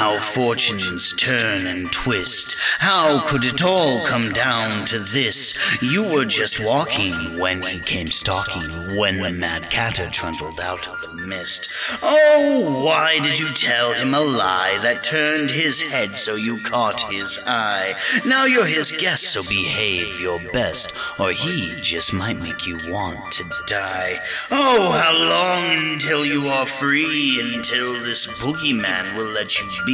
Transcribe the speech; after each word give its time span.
how 0.00 0.18
fortunes 0.18 1.12
turn 1.12 1.66
and 1.66 1.92
twist. 1.92 2.58
How 2.78 3.20
could 3.28 3.44
it 3.44 3.62
all 3.62 4.02
come 4.06 4.32
down 4.32 4.86
to 4.86 4.98
this? 4.98 5.82
You 5.82 6.04
were 6.04 6.24
just 6.24 6.58
walking 6.58 7.38
when 7.38 7.60
he 7.60 7.80
came 7.80 8.10
stalking, 8.10 8.96
when 8.96 9.20
the 9.20 9.30
mad 9.30 9.68
catter 9.68 10.08
trundled 10.08 10.58
out 10.58 10.88
of 10.88 11.02
the 11.02 11.26
mist. 11.26 11.70
Oh, 12.02 12.82
why 12.82 13.18
did 13.18 13.38
you 13.38 13.52
tell 13.52 13.92
him 13.92 14.14
a 14.14 14.20
lie 14.20 14.78
that 14.78 15.04
turned 15.04 15.50
his 15.50 15.82
head 15.82 16.16
so 16.16 16.34
you 16.34 16.56
caught 16.60 17.02
his 17.12 17.38
eye? 17.46 17.94
Now 18.24 18.46
you're 18.46 18.64
his 18.64 18.92
guest, 18.92 19.24
so 19.24 19.42
behave 19.50 20.18
your 20.18 20.40
best, 20.52 21.20
or 21.20 21.30
he 21.32 21.78
just 21.82 22.14
might 22.14 22.38
make 22.38 22.66
you 22.66 22.78
want 22.88 23.32
to 23.32 23.44
die. 23.66 24.18
Oh, 24.50 24.92
how 24.92 25.12
long 25.12 25.92
until 25.92 26.24
you 26.24 26.48
are 26.48 26.64
free? 26.64 27.38
Until 27.54 28.00
this 28.00 28.26
boogeyman 28.26 29.14
will 29.14 29.26
let 29.26 29.60
you 29.60 29.68
be. 29.84 29.89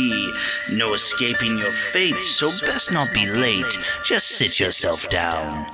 No 0.72 0.94
escaping 0.94 1.58
your 1.58 1.72
fate, 1.72 2.20
so 2.20 2.50
best 2.66 2.92
not 2.92 3.12
be 3.14 3.26
late. 3.26 3.78
Just 4.04 4.28
sit 4.28 4.60
yourself 4.60 5.08
down. 5.08 5.66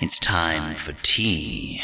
It's 0.00 0.18
time 0.18 0.74
for 0.74 0.92
tea. 0.92 1.80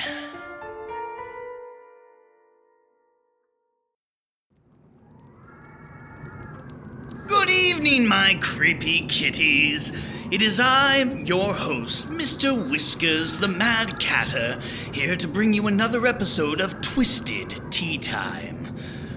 Good 7.27 7.51
evening, 7.51 8.07
my 8.09 8.39
creepy 8.41 9.07
kitties. 9.07 9.93
It 10.31 10.43
is 10.43 10.61
I, 10.63 11.03
your 11.25 11.55
host, 11.55 12.11
Mr. 12.11 12.71
Whiskers 12.71 13.39
the 13.39 13.49
Mad 13.49 13.99
Catter, 14.01 14.61
here 14.93 15.17
to 15.17 15.29
bring 15.29 15.53
you 15.53 15.67
another 15.67 16.07
episode 16.07 16.61
of 16.61 16.83
Twisted 16.83 17.63
Tea 17.71 17.97
Time. 17.99 18.66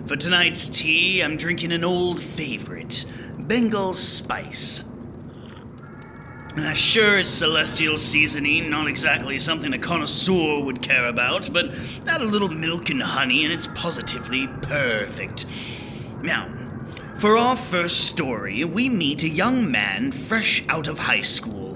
For 0.09 0.16
tonight's 0.16 0.68
tea, 0.68 1.22
I'm 1.22 1.38
drinking 1.38 1.72
an 1.72 1.84
old 1.84 2.20
favorite, 2.20 3.05
Bengal 3.38 3.94
Spice. 3.94 4.84
Uh, 6.58 6.73
sure, 6.73 7.20
it's 7.20 7.30
celestial 7.30 7.95
seasoning, 8.00 8.72
not 8.72 8.88
exactly 8.88 9.38
something 9.38 9.72
a 9.72 9.78
connoisseur 9.78 10.64
would 10.64 10.81
care 10.81 11.06
about, 11.06 11.53
but 11.53 11.67
add 12.08 12.22
a 12.22 12.25
little 12.25 12.50
milk 12.50 12.89
and 12.89 13.03
honey 13.03 13.44
and 13.44 13.53
it's 13.53 13.67
positively 13.67 14.48
perfect. 14.64 15.45
Now, 16.23 16.50
for 17.20 17.38
our 17.38 17.55
first 17.55 18.05
story, 18.05 18.64
we 18.66 18.89
meet 18.89 19.22
a 19.22 19.30
young 19.30 19.70
man 19.70 20.11
fresh 20.11 20.64
out 20.70 20.88
of 20.88 20.98
high 20.98 21.22
school, 21.22 21.69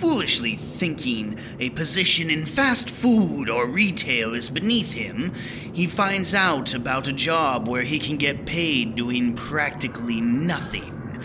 foolishly 0.00 0.56
thinking 0.56 1.38
a 1.58 1.68
position 1.70 2.30
in 2.30 2.46
fast 2.46 2.88
food 2.88 3.50
or 3.50 3.66
retail 3.66 4.34
is 4.34 4.48
beneath 4.48 4.94
him. 4.94 5.34
He 5.74 5.86
finds 5.86 6.34
out 6.34 6.72
about 6.72 7.06
a 7.06 7.12
job 7.12 7.68
where 7.68 7.82
he 7.82 7.98
can 7.98 8.16
get 8.16 8.46
paid 8.46 8.94
doing 8.94 9.34
practically 9.34 10.22
nothing. 10.22 11.20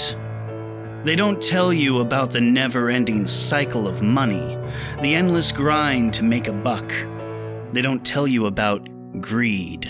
They 1.04 1.14
don't 1.14 1.40
tell 1.40 1.72
you 1.72 2.00
about 2.00 2.32
the 2.32 2.40
never 2.40 2.88
ending 2.88 3.26
cycle 3.26 3.86
of 3.86 4.02
money, 4.02 4.56
the 5.00 5.14
endless 5.14 5.52
grind 5.52 6.14
to 6.14 6.24
make 6.24 6.48
a 6.48 6.52
buck. 6.52 6.92
They 7.72 7.82
don't 7.82 8.04
tell 8.04 8.26
you 8.26 8.46
about 8.46 8.88
greed. 9.20 9.88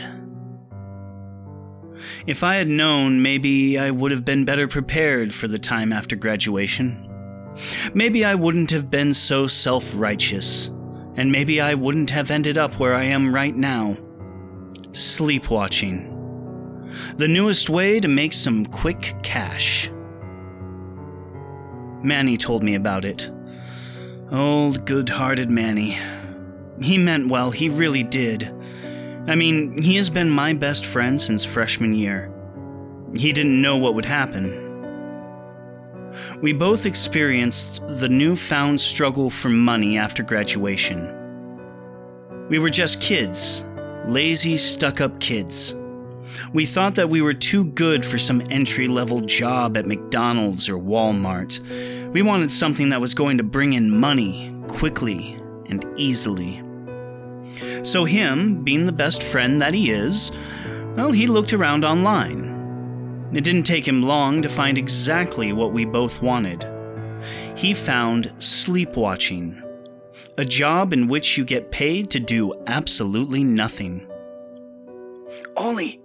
If 2.26 2.42
I 2.42 2.56
had 2.56 2.68
known, 2.68 3.22
maybe 3.22 3.78
I 3.78 3.90
would 3.90 4.10
have 4.10 4.24
been 4.24 4.44
better 4.44 4.68
prepared 4.68 5.32
for 5.32 5.48
the 5.48 5.58
time 5.58 5.92
after 5.92 6.16
graduation. 6.16 7.02
Maybe 7.94 8.24
I 8.24 8.34
wouldn't 8.34 8.70
have 8.72 8.90
been 8.90 9.14
so 9.14 9.46
self 9.46 9.94
righteous, 9.96 10.70
and 11.16 11.32
maybe 11.32 11.60
I 11.60 11.74
wouldn't 11.74 12.10
have 12.10 12.30
ended 12.30 12.58
up 12.58 12.78
where 12.78 12.94
I 12.94 13.04
am 13.04 13.34
right 13.34 13.54
now. 13.54 13.96
Sleepwatching. 14.90 16.12
The 17.16 17.28
newest 17.28 17.68
way 17.68 18.00
to 18.00 18.08
make 18.08 18.32
some 18.32 18.66
quick 18.66 19.14
cash. 19.22 19.90
Manny 22.02 22.36
told 22.36 22.62
me 22.62 22.74
about 22.74 23.04
it. 23.04 23.30
Old, 24.30 24.84
good 24.84 25.08
hearted 25.08 25.50
Manny. 25.50 25.98
He 26.80 26.98
meant 26.98 27.28
well, 27.28 27.50
he 27.50 27.68
really 27.68 28.02
did. 28.02 28.52
I 29.26 29.34
mean, 29.34 29.82
he 29.82 29.96
has 29.96 30.10
been 30.10 30.30
my 30.30 30.52
best 30.52 30.86
friend 30.86 31.20
since 31.20 31.44
freshman 31.44 31.94
year. 31.94 32.32
He 33.16 33.32
didn't 33.32 33.60
know 33.60 33.76
what 33.76 33.94
would 33.94 34.04
happen. 34.04 34.65
We 36.40 36.52
both 36.52 36.86
experienced 36.86 37.86
the 37.86 38.08
newfound 38.08 38.80
struggle 38.80 39.30
for 39.30 39.48
money 39.48 39.98
after 39.98 40.22
graduation. 40.22 41.12
We 42.48 42.58
were 42.58 42.70
just 42.70 43.00
kids, 43.00 43.64
lazy, 44.06 44.56
stuck 44.56 45.00
up 45.00 45.18
kids. 45.20 45.74
We 46.52 46.66
thought 46.66 46.94
that 46.96 47.10
we 47.10 47.22
were 47.22 47.34
too 47.34 47.64
good 47.64 48.04
for 48.04 48.18
some 48.18 48.42
entry 48.50 48.88
level 48.88 49.20
job 49.20 49.76
at 49.76 49.86
McDonald's 49.86 50.68
or 50.68 50.78
Walmart. 50.78 51.60
We 52.12 52.22
wanted 52.22 52.50
something 52.50 52.90
that 52.90 53.00
was 53.00 53.14
going 53.14 53.38
to 53.38 53.44
bring 53.44 53.72
in 53.72 53.98
money 53.98 54.54
quickly 54.68 55.38
and 55.68 55.84
easily. 55.96 56.62
So, 57.82 58.04
him, 58.04 58.62
being 58.62 58.86
the 58.86 58.92
best 58.92 59.22
friend 59.22 59.62
that 59.62 59.74
he 59.74 59.90
is, 59.90 60.30
well, 60.94 61.12
he 61.12 61.26
looked 61.26 61.52
around 61.52 61.84
online. 61.84 62.55
It 63.32 63.44
didn't 63.44 63.64
take 63.64 63.86
him 63.86 64.02
long 64.02 64.40
to 64.42 64.48
find 64.48 64.78
exactly 64.78 65.52
what 65.52 65.72
we 65.72 65.84
both 65.84 66.22
wanted. 66.22 66.64
He 67.56 67.74
found 67.74 68.26
sleepwatching, 68.38 69.62
a 70.38 70.44
job 70.44 70.92
in 70.92 71.08
which 71.08 71.36
you 71.36 71.44
get 71.44 71.70
paid 71.70 72.10
to 72.10 72.20
do 72.20 72.54
absolutely 72.66 73.42
nothing. 73.42 74.06
Ollie, 75.56 76.00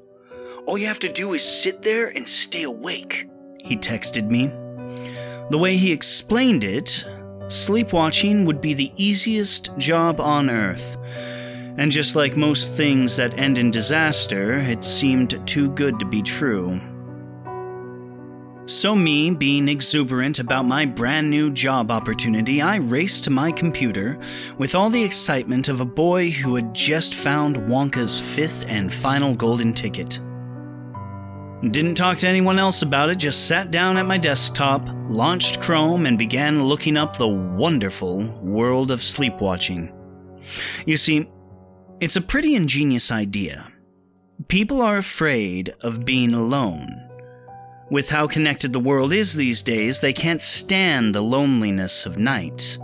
all 0.66 0.78
you 0.78 0.88
have 0.88 1.00
to 1.00 1.12
do 1.12 1.34
is 1.34 1.44
sit 1.44 1.82
there 1.82 2.08
and 2.08 2.28
stay 2.28 2.64
awake, 2.64 3.28
he 3.60 3.78
texted 3.78 4.30
me. 4.30 4.48
The 5.50 5.58
way 5.58 5.76
he 5.76 5.92
explained 5.92 6.64
it, 6.64 7.06
sleepwatching 7.48 8.46
would 8.46 8.62
be 8.62 8.74
the 8.74 8.92
easiest 8.96 9.78
job 9.78 10.20
on 10.20 10.50
earth. 10.50 10.98
And 11.78 11.92
just 11.92 12.16
like 12.16 12.36
most 12.36 12.74
things 12.74 13.16
that 13.18 13.38
end 13.38 13.58
in 13.58 13.72
disaster, 13.72 14.54
it 14.54 14.84
seemed 14.84 15.46
too 15.48 15.72
good 15.72 16.00
to 16.00 16.06
be 16.06 16.22
true. 16.22 16.80
So, 18.68 18.96
me 18.96 19.34
being 19.34 19.68
exuberant 19.68 20.38
about 20.38 20.66
my 20.66 20.86
brand 20.86 21.30
new 21.30 21.52
job 21.52 21.90
opportunity, 21.90 22.62
I 22.62 22.78
raced 22.78 23.24
to 23.24 23.32
my 23.32 23.52
computer 23.52 24.20
with 24.60 24.76
all 24.76 24.92
the 24.92 25.04
excitement 25.04 25.68
of 25.68 25.82
a 25.82 25.86
boy 25.86 26.30
who 26.30 26.56
had 26.56 26.74
just 26.74 27.16
found 27.16 27.56
Wonka's 27.56 28.20
fifth 28.20 28.70
and 28.70 28.94
final 28.94 29.34
golden 29.34 29.74
ticket. 29.74 30.20
Didn't 31.72 31.96
talk 31.96 32.18
to 32.18 32.28
anyone 32.28 32.60
else 32.60 32.84
about 32.84 33.10
it, 33.10 33.18
just 33.18 33.48
sat 33.48 33.72
down 33.72 33.98
at 33.98 34.06
my 34.06 34.18
desktop, 34.18 34.88
launched 35.08 35.60
Chrome, 35.60 36.06
and 36.06 36.18
began 36.18 36.64
looking 36.64 36.98
up 36.98 37.18
the 37.18 37.28
wonderful 37.28 38.24
world 38.44 38.92
of 38.92 39.00
sleepwatching. 39.00 39.92
You 40.86 40.98
see, 40.98 41.28
it's 42.00 42.16
a 42.16 42.22
pretty 42.22 42.56
ingenious 42.56 43.12
idea. 43.12 43.68
People 44.48 44.82
are 44.82 44.98
afraid 44.98 45.74
of 45.82 46.06
being 46.06 46.34
alone. 46.34 47.11
With 47.92 48.10
how 48.10 48.26
connected 48.26 48.72
the 48.72 48.80
world 48.80 49.12
is 49.12 49.34
these 49.34 49.62
days, 49.62 50.00
they 50.00 50.14
can't 50.14 50.42
stand 50.42 51.14
the 51.14 51.22
loneliness 51.22 52.06
of 52.06 52.18
night. 52.18 52.78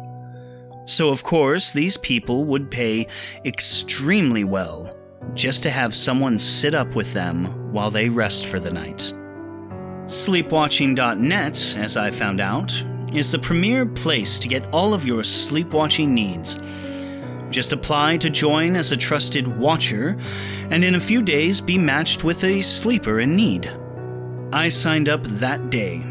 So, 0.86 1.07
of 1.12 1.24
course, 1.24 1.71
these 1.71 1.95
people 1.95 2.44
would 2.44 2.69
pay 2.69 3.07
extremely 3.45 4.44
well 4.44 4.94
just 5.33 5.63
to 5.63 5.69
have 5.69 5.95
someone 5.95 6.38
sit 6.38 6.74
up 6.74 6.94
with 6.94 7.13
them 7.13 7.71
while 7.71 7.89
they 7.89 8.09
rest 8.09 8.48
for 8.48 8.59
the 8.59 8.74
night. 8.74 9.13
Sleepwatching.net, 10.07 11.75
as 11.77 11.95
I 11.95 12.12
found 12.12 12.42
out, 12.42 12.83
is 13.13 13.31
the 13.31 13.39
premier 13.39 13.86
place 13.86 14.38
to 14.39 14.50
get 14.50 14.68
all 14.74 14.94
of 14.94 15.07
your 15.07 15.21
sleepwatching 15.21 16.09
needs. 16.09 16.59
Just 17.50 17.71
apply 17.71 18.18
to 18.18 18.30
join 18.30 18.75
as 18.75 18.92
a 18.92 18.98
trusted 18.98 19.48
watcher, 19.48 20.18
and 20.69 20.83
in 20.83 20.95
a 20.95 21.00
few 21.00 21.21
days 21.21 21.62
be 21.62 21.77
matched 21.77 22.25
with 22.25 22.44
a 22.44 22.62
sleeper 22.62 23.21
in 23.21 23.38
need. 23.38 23.71
I 24.54 24.70
signed 24.70 25.10
up 25.10 25.24
that 25.24 25.70
day. 25.70 26.02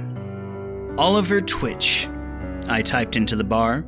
Oliver 0.99 1.41
Twitch. 1.41 2.09
I 2.69 2.83
typed 2.83 3.17
into 3.17 3.35
the 3.35 3.44
bar, 3.44 3.87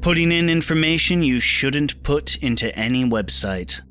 putting 0.00 0.32
in 0.32 0.48
information 0.48 1.22
you 1.22 1.40
shouldn't 1.40 2.02
put 2.02 2.36
into 2.42 2.74
any 2.78 3.04
website. 3.04 3.82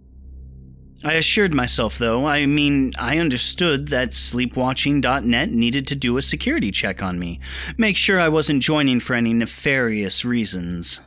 I 1.04 1.14
assured 1.14 1.54
myself, 1.54 2.00
though, 2.00 2.26
I 2.26 2.48
mean, 2.48 2.94
I 2.98 3.20
understood 3.20 3.90
that 3.90 4.10
sleepwatching.net 4.12 5.50
needed 5.52 5.88
to 5.88 5.96
do 5.96 6.18
a 6.18 6.22
security 6.22 6.72
check 6.72 7.04
on 7.04 7.20
me, 7.20 7.40
make 7.78 7.96
sure 7.96 8.20
I 8.20 8.30
wasn't 8.30 8.64
joining 8.64 9.00
for 9.00 9.14
any 9.14 9.34
nefarious 9.34 10.26
reasons. 10.26 11.00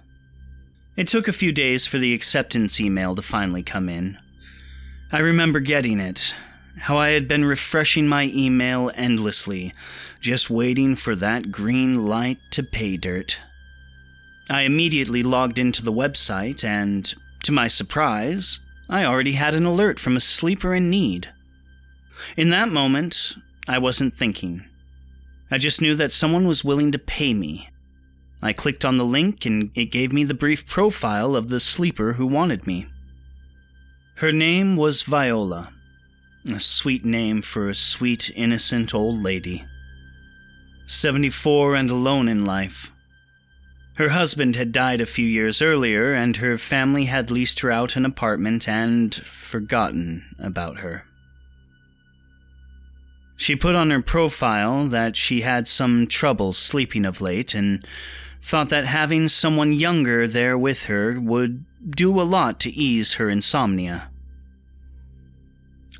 It 0.97 1.09
took 1.09 1.27
a 1.27 1.33
few 1.33 1.51
days 1.51 1.87
for 1.89 1.99
the 1.99 2.15
acceptance 2.15 2.81
email 2.81 3.17
to 3.17 3.23
finally 3.23 3.65
come 3.65 3.89
in. 3.89 4.19
I 5.11 5.19
remember 5.19 5.59
getting 5.59 5.99
it, 5.99 6.35
how 6.81 6.97
I 6.97 7.11
had 7.11 7.29
been 7.29 7.45
refreshing 7.45 8.09
my 8.09 8.31
email 8.35 8.91
endlessly, 8.95 9.73
just 10.21 10.51
waiting 10.51 10.97
for 10.97 11.15
that 11.15 11.53
green 11.53 12.07
light 12.07 12.39
to 12.53 12.63
pay 12.63 12.97
dirt. 12.97 13.39
I 14.51 14.63
immediately 14.63 15.23
logged 15.23 15.59
into 15.59 15.85
the 15.85 15.93
website 15.93 16.65
and, 16.65 17.15
to 17.43 17.53
my 17.53 17.69
surprise, 17.69 18.61
I 18.89 19.05
already 19.05 19.33
had 19.33 19.55
an 19.55 19.67
alert 19.67 20.01
from 20.01 20.17
a 20.17 20.21
sleeper 20.21 20.75
in 20.75 20.89
need. 20.89 21.29
In 22.37 22.51
that 22.51 22.71
moment, 22.71 23.35
I 23.69 23.79
wasn't 23.79 24.15
thinking. 24.15 24.65
I 25.51 25.59
just 25.59 25.83
knew 25.83 25.95
that 25.95 26.13
someone 26.13 26.49
was 26.49 26.65
willing 26.65 26.93
to 26.93 26.99
pay 26.99 27.35
me. 27.35 27.69
I 28.43 28.53
clicked 28.53 28.85
on 28.85 28.97
the 28.97 29.05
link 29.05 29.45
and 29.45 29.71
it 29.75 29.87
gave 29.87 30.13
me 30.13 30.25
the 30.25 30.35
brief 30.35 30.67
profile 30.67 31.35
of 31.35 31.49
the 31.49 31.61
sleeper 31.61 32.15
who 32.15 32.27
wanted 32.27 32.67
me. 32.67 32.87
Her 34.17 34.33
name 34.33 34.77
was 34.77 35.03
Viola, 35.03 35.73
a 36.53 36.61
sweet 36.61 37.05
name 37.05 37.43
for 37.43 37.69
a 37.69 37.75
sweet, 37.75 38.31
innocent 38.35 38.95
old 38.95 39.23
lady. 39.23 39.65
74 40.87 41.75
and 41.75 41.91
alone 41.91 42.29
in 42.29 42.47
life. 42.47 42.93
Her 43.95 44.11
husband 44.11 44.55
had 44.55 44.71
died 44.71 45.01
a 45.01 45.07
few 45.07 45.27
years 45.27 45.61
earlier, 45.61 46.15
and 46.15 46.37
her 46.37 46.57
family 46.57 47.07
had 47.07 47.31
leased 47.31 47.61
her 47.61 47.71
out 47.71 47.97
an 47.97 48.05
apartment 48.05 48.69
and 48.69 49.15
forgotten 49.15 50.37
about 50.39 50.79
her. 50.79 51.05
She 53.37 53.57
put 53.57 53.75
on 53.75 53.91
her 53.91 54.03
profile 54.03 54.87
that 54.87 55.17
she 55.17 55.41
had 55.41 55.69
some 55.69 56.07
trouble 56.07 56.53
sleeping 56.53 57.05
of 57.05 57.21
late 57.21 57.55
and 57.55 57.85
thought 58.41 58.69
that 58.69 58.85
having 58.85 59.29
someone 59.29 59.73
younger 59.73 60.27
there 60.27 60.57
with 60.57 60.85
her 60.85 61.21
would 61.21 61.65
do 61.91 62.21
a 62.21 62.23
lot 62.23 62.61
to 62.61 62.71
ease 62.71 63.15
her 63.15 63.29
insomnia. 63.29 64.11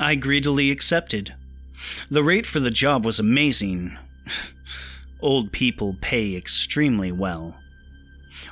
I 0.01 0.15
greedily 0.15 0.71
accepted. 0.71 1.35
The 2.11 2.23
rate 2.23 2.47
for 2.47 2.61
the 2.61 2.71
job 2.71 3.05
was 3.05 3.19
amazing. 3.19 3.97
Old 5.21 5.53
people 5.53 5.97
pay 6.01 6.37
extremely 6.37 7.11
well. 7.11 7.59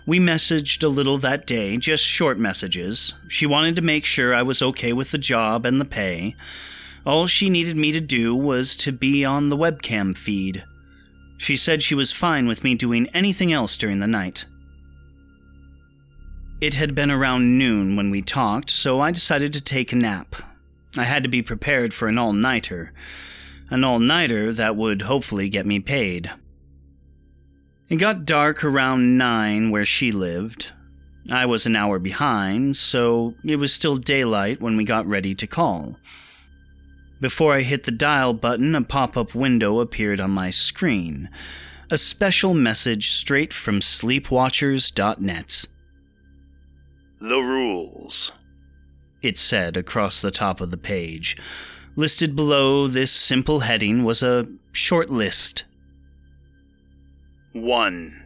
We 0.07 0.19
messaged 0.19 0.83
a 0.83 0.89
little 0.89 1.19
that 1.19 1.47
day, 1.47 1.77
just 1.77 2.05
short 2.05 2.39
messages. 2.39 3.15
She 3.29 3.47
wanted 3.47 3.77
to 3.77 3.83
make 3.83 4.05
sure 4.05 4.35
I 4.35 4.43
was 4.43 4.63
okay 4.63 4.93
with 4.93 5.11
the 5.11 5.19
job 5.19 5.65
and 5.65 5.81
the 5.81 5.85
pay. 5.85 6.35
All 7.05 7.27
she 7.27 7.51
needed 7.51 7.77
me 7.77 7.93
to 7.93 8.01
do 8.01 8.35
was 8.35 8.77
to 8.79 8.93
be 8.93 9.25
on 9.25 9.49
the 9.49 9.57
webcam 9.57 10.17
feed. 10.17 10.65
She 11.39 11.57
said 11.57 11.83
she 11.83 11.95
was 11.95 12.13
fine 12.13 12.49
with 12.49 12.65
me 12.65 12.75
doing 12.75 13.09
anything 13.15 13.53
else 13.53 13.77
during 13.77 14.01
the 14.01 14.07
night. 14.07 14.47
It 16.61 16.75
had 16.75 16.95
been 16.95 17.11
around 17.11 17.59
noon 17.59 17.97
when 17.97 18.11
we 18.11 18.23
talked, 18.23 18.71
so 18.71 19.01
I 19.01 19.11
decided 19.11 19.53
to 19.53 19.61
take 19.61 19.93
a 19.93 19.97
nap. 19.97 20.35
I 20.97 21.05
had 21.05 21.23
to 21.23 21.29
be 21.29 21.43
prepared 21.43 21.93
for 21.93 22.09
an 22.09 22.19
all 22.19 22.33
nighter. 22.33 22.93
An 23.71 23.85
all 23.85 23.99
nighter 23.99 24.53
that 24.53 24.77
would 24.77 25.03
hopefully 25.03 25.49
get 25.49 25.67
me 25.67 25.81
paid. 25.81 26.31
It 27.89 27.97
got 27.97 28.25
dark 28.25 28.65
around 28.65 29.19
9 29.19 29.71
where 29.71 29.85
she 29.85 30.13
lived. 30.13 30.73
I 31.31 31.47
was 31.47 31.67
an 31.67 31.77
hour 31.77 31.99
behind, 31.99 32.77
so 32.77 33.35
it 33.45 33.57
was 33.57 33.73
still 33.73 33.97
daylight 33.97 34.61
when 34.61 34.77
we 34.77 34.85
got 34.85 35.07
ready 35.07 35.35
to 35.35 35.47
call. 35.47 35.99
Before 37.21 37.55
I 37.55 37.63
hit 37.63 37.85
the 37.85 37.91
dial 37.91 38.33
button, 38.35 38.75
a 38.75 38.83
pop 38.83 39.17
up 39.17 39.35
window 39.35 39.81
appeared 39.81 40.21
on 40.21 40.31
my 40.31 40.51
screen. 40.51 41.29
A 41.91 41.97
special 41.97 42.55
message 42.55 43.11
straight 43.11 43.53
from 43.53 43.81
sleepwatchers.net. 43.81 45.65
The 47.21 47.39
rules, 47.39 48.33
it 49.27 49.37
said 49.37 49.77
across 49.77 50.23
the 50.23 50.31
top 50.31 50.61
of 50.61 50.71
the 50.71 50.77
page. 50.77 51.37
Listed 51.97 52.37
below 52.37 52.87
this 52.87 53.11
simple 53.11 53.61
heading 53.61 54.05
was 54.05 54.23
a 54.23 54.47
short 54.73 55.11
list 55.11 55.65
1. 57.53 58.23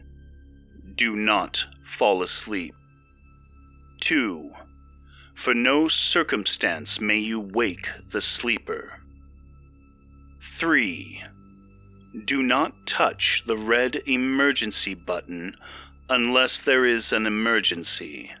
Do 0.95 1.15
not 1.15 1.63
fall 1.85 2.21
asleep. 2.21 2.75
2. 4.01 4.51
For 5.35 5.53
no 5.53 5.87
circumstance 5.87 6.99
may 6.99 7.17
you 7.17 7.39
wake 7.39 7.87
the 8.11 8.19
sleeper. 8.19 8.99
3. 10.41 11.23
Do 12.25 12.43
not 12.43 12.85
touch 12.85 13.43
the 13.47 13.57
red 13.57 14.01
emergency 14.05 14.93
button 14.93 15.55
unless 16.09 16.61
there 16.61 16.85
is 16.85 17.13
an 17.13 17.25
emergency. 17.25 18.31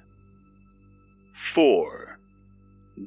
4. 1.33 2.00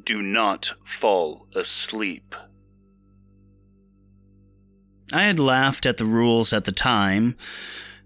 Do 0.02 0.22
not 0.22 0.72
fall 0.84 1.46
asleep. 1.54 2.34
I 5.12 5.22
had 5.22 5.38
laughed 5.38 5.86
at 5.86 5.98
the 5.98 6.04
rules 6.04 6.52
at 6.52 6.64
the 6.64 6.72
time. 6.72 7.36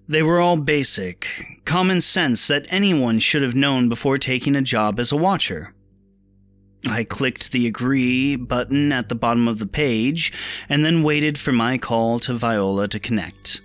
They 0.09 0.23
were 0.23 0.41
all 0.41 0.57
basic, 0.57 1.61
common 1.65 2.01
sense 2.01 2.47
that 2.49 2.67
anyone 2.71 3.19
should 3.19 3.43
have 3.43 3.55
known 3.55 3.89
before 3.89 4.19
taking 4.19 4.57
a 4.57 4.63
job 4.63 4.99
as 4.99 5.13
a 5.13 5.17
watcher. 5.17 5.75
I 6.89 7.05
clicked 7.05 7.53
the 7.53 7.67
agree 7.67 8.37
button 8.37 8.93
at 8.93 9.09
the 9.09 9.15
bottom 9.15 9.49
of 9.49 9.59
the 9.59 9.67
page 9.67 10.33
and 10.69 10.85
then 10.85 11.03
waited 11.03 11.39
for 11.39 11.53
my 11.53 11.79
call 11.79 12.19
to 12.21 12.35
Viola 12.35 12.89
to 12.89 12.99
connect. 12.99 13.61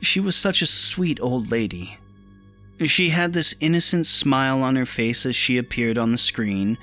She 0.00 0.18
was 0.18 0.34
such 0.34 0.62
a 0.62 0.66
sweet 0.66 1.20
old 1.20 1.50
lady. 1.50 1.98
She 2.86 3.10
had 3.10 3.32
this 3.32 3.54
innocent 3.60 4.06
smile 4.06 4.62
on 4.62 4.76
her 4.76 4.86
face 4.86 5.26
as 5.26 5.36
she 5.36 5.58
appeared 5.58 5.98
on 5.98 6.12
the 6.12 6.18
screen, 6.18 6.78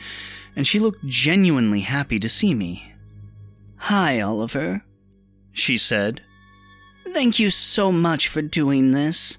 and 0.56 0.66
she 0.66 0.80
looked 0.80 1.06
genuinely 1.06 1.82
happy 1.82 2.20
to 2.20 2.30
see 2.30 2.54
me. 2.54 2.94
Hi, 3.78 4.20
Oliver 4.22 4.84
she 5.60 5.78
said. 5.78 6.22
Thank 7.14 7.40
you 7.40 7.50
so 7.50 7.92
much 7.92 8.28
for 8.28 8.42
doing 8.42 8.92
this. 8.92 9.38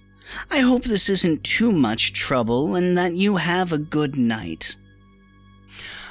I 0.50 0.59
hope 0.61 0.85
this 0.85 1.09
isn't 1.09 1.43
too 1.43 1.73
much 1.73 2.12
trouble 2.12 2.76
and 2.76 2.97
that 2.97 3.14
you 3.14 3.37
have 3.37 3.73
a 3.73 3.79
good 3.79 4.17
night. 4.17 4.76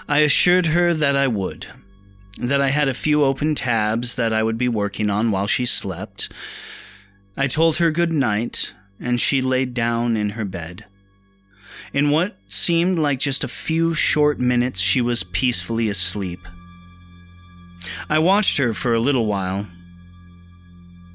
I 0.07 0.19
assured 0.19 0.67
her 0.67 0.93
that 0.93 1.15
I 1.15 1.27
would, 1.27 1.67
that 2.37 2.61
I 2.61 2.69
had 2.69 2.87
a 2.87 2.93
few 2.93 3.23
open 3.23 3.55
tabs 3.55 4.15
that 4.15 4.33
I 4.33 4.43
would 4.43 4.57
be 4.57 4.67
working 4.67 5.09
on 5.09 5.31
while 5.31 5.47
she 5.47 5.65
slept. 5.65 6.31
I 7.37 7.47
told 7.47 7.77
her 7.77 7.91
good 7.91 8.11
night, 8.11 8.73
and 8.99 9.19
she 9.19 9.41
laid 9.41 9.73
down 9.73 10.17
in 10.17 10.31
her 10.31 10.45
bed. 10.45 10.85
In 11.93 12.09
what 12.09 12.35
seemed 12.47 12.99
like 12.99 13.19
just 13.19 13.43
a 13.43 13.47
few 13.47 13.93
short 13.93 14.39
minutes, 14.39 14.79
she 14.79 15.01
was 15.01 15.23
peacefully 15.23 15.89
asleep. 15.89 16.47
I 18.09 18.19
watched 18.19 18.57
her 18.57 18.73
for 18.73 18.93
a 18.93 18.99
little 18.99 19.25
while, 19.25 19.65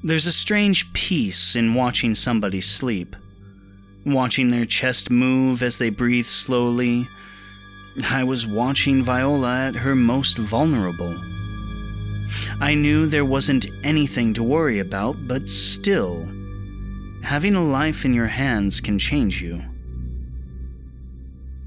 there's 0.05 0.27
a 0.27 0.31
strange 0.31 0.93
peace 0.93 1.55
in 1.55 1.73
watching 1.73 2.13
somebody 2.13 2.61
sleep, 2.61 3.15
watching 4.05 4.51
their 4.51 4.67
chest 4.67 5.09
move 5.09 5.63
as 5.63 5.79
they 5.79 5.89
breathe 5.89 6.27
slowly. 6.27 7.07
I 8.11 8.23
was 8.23 8.45
watching 8.45 9.01
Viola 9.01 9.69
at 9.69 9.73
her 9.73 9.95
most 9.95 10.37
vulnerable. 10.37 11.19
I 12.61 12.75
knew 12.75 13.07
there 13.07 13.25
wasn't 13.25 13.65
anything 13.83 14.35
to 14.35 14.43
worry 14.43 14.77
about, 14.77 15.27
but 15.27 15.49
still, 15.49 16.31
having 17.25 17.55
a 17.55 17.63
life 17.63 18.05
in 18.05 18.13
your 18.13 18.27
hands 18.27 18.79
can 18.79 18.99
change 18.99 19.41
you. 19.41 19.61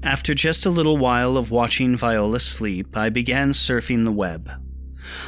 After 0.03 0.33
just 0.33 0.65
a 0.65 0.69
little 0.69 0.97
while 0.97 1.35
of 1.35 1.51
watching 1.51 1.97
Viola 1.97 2.39
sleep, 2.39 2.95
I 2.95 3.09
began 3.09 3.51
surfing 3.51 4.05
the 4.05 4.11
web. 4.11 4.49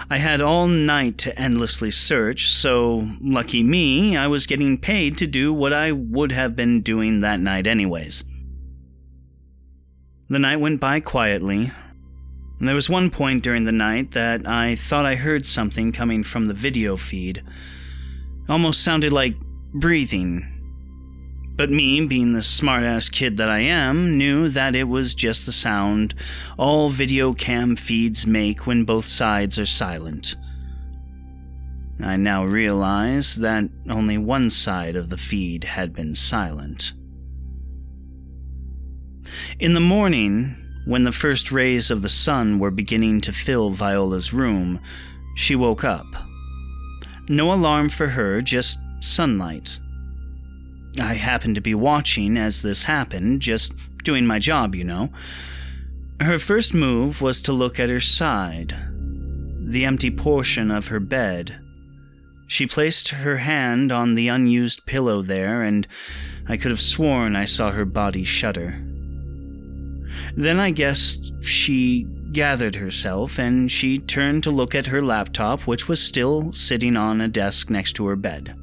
I 0.10 0.18
had 0.18 0.42
all 0.42 0.68
night 0.68 1.18
to 1.20 1.38
endlessly 1.38 1.92
search, 1.92 2.48
so, 2.48 3.08
lucky 3.22 3.64
me, 3.64 4.16
I 4.16 4.28
was 4.28 4.48
getting 4.48 4.78
paid 4.78 5.18
to 5.18 5.28
do 5.28 5.54
what 5.54 5.74
I 5.74 5.92
would 5.92 6.32
have 6.32 6.56
been 6.56 6.82
doing 6.82 7.22
that 7.22 7.40
night 7.40 7.68
anyways. 7.68 8.24
The 10.30 10.40
night 10.40 10.62
went 10.62 10.80
by 10.80 11.02
quietly. 11.02 11.72
There 12.62 12.76
was 12.76 12.90
one 12.90 13.10
point 13.10 13.44
during 13.44 13.66
the 13.66 13.72
night 13.72 14.12
that 14.12 14.48
I 14.48 14.76
thought 14.76 15.06
I 15.06 15.16
heard 15.16 15.46
something 15.46 15.92
coming 15.92 16.24
from 16.24 16.46
the 16.46 16.54
video 16.54 16.96
feed. 16.96 17.44
Almost 18.48 18.84
sounded 18.84 19.12
like 19.12 19.36
breathing. 19.74 20.48
But 21.56 21.70
me, 21.70 22.06
being 22.08 22.34
the 22.34 22.40
smartass 22.40 23.12
kid 23.12 23.38
that 23.38 23.50
I 23.50 23.60
am, 23.60 24.18
knew 24.18 24.50
that 24.50 24.76
it 24.76 24.86
was 24.86 25.14
just 25.14 25.46
the 25.46 25.52
sound 25.52 26.14
all 26.58 26.90
video 26.90 27.34
cam 27.34 27.76
feeds 27.76 28.26
make 28.26 28.66
when 28.66 28.84
both 28.84 29.06
sides 29.06 29.60
are 29.60 29.66
silent. 29.66 30.36
I 32.04 32.16
now 32.16 32.46
realize 32.46 33.36
that 33.36 33.70
only 33.90 34.18
one 34.18 34.50
side 34.50 34.96
of 34.96 35.10
the 35.10 35.18
feed 35.18 35.64
had 35.64 35.94
been 35.94 36.16
silent. 36.16 36.94
In 39.60 39.74
the 39.74 39.80
morning, 39.80 40.56
when 40.86 41.04
the 41.04 41.12
first 41.12 41.52
rays 41.52 41.92
of 41.92 42.02
the 42.02 42.10
sun 42.10 42.58
were 42.58 42.72
beginning 42.72 43.22
to 43.22 43.32
fill 43.32 43.70
Viola's 43.70 44.34
room, 44.34 44.80
she 45.36 45.56
woke 45.56 45.84
up. 45.84 46.08
No 47.30 47.54
alarm 47.54 47.90
for 47.90 48.08
her, 48.08 48.42
just 48.42 48.80
sunlight. 49.02 49.80
I 51.00 51.14
happened 51.14 51.56
to 51.56 51.62
be 51.62 51.76
watching 51.76 52.38
as 52.38 52.62
this 52.62 52.84
happened, 52.84 53.42
just 53.42 53.74
doing 54.04 54.26
my 54.26 54.40
job, 54.40 54.76
you 54.76 54.84
know. 54.84 55.10
Her 56.20 56.38
first 56.38 56.74
move 56.74 57.22
was 57.22 57.42
to 57.44 57.54
look 57.54 57.80
at 57.80 57.90
her 57.90 58.00
side, 58.00 58.76
the 59.60 59.86
empty 59.86 60.12
portion 60.12 60.70
of 60.70 60.88
her 60.88 61.00
bed. 61.00 61.60
She 62.48 62.68
placed 62.68 63.10
her 63.10 63.38
hand 63.38 63.92
on 63.92 64.16
the 64.16 64.28
unused 64.28 64.86
pillow 64.86 65.22
there, 65.22 65.62
and 65.62 65.88
I 66.48 66.58
could 66.58 66.72
have 66.72 66.82
sworn 66.82 67.36
I 67.36 67.46
saw 67.46 67.72
her 67.72 67.86
body 67.86 68.24
shudder. 68.24 68.84
Then 70.36 70.60
I 70.60 70.72
guessed 70.72 71.32
she 71.42 72.04
gathered 72.32 72.76
herself 72.76 73.38
and 73.38 73.72
she 73.72 73.98
turned 73.98 74.44
to 74.44 74.52
look 74.52 74.76
at 74.76 74.88
her 74.88 75.02
laptop, 75.02 75.68
which 75.68 75.88
was 75.88 76.02
still 76.02 76.54
sitting 76.54 76.96
on 76.96 77.22
a 77.22 77.28
desk 77.28 77.70
next 77.70 77.94
to 77.94 78.06
her 78.08 78.16
bed. 78.16 78.56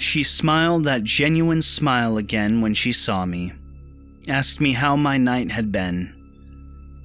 She 0.00 0.22
smiled 0.22 0.84
that 0.84 1.04
genuine 1.04 1.60
smile 1.60 2.16
again 2.16 2.62
when 2.62 2.72
she 2.72 2.90
saw 2.90 3.26
me, 3.26 3.52
asked 4.28 4.58
me 4.58 4.72
how 4.72 4.96
my 4.96 5.18
night 5.18 5.50
had 5.50 5.70
been. 5.70 6.14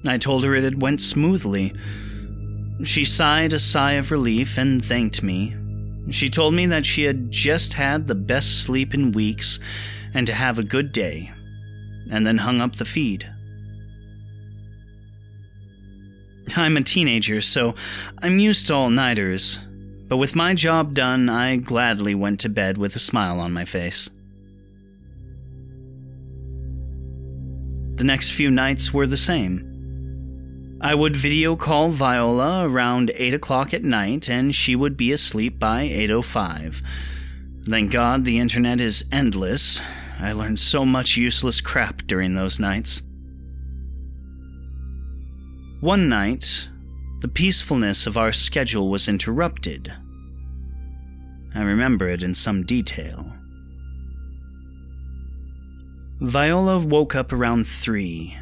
I 0.06 0.16
told 0.16 0.44
her 0.44 0.54
it 0.54 0.64
had 0.64 0.80
went 0.80 1.02
smoothly. 1.02 1.74
She 2.84 3.04
sighed 3.04 3.52
a 3.52 3.58
sigh 3.58 3.92
of 3.92 4.10
relief 4.10 4.56
and 4.56 4.82
thanked 4.82 5.22
me. 5.22 5.54
She 6.10 6.30
told 6.30 6.54
me 6.54 6.64
that 6.66 6.86
she 6.86 7.02
had 7.02 7.30
just 7.30 7.74
had 7.74 8.06
the 8.06 8.14
best 8.14 8.62
sleep 8.62 8.94
in 8.94 9.12
weeks 9.12 9.58
and 10.14 10.26
to 10.26 10.32
have 10.32 10.58
a 10.58 10.64
good 10.64 10.90
day 10.90 11.30
and 12.10 12.26
then 12.26 12.38
hung 12.38 12.62
up 12.62 12.76
the 12.76 12.84
feed. 12.86 13.30
I'm 16.56 16.78
a 16.78 16.82
teenager, 16.82 17.42
so 17.42 17.74
I'm 18.22 18.38
used 18.38 18.68
to 18.68 18.74
all 18.74 18.88
nighters, 18.88 19.58
but 20.08 20.16
with 20.16 20.36
my 20.36 20.54
job 20.54 20.94
done, 20.94 21.28
I 21.28 21.56
gladly 21.56 22.14
went 22.14 22.40
to 22.40 22.48
bed 22.48 22.78
with 22.78 22.96
a 22.96 23.00
smile 23.00 23.40
on 23.40 23.52
my 23.52 23.64
face. 23.64 24.08
The 27.96 28.04
next 28.04 28.30
few 28.30 28.50
nights 28.50 28.92
were 28.92 29.06
the 29.06 29.16
same. 29.16 30.78
I 30.80 30.94
would 30.94 31.16
video 31.16 31.56
call 31.56 31.90
Viola 31.90 32.68
around 32.68 33.10
8 33.14 33.34
o'clock 33.34 33.72
at 33.72 33.82
night, 33.82 34.28
and 34.28 34.54
she 34.54 34.76
would 34.76 34.96
be 34.96 35.12
asleep 35.12 35.58
by 35.58 35.88
8.05. 35.88 36.82
Thank 37.68 37.90
God 37.90 38.24
the 38.24 38.38
internet 38.38 38.80
is 38.80 39.04
endless, 39.10 39.80
I 40.18 40.32
learned 40.32 40.58
so 40.58 40.86
much 40.86 41.16
useless 41.16 41.60
crap 41.60 42.02
during 42.06 42.34
those 42.34 42.58
nights. 42.58 43.02
One 45.80 46.08
night, 46.08 46.68
the 47.20 47.28
peacefulness 47.28 48.06
of 48.06 48.18
our 48.18 48.32
schedule 48.32 48.88
was 48.88 49.08
interrupted. 49.08 49.92
I 51.54 51.62
remember 51.62 52.08
it 52.08 52.22
in 52.22 52.34
some 52.34 52.64
detail. 52.64 53.32
Viola 56.20 56.78
woke 56.78 57.14
up 57.14 57.32
around 57.32 57.66
three, 57.66 58.36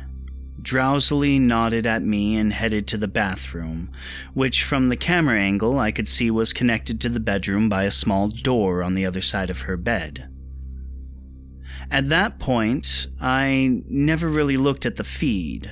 drowsily 0.60 1.38
nodded 1.38 1.86
at 1.86 2.02
me, 2.02 2.36
and 2.36 2.52
headed 2.52 2.86
to 2.88 2.96
the 2.96 3.08
bathroom, 3.08 3.90
which 4.32 4.64
from 4.64 4.88
the 4.88 4.96
camera 4.96 5.38
angle 5.38 5.78
I 5.78 5.92
could 5.92 6.08
see 6.08 6.30
was 6.30 6.52
connected 6.52 7.00
to 7.00 7.08
the 7.08 7.20
bedroom 7.20 7.68
by 7.68 7.84
a 7.84 7.90
small 7.90 8.28
door 8.28 8.82
on 8.82 8.94
the 8.94 9.06
other 9.06 9.20
side 9.20 9.50
of 9.50 9.62
her 9.62 9.76
bed. 9.76 10.28
At 11.90 12.08
that 12.08 12.38
point, 12.38 13.06
I 13.20 13.82
never 13.86 14.28
really 14.28 14.56
looked 14.56 14.86
at 14.86 14.96
the 14.96 15.04
feed. 15.04 15.70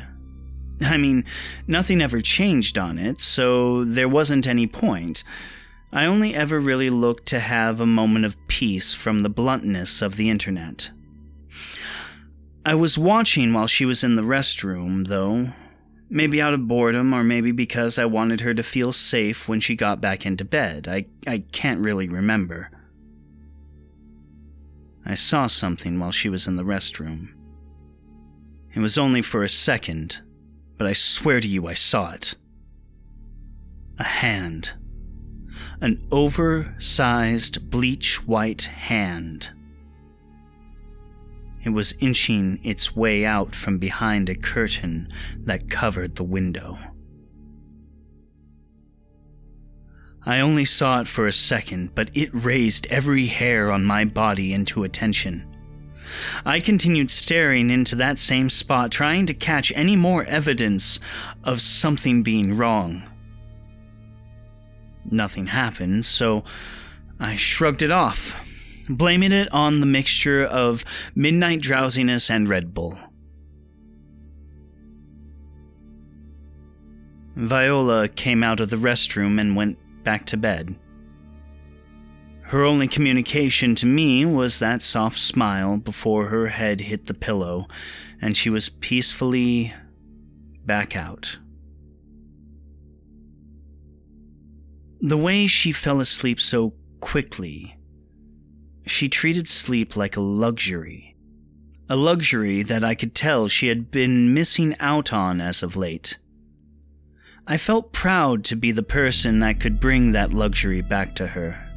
I 0.85 0.97
mean, 0.97 1.25
nothing 1.67 2.01
ever 2.01 2.21
changed 2.21 2.79
on 2.79 2.99
it, 2.99 3.21
so 3.21 3.85
there 3.85 4.09
wasn't 4.09 4.47
any 4.47 4.67
point. 4.67 5.25
I 5.93 6.07
only 6.07 6.35
ever 6.35 6.59
really 6.59 6.91
looked 6.91 7.27
to 7.27 7.41
have 7.41 7.79
a 7.79 7.87
moment 7.87 8.25
of 8.25 8.37
peace 8.47 8.95
from 8.95 9.23
the 9.23 9.29
bluntness 9.29 10.01
of 10.01 10.17
the 10.17 10.31
internet. 10.31 10.91
I 12.65 12.75
was 12.75 12.97
watching 12.97 13.53
while 13.53 13.67
she 13.67 13.85
was 13.85 14.03
in 14.03 14.17
the 14.17 14.23
restroom, 14.23 15.09
though. 15.09 15.49
Maybe 16.09 16.41
out 16.41 16.55
of 16.55 16.69
boredom, 16.69 17.13
or 17.13 17.25
maybe 17.25 17.53
because 17.53 17.99
I 17.99 18.05
wanted 18.05 18.41
her 18.41 18.55
to 18.55 18.63
feel 18.63 18.93
safe 18.93 19.49
when 19.49 19.61
she 19.61 19.75
got 19.75 20.01
back 20.01 20.25
into 20.25 20.45
bed. 20.45 20.87
I, 20.89 21.07
I 21.27 21.45
can't 21.53 21.85
really 21.85 22.09
remember. 22.09 22.71
I 25.05 25.15
saw 25.15 25.47
something 25.47 25.99
while 25.99 26.13
she 26.13 26.29
was 26.29 26.47
in 26.47 26.57
the 26.57 26.65
restroom. 26.65 27.29
It 28.75 28.81
was 28.81 28.97
only 28.97 29.21
for 29.21 29.43
a 29.43 29.49
second, 29.49 30.23
but 30.83 30.89
I 30.89 30.95
swear 30.95 31.41
to 31.41 31.47
you 31.47 31.69
I 31.69 31.75
saw 31.75 32.11
it. 32.11 32.35
A 34.01 34.03
hand. 34.03 34.73
An 35.81 36.01
oversized 36.11 37.71
bleach 37.71 38.27
white 38.27 38.63
hand. 38.63 39.51
It 41.65 41.69
was 41.69 41.95
inching 42.01 42.59
its 42.65 42.97
way 42.97 43.25
out 43.25 43.55
from 43.55 43.79
behind 43.79 44.29
a 44.29 44.35
curtain 44.35 45.07
that 45.45 45.71
covered 45.71 46.17
the 46.17 46.25
window. 46.25 46.77
I 50.27 50.41
only 50.41 50.65
saw 50.65 51.01
it 51.01 51.07
for 51.07 51.29
a 51.29 51.33
second, 51.33 51.95
but 51.95 52.11
it 52.13 52.31
raised 52.33 52.89
every 52.91 53.27
hair 53.27 53.71
on 53.71 53.85
my 53.85 54.05
body 54.05 54.53
into 54.53 54.83
attention. 54.83 55.52
I 56.45 56.61
continued 56.61 57.11
staring 57.11 57.71
into 57.71 57.95
that 57.97 58.19
same 58.19 58.51
spot, 58.51 58.91
trying 58.91 59.27
to 59.27 59.35
catch 59.35 59.73
any 59.75 59.97
more 59.97 60.25
evidence 60.25 61.01
of 61.45 61.61
something 61.61 62.23
being 62.23 62.57
wrong. 62.57 63.03
Nothing 65.11 65.47
happened, 65.47 66.05
so 66.05 66.45
I 67.19 67.37
shrugged 67.37 67.83
it 67.83 67.91
off, 67.91 68.49
blaming 68.89 69.33
it 69.33 69.53
on 69.53 69.81
the 69.81 69.87
mixture 69.87 70.45
of 70.45 70.85
midnight 71.15 71.61
drowsiness 71.61 72.31
and 72.31 72.49
Red 72.49 72.75
Bull. 72.75 72.99
Viola 77.35 78.09
came 78.09 78.45
out 78.45 78.61
of 78.61 78.71
the 78.71 78.77
restroom 78.77 79.41
and 79.41 79.57
went 79.57 79.79
back 80.05 80.27
to 80.27 80.37
bed. 80.37 80.77
Her 82.53 82.65
only 82.65 82.87
communication 82.87 83.75
to 83.77 83.87
me 83.87 84.27
was 84.27 84.59
that 84.59 84.83
soft 84.83 85.19
smile 85.19 85.79
before 85.79 86.27
her 86.27 86.49
head 86.49 86.83
hit 86.83 87.07
the 87.07 87.15
pillow, 87.15 87.67
and 88.21 88.37
she 88.37 88.51
was 88.51 88.69
peacefully 88.69 89.73
back 90.67 90.95
out. 90.95 91.39
The 95.01 95.17
way 95.17 95.47
she 95.47 95.73
fell 95.73 95.99
asleep 95.99 96.39
so 96.39 96.75
quickly, 97.01 97.79
she 98.87 99.09
treated 99.09 99.49
sleep 99.49 99.97
like 99.97 100.19
a 100.19 100.21
luxury. 100.21 101.17
A 101.89 101.97
luxury 101.97 102.63
that 102.65 102.85
I 102.85 102.95
could 102.95 103.15
tell 103.15 103.49
she 103.49 103.69
had 103.69 103.91
been 103.91 104.35
missing 104.35 104.77
out 104.79 105.11
on 105.11 105.41
as 105.41 105.63
of 105.63 105.75
late. 105.75 106.19
I 107.47 107.57
felt 107.57 107.95
proud 107.95 108.45
to 108.45 108.57
be 108.57 108.73
the 108.73 108.83
person 108.83 109.41
that 109.41 109.59
could 109.59 109.81
bring 109.81 110.13
that 110.13 110.35
luxury 110.35 110.83
back 110.83 111.15
to 111.15 111.29
her. 111.29 111.72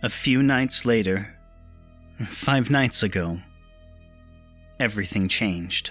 A 0.00 0.08
few 0.08 0.44
nights 0.44 0.86
later, 0.86 1.36
five 2.24 2.70
nights 2.70 3.02
ago, 3.02 3.40
everything 4.78 5.26
changed. 5.26 5.90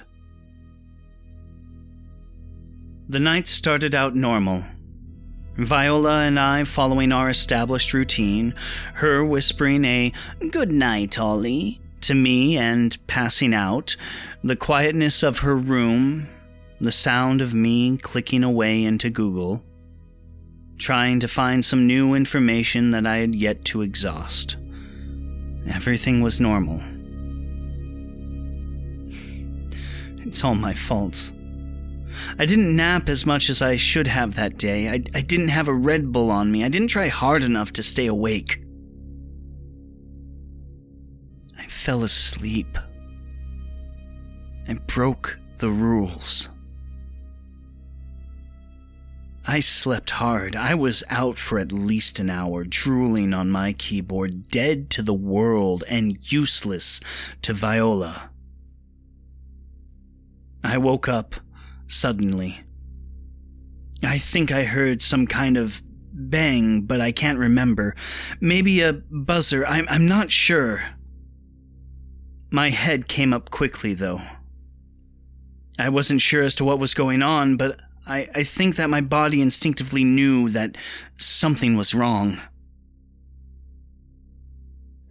The 3.10 3.20
night 3.20 3.48
started 3.48 3.94
out 3.94 4.16
normal. 4.16 4.64
Viola 5.56 6.22
and 6.22 6.40
I 6.40 6.64
following 6.64 7.12
our 7.12 7.30
established 7.30 7.94
routine, 7.94 8.54
her 8.94 9.26
whispering 9.26 9.84
a 9.84 10.14
good 10.52 10.72
night, 10.72 11.20
Ollie, 11.20 11.82
To 12.02 12.14
me 12.14 12.58
and 12.58 12.98
passing 13.08 13.54
out, 13.54 13.98
the 14.42 14.56
quietness 14.56 15.22
of 15.22 15.40
her 15.40 15.56
room, 15.58 16.28
the 16.80 16.92
sound 16.94 17.42
of 17.42 17.54
me 17.54 17.98
clicking 17.98 18.44
away 18.44 18.86
into 18.86 19.10
Google, 19.10 19.66
trying 20.78 21.20
to 21.20 21.28
find 21.28 21.64
some 21.64 21.88
new 21.88 22.14
information 22.14 22.92
that 22.92 23.06
I 23.06 23.18
had 23.18 23.36
yet 23.36 23.66
to 23.66 23.82
exhaust. 23.82 24.58
Everything 25.70 26.22
was 26.22 26.40
normal. 26.40 26.82
It's 30.28 30.44
all 30.44 30.56
my 30.56 30.74
fault. 30.74 31.32
I 32.38 32.46
didn't 32.46 32.76
nap 32.76 33.08
as 33.08 33.26
much 33.26 33.50
as 33.50 33.62
I 33.62 33.78
should 33.78 34.08
have 34.08 34.36
that 34.36 34.58
day. 34.58 34.90
I, 34.90 34.96
I 35.16 35.22
didn't 35.22 35.48
have 35.50 35.70
a 35.70 35.74
Red 35.74 36.12
Bull 36.12 36.30
on 36.32 36.52
me. 36.52 36.66
I 36.66 36.70
didn't 36.70 36.90
try 36.90 37.08
hard 37.08 37.44
enough 37.44 37.72
to 37.74 37.84
stay 37.84 38.08
awake. 38.08 38.62
I 41.58 41.64
fell 41.64 42.04
asleep. 42.04 42.78
I 44.68 44.74
broke 44.86 45.40
the 45.60 45.70
rules. 45.70 46.50
I 49.50 49.62
slept 49.62 50.10
hard. 50.10 50.58
I 50.58 50.76
was 50.76 51.06
out 51.10 51.38
for 51.38 51.58
at 51.58 51.72
least 51.72 52.20
an 52.20 52.30
hour, 52.30 52.66
drooling 52.66 53.34
on 53.34 53.50
my 53.50 53.72
keyboard, 53.72 54.50
dead 54.50 54.90
to 54.92 55.02
the 55.02 55.14
world 55.14 55.86
and 55.88 56.18
useless 56.30 57.00
to 57.44 57.54
Viola. 57.54 58.30
I 60.66 60.78
woke 60.78 61.08
up 61.08 61.36
suddenly. 61.88 62.60
I 64.04 64.18
think 64.18 64.52
I 64.52 64.66
heard 64.66 65.02
some 65.02 65.26
kind 65.26 65.56
of 65.56 65.82
bang, 66.12 66.82
but 66.82 67.00
I 67.00 67.14
can't 67.14 67.40
remember. 67.40 67.96
Maybe 68.42 68.82
a 68.82 68.94
buzzer, 68.94 69.66
I'm, 69.66 69.88
I'm 69.90 70.10
not 70.10 70.30
sure. 70.30 70.84
My 72.52 72.70
head 72.70 73.08
came 73.08 73.34
up 73.34 73.50
quickly, 73.50 73.94
though. 73.94 74.20
I 75.80 75.88
wasn't 75.88 76.22
sure 76.22 76.44
as 76.44 76.56
to 76.56 76.66
what 76.66 76.80
was 76.80 76.94
going 76.94 77.22
on, 77.22 77.56
but 77.56 77.80
I, 78.08 78.30
I 78.34 78.44
think 78.44 78.78
that 78.78 78.90
my 78.90 79.02
body 79.02 79.42
instinctively 79.42 80.04
knew 80.04 80.50
that 80.50 80.78
something 81.18 81.76
was 81.76 81.94
wrong. 81.94 82.38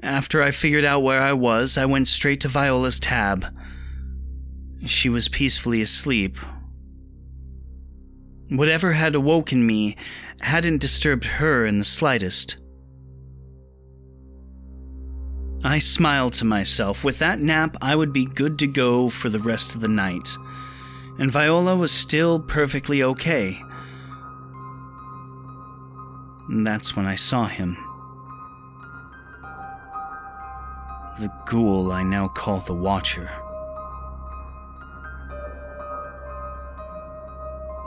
After 0.03 0.43
I 0.43 0.51
figured 0.51 0.85
out 0.85 1.03
where 1.03 1.21
I 1.21 1.33
was, 1.33 1.77
I 1.77 1.85
went 1.85 2.09
straight 2.09 2.41
to 2.43 2.49
Viola's 2.49 2.99
tab. 2.99 3.47
She 4.87 5.09
was 5.09 5.29
peacefully 5.29 5.83
asleep. 5.83 6.37
Whatever 8.49 8.93
had 8.93 9.15
awoken 9.15 9.67
me 9.67 9.97
hadn't 10.41 10.81
disturbed 10.81 11.25
her 11.25 11.67
in 11.67 11.79
the 11.79 11.85
slightest. 11.85 12.57
I 15.65 15.79
smiled 15.81 16.35
to 16.35 16.45
myself. 16.45 17.03
With 17.03 17.19
that 17.19 17.41
nap, 17.41 17.77
I 17.83 17.97
would 17.97 18.13
be 18.13 18.25
good 18.25 18.59
to 18.61 18.69
go 18.69 19.09
for 19.09 19.29
the 19.29 19.41
rest 19.41 19.75
of 19.75 19.81
the 19.81 19.89
night. 19.89 20.29
And 21.19 21.31
Viola 21.31 21.77
was 21.77 21.93
still 21.93 22.41
perfectly 22.41 23.03
okay. 23.03 23.63
And 26.49 26.67
that's 26.67 26.95
when 26.95 27.07
I 27.07 27.15
saw 27.15 27.47
him. 27.47 27.77
The 31.19 31.33
ghoul 31.47 31.93
I 31.93 32.03
now 32.03 32.29
call 32.29 32.61
the 32.61 32.75
Watcher. 32.75 33.31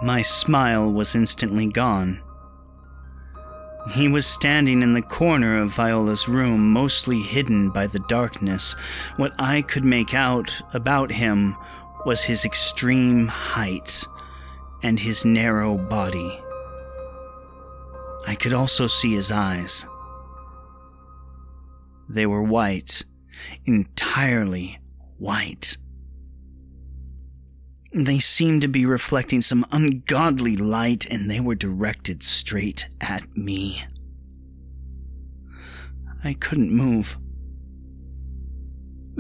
My 0.02 0.22
smile 0.22 0.92
was 0.92 1.14
instantly 1.14 1.68
gone. 1.68 2.22
He 3.92 4.08
was 4.08 4.26
standing 4.26 4.82
in 4.82 4.94
the 4.94 5.02
corner 5.02 5.60
of 5.60 5.72
Viola's 5.72 6.30
room, 6.30 6.72
mostly 6.72 7.22
hidden 7.22 7.70
by 7.70 7.88
the 7.88 8.00
darkness. 8.00 8.74
What 9.18 9.34
I 9.40 9.62
could 9.62 9.86
make 9.86 10.14
out 10.14 10.54
about 10.74 11.12
him 11.12 11.56
was 12.06 12.24
his 12.24 12.46
extreme 12.46 13.28
height 13.28 14.06
and 14.84 15.00
his 15.00 15.26
narrow 15.26 15.78
body. 15.78 16.40
I 18.28 18.36
could 18.36 18.54
also 18.54 18.88
see 18.88 19.14
his 19.14 19.32
eyes. 19.32 19.86
They 22.08 22.26
were 22.26 22.44
white, 22.44 23.04
entirely 23.66 24.80
white. 25.18 25.78
They 27.94 28.20
seemed 28.20 28.62
to 28.62 28.68
be 28.68 28.86
reflecting 28.86 29.42
some 29.42 29.66
ungodly 29.72 30.56
light, 30.56 31.06
and 31.06 31.30
they 31.30 31.40
were 31.40 31.56
directed 31.56 32.22
straight 32.22 32.88
at 33.02 33.36
me. 33.36 33.84
I 36.24 36.34
couldn't 36.34 36.72
move. 36.72 37.18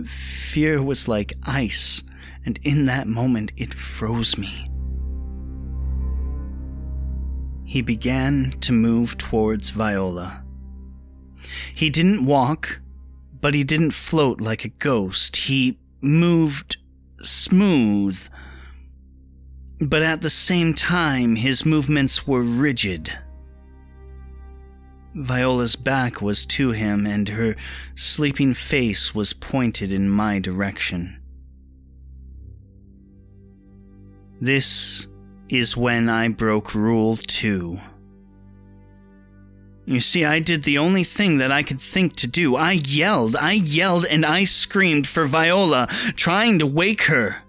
Fear 0.05 0.81
was 0.83 1.07
like 1.07 1.33
ice, 1.43 2.03
and 2.45 2.59
in 2.63 2.85
that 2.85 3.07
moment 3.07 3.51
it 3.57 3.73
froze 3.73 4.37
me. 4.37 4.67
He 7.65 7.81
began 7.81 8.51
to 8.61 8.71
move 8.71 9.17
towards 9.17 9.69
Viola. 9.69 10.43
He 11.75 11.89
didn't 11.89 12.25
walk, 12.25 12.81
but 13.39 13.53
he 13.53 13.63
didn't 13.63 13.91
float 13.91 14.41
like 14.41 14.65
a 14.65 14.69
ghost. 14.69 15.35
He 15.35 15.79
moved 16.01 16.77
smooth 17.19 18.27
but 19.81 20.03
at 20.03 20.21
the 20.21 20.29
same 20.29 20.73
time, 20.73 21.37
his 21.37 21.65
movements 21.65 22.27
were 22.27 22.41
rigid. 22.41 23.13
Viola's 25.15 25.75
back 25.75 26.21
was 26.21 26.45
to 26.45 26.71
him, 26.71 27.05
and 27.05 27.29
her 27.29 27.55
sleeping 27.95 28.53
face 28.53 29.13
was 29.15 29.33
pointed 29.33 29.91
in 29.91 30.09
my 30.09 30.39
direction. 30.39 31.19
This 34.39 35.07
is 35.49 35.75
when 35.75 36.09
I 36.09 36.29
broke 36.29 36.75
Rule 36.75 37.17
2. 37.17 37.79
You 39.85 39.99
see, 39.99 40.23
I 40.23 40.39
did 40.39 40.63
the 40.63 40.77
only 40.77 41.03
thing 41.03 41.39
that 41.39 41.51
I 41.51 41.63
could 41.63 41.81
think 41.81 42.15
to 42.17 42.27
do. 42.27 42.55
I 42.55 42.73
yelled, 42.73 43.35
I 43.35 43.53
yelled, 43.53 44.05
and 44.05 44.23
I 44.23 44.43
screamed 44.43 45.07
for 45.07 45.25
Viola, 45.25 45.87
trying 46.15 46.59
to 46.59 46.67
wake 46.67 47.03
her 47.03 47.43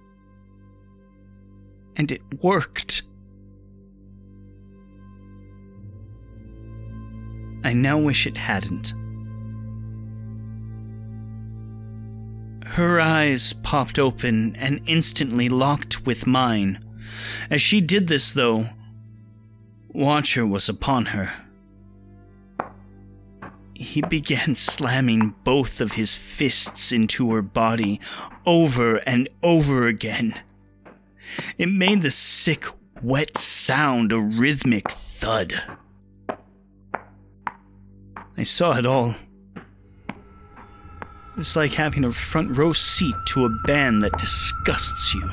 and 2.01 2.11
it 2.11 2.23
worked. 2.43 3.03
I 7.63 7.73
now 7.73 7.99
wish 7.99 8.27
it 8.27 8.37
hadn't. 8.37 8.95
Her 12.65 13.01
eyes 13.01 13.53
popped 13.53 13.99
open 13.99 14.55
and 14.57 14.81
instantly 14.87 15.49
locked 15.49 16.07
with 16.07 16.27
mine. 16.27 16.85
As 17.51 17.61
she 17.61 17.81
did 17.81 18.07
this, 18.07 18.33
though, 18.33 18.67
Watcher 19.89 20.47
was 20.47 20.69
upon 20.69 21.07
her. 21.07 21.33
He 23.75 24.03
began 24.03 24.55
slamming 24.55 25.35
both 25.43 25.81
of 25.81 25.93
his 25.93 26.17
fists 26.17 26.93
into 26.93 27.33
her 27.33 27.43
body 27.43 28.01
over 28.47 28.97
and 28.99 29.29
over 29.43 29.87
again. 29.87 30.41
It 31.59 31.69
made 31.69 32.03
the 32.03 32.11
sick, 32.11 32.67
wet 33.03 33.37
sound 33.37 34.13
a 34.13 34.19
rhythmic 34.19 34.91
thud. 34.91 35.61
I 38.37 38.43
saw 38.43 38.77
it 38.77 38.87
all. 38.87 39.15
It 40.09 41.37
was 41.37 41.57
like 41.57 41.73
having 41.73 42.05
a 42.05 42.13
front 42.13 42.57
row 42.57 42.73
seat 42.73 43.15
to 43.29 43.45
a 43.45 43.49
band 43.67 44.03
that 44.05 44.19
disgusts 44.19 45.15
you. 45.15 45.29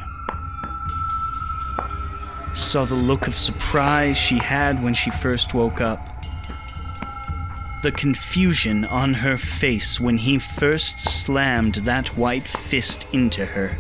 I 1.80 2.54
saw 2.54 2.86
the 2.86 2.96
look 2.96 3.28
of 3.28 3.38
surprise 3.38 4.18
she 4.18 4.38
had 4.38 4.82
when 4.84 4.94
she 4.94 5.12
first 5.12 5.54
woke 5.54 5.82
up. 5.82 6.00
The 7.84 7.92
confusion 7.92 8.86
on 8.86 9.14
her 9.14 9.38
face 9.38 10.00
when 10.00 10.18
he 10.18 10.40
first 10.40 11.00
slammed 11.00 11.76
that 11.76 12.18
white 12.18 12.48
fist 12.48 13.08
into 13.12 13.46
her 13.46 13.78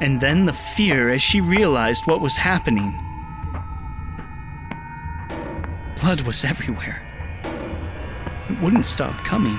and 0.00 0.20
then 0.20 0.46
the 0.46 0.52
fear 0.52 1.10
as 1.10 1.22
she 1.22 1.40
realized 1.40 2.06
what 2.06 2.20
was 2.20 2.36
happening. 2.36 2.98
Blood 6.00 6.22
was 6.22 6.44
everywhere. 6.44 7.02
It 8.50 8.60
wouldn't 8.60 8.84
stop 8.84 9.16
coming. 9.24 9.56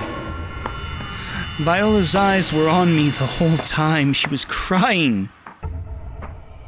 Viola's 1.56 2.14
eyes 2.14 2.52
were 2.52 2.68
on 2.68 2.94
me 2.94 3.08
the 3.08 3.24
whole 3.24 3.56
time. 3.56 4.12
She 4.12 4.28
was 4.28 4.44
crying. 4.44 5.30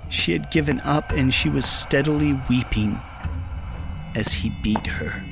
She 0.08 0.32
had 0.32 0.50
given 0.50 0.80
up 0.80 1.10
and 1.10 1.34
she 1.34 1.50
was 1.50 1.66
steadily 1.66 2.40
weeping 2.48 2.98
as 4.14 4.32
he 4.32 4.48
beat 4.62 4.87
her. 4.87 5.22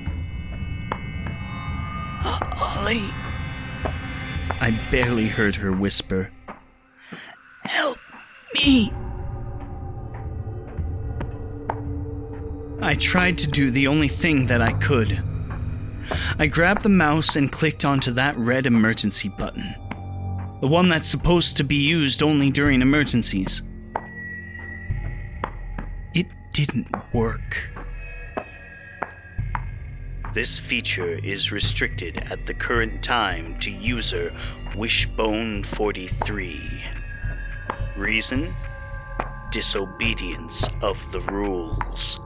Ollie. 2.79 3.09
I 4.61 4.79
barely 4.91 5.29
heard 5.29 5.57
her 5.57 5.73
whisper. 5.73 6.31
Help 7.65 7.99
me! 8.55 8.93
I 12.83 12.97
tried 12.97 13.39
to 13.39 13.49
do 13.49 13.71
the 13.71 13.87
only 13.87 14.09
thing 14.09 14.47
that 14.49 14.61
I 14.61 14.73
could. 14.73 15.23
I 16.39 16.47
grabbed 16.47 16.83
the 16.83 16.89
mouse 16.89 17.37
and 17.37 17.53
clicked 17.53 17.85
onto 17.85 18.11
that 18.13 18.37
red 18.37 18.67
emergency 18.67 19.29
button. 19.29 19.75
The 20.61 20.69
one 20.69 20.89
that's 20.89 21.09
supposed 21.09 21.57
to 21.57 21.65
be 21.65 21.77
used 21.77 22.23
only 22.23 22.51
during 22.51 22.83
emergencies. 22.83 23.63
It 26.15 26.27
didn't 26.53 26.89
work. 27.13 27.71
This 30.35 30.59
feature 30.59 31.19
is 31.23 31.53
restricted 31.53 32.17
at 32.31 32.47
the 32.47 32.55
current 32.55 33.05
time 33.05 33.61
to 33.61 33.71
user 33.71 34.33
Wishbone43. 34.75 36.81
Reason? 37.97 38.55
Disobedience 39.51 40.67
of 40.81 40.99
the 41.13 41.21
rules. 41.21 42.19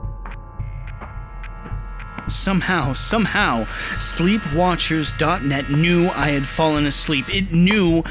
Somehow, 2.27 2.93
somehow, 2.93 3.63
Sleepwatchers.net 3.63 5.69
knew 5.69 6.09
I 6.09 6.29
had 6.29 6.45
fallen 6.45 6.85
asleep. 6.85 7.25
It 7.33 7.51
knew, 7.51 8.03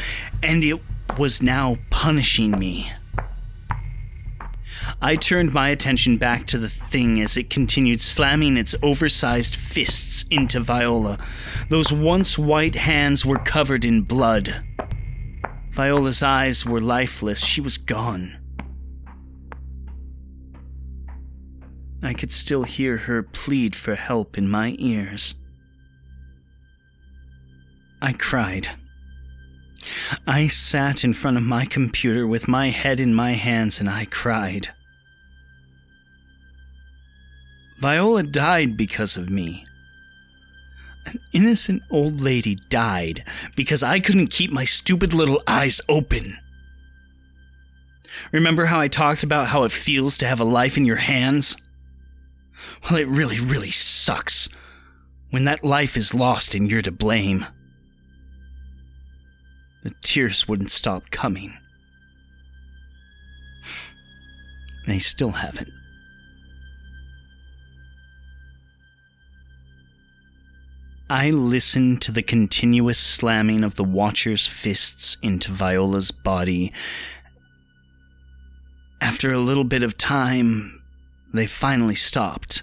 and 0.43 0.65
it 0.65 0.81
was 1.19 1.43
now 1.43 1.77
punishing 1.91 2.59
me. 2.59 2.91
I 5.03 5.17
turned 5.17 5.53
my 5.53 5.69
attention 5.69 6.17
back 6.17 6.47
to 6.47 6.59
the 6.59 6.69
thing 6.69 7.21
as 7.21 7.37
it 7.37 7.51
continued 7.51 8.01
slamming 8.01 8.57
its 8.57 8.75
oversized 8.83 9.55
fists 9.55 10.25
into 10.31 10.61
Viola. 10.61 11.19
Those 11.69 11.93
once 11.93 12.39
white 12.39 12.75
hands 12.75 13.27
were 13.27 13.39
covered 13.39 13.85
in 13.85 14.03
blood. 14.03 14.65
Viola's 15.71 16.23
eyes 16.23 16.65
were 16.65 16.81
lifeless. 16.81 17.45
She 17.45 17.61
was 17.61 17.77
gone. 17.77 18.39
I 22.03 22.13
could 22.13 22.31
still 22.31 22.63
hear 22.63 22.97
her 22.97 23.23
plead 23.23 23.75
for 23.75 23.95
help 23.95 24.39
in 24.39 24.49
my 24.49 24.77
ears. 24.79 25.35
I 28.03 28.13
cried. 28.13 28.69
I 30.27 30.47
sat 30.47 31.05
in 31.05 31.13
front 31.15 31.37
of 31.37 31.43
my 31.43 31.65
computer 31.65 32.27
with 32.27 32.49
my 32.49 32.69
head 32.69 33.01
in 33.01 33.15
my 33.15 33.33
hands 33.33 33.81
and 33.81 33.89
I 33.89 34.05
cried. 34.05 34.69
Viola 37.79 38.23
died 38.23 38.77
because 38.77 39.17
of 39.17 39.31
me. 39.31 39.65
An 41.07 41.21
innocent 41.33 41.83
old 41.91 42.21
lady 42.21 42.57
died 42.69 43.25
because 43.55 43.83
I 43.83 44.01
couldn't 44.01 44.29
keep 44.29 44.51
my 44.51 44.65
stupid 44.65 45.15
little 45.15 45.43
eyes 45.47 45.81
open. 45.89 46.37
Remember 48.33 48.67
how 48.67 48.81
I 48.81 48.89
talked 48.89 49.23
about 49.23 49.49
how 49.49 49.65
it 49.65 49.73
feels 49.73 50.19
to 50.19 50.27
have 50.27 50.41
a 50.41 50.45
life 50.45 50.77
in 50.77 50.85
your 50.85 50.97
hands? 50.97 51.57
Well, 52.89 52.99
it 52.99 53.09
really, 53.09 53.39
really 53.41 53.71
sucks 53.71 54.49
when 55.31 55.45
that 55.45 55.65
life 55.65 55.97
is 55.97 56.15
lost 56.15 56.55
and 56.55 56.71
you're 56.71 56.83
to 56.83 56.93
blame. 56.93 57.47
The 59.83 59.93
tears 60.03 60.49
wouldn't 60.49 60.71
stop 60.71 61.11
coming. 61.11 61.57
They 64.87 64.99
still 64.99 65.33
haven't. 65.33 65.71
I 71.09 71.31
listened 71.31 72.03
to 72.03 72.13
the 72.13 72.23
continuous 72.23 72.99
slamming 72.99 73.63
of 73.63 73.77
the 73.77 73.85
Watcher's 73.85 74.45
fists 74.47 75.17
into 75.23 75.53
Viola's 75.53 76.11
body. 76.11 76.73
After 79.01 79.31
a 79.31 79.39
little 79.39 79.63
bit 79.63 79.85
of 79.85 79.97
time, 79.97 80.76
they 81.37 81.47
finally 81.47 81.95
stopped. 81.95 82.63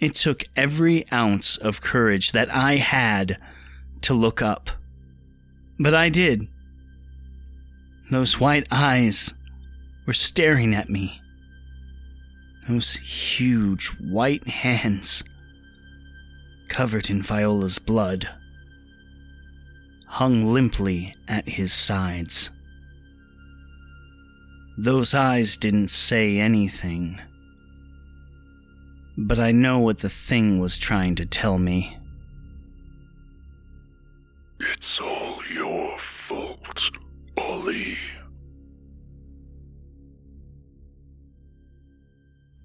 It 0.00 0.14
took 0.14 0.44
every 0.56 1.04
ounce 1.12 1.56
of 1.58 1.82
courage 1.82 2.32
that 2.32 2.54
I 2.54 2.76
had 2.76 3.38
to 4.02 4.14
look 4.14 4.40
up. 4.40 4.70
But 5.78 5.94
I 5.94 6.08
did. 6.08 6.48
Those 8.10 8.40
white 8.40 8.66
eyes 8.70 9.34
were 10.06 10.14
staring 10.14 10.74
at 10.74 10.88
me. 10.88 11.20
Those 12.68 12.94
huge 12.94 13.86
white 14.00 14.46
hands, 14.46 15.22
covered 16.68 17.10
in 17.10 17.22
Viola's 17.22 17.78
blood, 17.78 18.28
hung 20.06 20.52
limply 20.52 21.14
at 21.28 21.48
his 21.48 21.72
sides. 21.72 22.50
Those 24.78 25.14
eyes 25.14 25.56
didn't 25.56 25.88
say 25.88 26.38
anything. 26.38 27.20
But 29.16 29.38
I 29.38 29.52
know 29.52 29.80
what 29.80 29.98
the 29.98 30.08
thing 30.08 30.60
was 30.60 30.78
trying 30.78 31.16
to 31.16 31.26
tell 31.26 31.58
me. 31.58 31.98
It's 34.60 35.00
all 35.00 35.40
your 35.52 35.98
fault, 35.98 36.90
Ollie. 37.36 37.98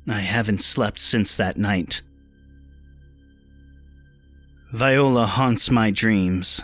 I 0.08 0.20
haven't 0.20 0.62
slept 0.62 1.00
since 1.00 1.36
that 1.36 1.58
night. 1.58 2.02
Viola 4.72 5.26
haunts 5.26 5.72
my 5.72 5.90
dreams. 5.90 6.62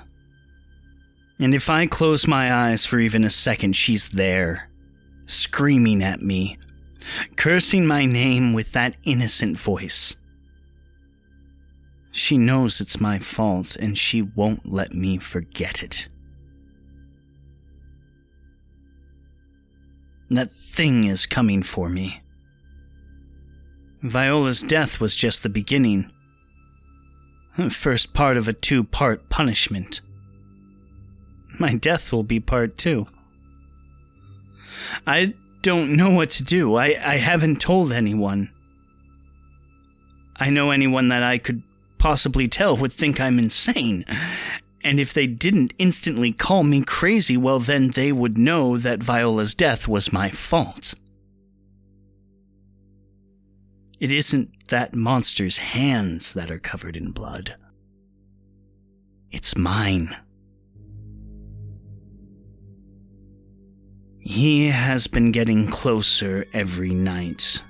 And 1.39 1.55
if 1.55 1.69
I 1.69 1.87
close 1.87 2.27
my 2.27 2.53
eyes 2.53 2.85
for 2.85 2.99
even 2.99 3.23
a 3.23 3.29
second, 3.29 3.75
she's 3.75 4.09
there, 4.09 4.69
screaming 5.25 6.03
at 6.03 6.21
me, 6.21 6.57
cursing 7.35 7.85
my 7.85 8.05
name 8.05 8.53
with 8.53 8.71
that 8.73 8.95
innocent 9.03 9.57
voice. 9.57 10.15
She 12.11 12.37
knows 12.37 12.81
it's 12.81 12.99
my 12.99 13.19
fault 13.19 13.75
and 13.75 13.97
she 13.97 14.21
won't 14.21 14.65
let 14.65 14.93
me 14.93 15.17
forget 15.17 15.81
it. 15.81 16.09
That 20.29 20.51
thing 20.51 21.05
is 21.05 21.25
coming 21.25 21.63
for 21.63 21.89
me. 21.89 22.21
Viola's 24.01 24.61
death 24.61 24.99
was 24.99 25.15
just 25.15 25.43
the 25.43 25.49
beginning. 25.49 26.11
First 27.69 28.13
part 28.13 28.37
of 28.37 28.47
a 28.47 28.53
two 28.53 28.83
part 28.83 29.29
punishment. 29.29 30.01
My 31.59 31.75
death 31.75 32.11
will 32.11 32.23
be 32.23 32.39
part 32.39 32.77
two. 32.77 33.07
I 35.05 35.33
don't 35.61 35.95
know 35.95 36.09
what 36.09 36.31
to 36.31 36.43
do. 36.43 36.75
I, 36.75 36.95
I 37.05 37.17
haven't 37.17 37.61
told 37.61 37.91
anyone. 37.91 38.51
I 40.35 40.49
know 40.49 40.71
anyone 40.71 41.09
that 41.09 41.23
I 41.23 41.37
could 41.37 41.61
possibly 41.97 42.47
tell 42.47 42.75
would 42.77 42.91
think 42.91 43.19
I'm 43.19 43.37
insane. 43.37 44.05
And 44.83 44.99
if 44.99 45.13
they 45.13 45.27
didn't 45.27 45.73
instantly 45.77 46.31
call 46.31 46.63
me 46.63 46.81
crazy, 46.81 47.37
well, 47.37 47.59
then 47.59 47.91
they 47.91 48.11
would 48.11 48.37
know 48.37 48.77
that 48.77 49.03
Viola's 49.03 49.53
death 49.53 49.87
was 49.87 50.11
my 50.11 50.29
fault. 50.29 50.95
It 53.99 54.11
isn't 54.11 54.69
that 54.69 54.95
monster's 54.95 55.59
hands 55.59 56.33
that 56.33 56.49
are 56.49 56.57
covered 56.57 56.97
in 56.97 57.11
blood. 57.11 57.55
It's 59.29 59.55
mine. 59.55 60.15
He 64.23 64.67
has 64.67 65.07
been 65.07 65.31
getting 65.31 65.67
closer 65.67 66.45
every 66.53 66.93
night. 66.93 67.63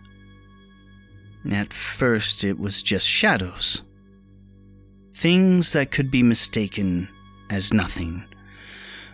At 1.50 1.72
first, 1.72 2.44
it 2.44 2.60
was 2.60 2.84
just 2.84 3.08
shadows. 3.08 3.84
Things 5.14 5.72
that 5.72 5.92
could 5.92 6.12
be 6.12 6.22
mistaken 6.22 7.08
as 7.50 7.74
nothing. 7.74 8.26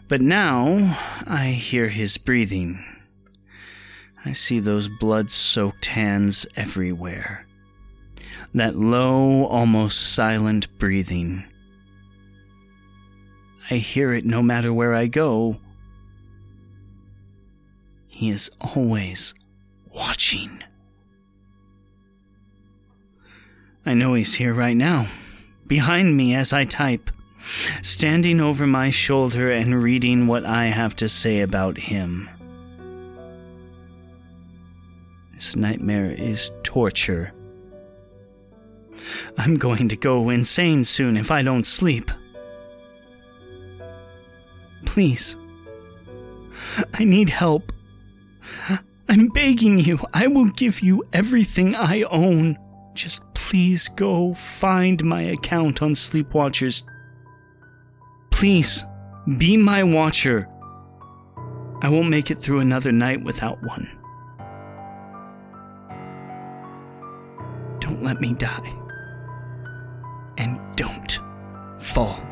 But 0.08 0.22
now, 0.22 0.98
I 1.28 1.50
hear 1.50 1.90
his 1.90 2.18
breathing. 2.18 2.84
I 4.26 4.34
see 4.34 4.60
those 4.60 4.90
blood 4.90 5.30
soaked 5.30 5.86
hands 5.86 6.48
everywhere. 6.56 7.46
That 8.56 8.76
low, 8.76 9.46
almost 9.46 10.16
silent 10.16 10.76
breathing. 10.80 11.46
I 13.70 13.76
hear 13.76 14.12
it 14.14 14.26
no 14.26 14.42
matter 14.42 14.74
where 14.74 14.96
I 14.96 15.06
go 15.06 15.60
he 18.18 18.30
is 18.30 18.50
always 18.76 19.36
watching. 19.94 20.64
I 23.86 23.94
know 23.94 24.16
he's 24.16 24.34
here 24.34 24.56
right 24.56 24.76
now, 24.76 25.06
behind 25.68 26.18
me 26.18 26.34
as 26.34 26.52
I 26.52 26.64
type, 26.64 27.12
standing 27.84 28.42
over 28.42 28.66
my 28.66 28.90
shoulder 28.90 29.52
and 29.52 29.84
reading 29.84 30.26
what 30.26 30.46
I 30.46 30.66
have 30.66 30.96
to 30.96 31.08
say 31.08 31.42
about 31.42 31.78
him. 31.78 32.28
This 35.36 35.56
nightmare 35.56 36.10
is 36.10 36.50
torture. 36.64 37.32
I'm 39.38 39.58
going 39.58 39.90
to 39.90 39.96
go 39.96 40.30
insane 40.30 40.86
soon 40.86 41.18
if 41.18 41.30
I 41.30 41.44
don't 41.44 41.68
sleep. 41.68 42.10
Please. 44.86 45.38
I 46.96 47.04
need 47.04 47.30
help. 47.30 47.74
I'm 49.10 49.30
begging 49.30 49.80
you, 49.80 50.00
I 50.14 50.28
will 50.28 50.50
give 50.50 50.82
you 50.82 51.04
everything 51.14 51.76
I 51.76 52.04
own. 52.04 52.58
Just 52.94 53.22
please 53.34 53.88
go 53.90 54.34
find 54.34 55.04
my 55.04 55.22
account 55.22 55.82
on 55.82 55.92
Sleepwatchers. 55.92 56.84
Please, 58.32 58.84
be 59.38 59.56
my 59.56 59.84
watcher. 59.84 60.50
I 61.82 61.90
won't 61.90 62.10
make 62.10 62.32
it 62.32 62.40
through 62.40 62.60
another 62.60 62.92
night 62.92 63.24
without 63.24 63.58
one. 63.62 63.88
Don't 67.80 68.04
let 68.04 68.20
me 68.20 68.34
die. 68.34 68.74
And 70.38 70.60
don't 70.76 71.20
fall 71.80 72.27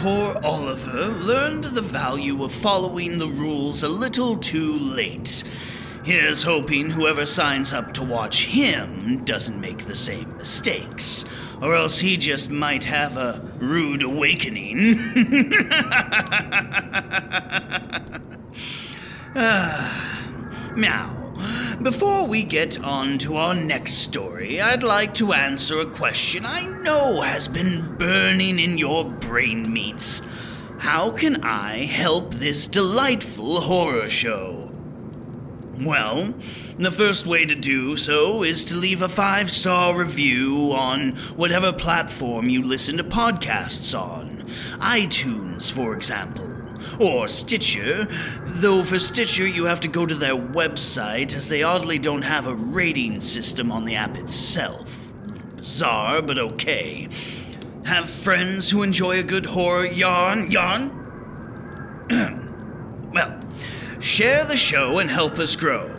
poor 0.00 0.40
Oliver 0.42 1.08
learned 1.08 1.64
the 1.64 1.82
value 1.82 2.42
of 2.42 2.50
following 2.50 3.18
the 3.18 3.28
rules 3.28 3.82
a 3.82 3.88
little 3.88 4.38
too 4.38 4.72
late. 4.78 5.44
Here's 6.02 6.42
hoping 6.42 6.90
whoever 6.90 7.26
signs 7.26 7.74
up 7.74 7.92
to 7.94 8.02
watch 8.02 8.46
him 8.46 9.22
doesn't 9.26 9.60
make 9.60 9.84
the 9.84 9.94
same 9.94 10.34
mistakes, 10.38 11.26
or 11.60 11.74
else 11.74 11.98
he 11.98 12.16
just 12.16 12.50
might 12.50 12.84
have 12.84 13.18
a 13.18 13.42
rude 13.58 14.02
awakening. 14.02 14.98
Ah, 19.32 20.72
now, 20.76 21.19
before 21.82 22.26
we 22.26 22.44
get 22.44 22.82
on 22.84 23.16
to 23.18 23.36
our 23.36 23.54
next 23.54 23.92
story, 23.94 24.60
I'd 24.60 24.82
like 24.82 25.14
to 25.14 25.32
answer 25.32 25.80
a 25.80 25.86
question 25.86 26.44
I 26.44 26.66
know 26.82 27.22
has 27.22 27.48
been 27.48 27.96
burning 27.96 28.58
in 28.58 28.76
your 28.76 29.04
brain 29.04 29.72
meats. 29.72 30.20
How 30.80 31.10
can 31.10 31.42
I 31.42 31.84
help 31.84 32.34
this 32.34 32.66
delightful 32.66 33.62
horror 33.62 34.10
show? 34.10 34.70
Well, 35.80 36.34
the 36.78 36.90
first 36.90 37.26
way 37.26 37.46
to 37.46 37.54
do 37.54 37.96
so 37.96 38.42
is 38.42 38.66
to 38.66 38.74
leave 38.74 39.00
a 39.00 39.08
five 39.08 39.50
star 39.50 39.96
review 39.96 40.72
on 40.74 41.12
whatever 41.36 41.72
platform 41.72 42.50
you 42.50 42.62
listen 42.62 42.98
to 42.98 43.04
podcasts 43.04 43.98
on. 43.98 44.42
iTunes, 44.80 45.72
for 45.72 45.94
example, 45.94 46.49
or 47.00 47.26
Stitcher, 47.26 48.06
though 48.44 48.82
for 48.82 48.98
Stitcher 48.98 49.46
you 49.46 49.64
have 49.64 49.80
to 49.80 49.88
go 49.88 50.04
to 50.04 50.14
their 50.14 50.36
website 50.36 51.34
as 51.34 51.48
they 51.48 51.62
oddly 51.62 51.98
don't 51.98 52.22
have 52.22 52.46
a 52.46 52.54
rating 52.54 53.20
system 53.20 53.72
on 53.72 53.86
the 53.86 53.96
app 53.96 54.16
itself. 54.16 55.12
Bizarre, 55.56 56.20
but 56.22 56.38
okay. 56.38 57.08
Have 57.86 58.08
friends 58.08 58.70
who 58.70 58.82
enjoy 58.82 59.18
a 59.18 59.22
good 59.22 59.46
horror 59.46 59.86
yarn? 59.86 60.50
Yarn? 60.50 60.90
well, 63.12 63.40
share 64.00 64.44
the 64.44 64.56
show 64.56 64.98
and 64.98 65.10
help 65.10 65.38
us 65.38 65.56
grow. 65.56 65.96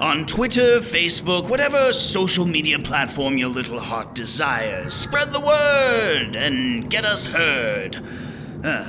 On 0.00 0.26
Twitter, 0.26 0.80
Facebook, 0.80 1.48
whatever 1.48 1.92
social 1.92 2.44
media 2.44 2.78
platform 2.78 3.38
your 3.38 3.48
little 3.48 3.80
heart 3.80 4.14
desires, 4.14 4.92
spread 4.92 5.32
the 5.32 5.40
word 5.40 6.36
and 6.36 6.90
get 6.90 7.04
us 7.04 7.26
heard. 7.26 8.04
Uh, 8.62 8.84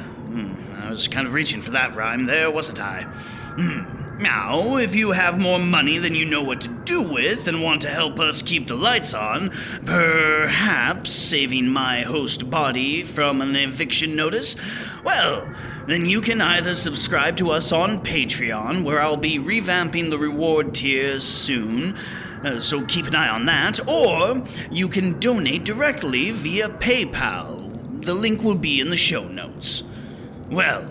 I 0.86 0.90
was 0.90 1.08
kind 1.08 1.26
of 1.28 1.34
reaching 1.34 1.62
for 1.62 1.72
that 1.72 1.96
rhyme 1.96 2.26
there, 2.26 2.52
wasn't 2.52 2.80
I? 2.80 3.02
Hmm. 3.04 4.06
Now, 4.20 4.78
if 4.78 4.96
you 4.96 5.12
have 5.12 5.42
more 5.42 5.60
money 5.60 5.98
than 5.98 6.16
you 6.16 6.24
know 6.26 6.42
what 6.42 6.62
to 6.62 6.70
do 6.70 7.04
with 7.04 7.50
and 7.50 7.62
want 7.62 7.82
to 7.82 7.90
help 7.90 8.18
us 8.18 8.42
keep 8.42 8.68
the 8.68 8.76
lights 8.76 9.14
on, 9.14 9.50
perhaps 9.86 11.12
saving 11.12 11.68
my 11.68 12.02
host 12.02 12.50
body 12.50 13.04
from 13.04 13.42
an 13.42 13.58
eviction 13.58 14.16
notice, 14.16 14.56
well, 15.04 15.46
then 15.88 16.06
you 16.06 16.22
can 16.22 16.40
either 16.40 16.76
subscribe 16.76 17.36
to 17.38 17.52
us 17.52 17.74
on 17.74 18.00
Patreon, 18.06 18.84
where 18.86 19.02
I'll 19.02 19.18
be 19.18 19.38
revamping 19.38 20.10
the 20.10 20.18
reward 20.18 20.74
tiers 20.74 21.26
soon. 21.26 21.98
uh, 22.44 22.62
so 22.62 22.84
keep 22.86 23.08
an 23.08 23.16
eye 23.16 23.30
on 23.30 23.46
that, 23.48 23.86
or 23.90 24.44
you 24.72 24.88
can 24.88 25.20
donate 25.20 25.66
directly 25.66 26.32
via 26.32 26.70
PayPal. 26.70 28.04
The 28.06 28.14
link 28.14 28.44
will 28.44 28.56
be 28.56 28.80
in 28.80 28.92
the 28.92 28.98
show 28.98 29.28
notes. 29.28 29.84
Well, 30.50 30.86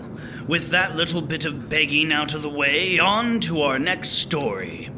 with 0.47 0.69
that 0.71 0.95
little 0.95 1.21
bit 1.21 1.45
of 1.45 1.69
begging 1.69 2.11
out 2.11 2.33
of 2.33 2.41
the 2.41 2.49
way, 2.49 2.99
on 2.99 3.39
to 3.41 3.61
our 3.61 3.79
next 3.79 4.09
story. 4.09 4.89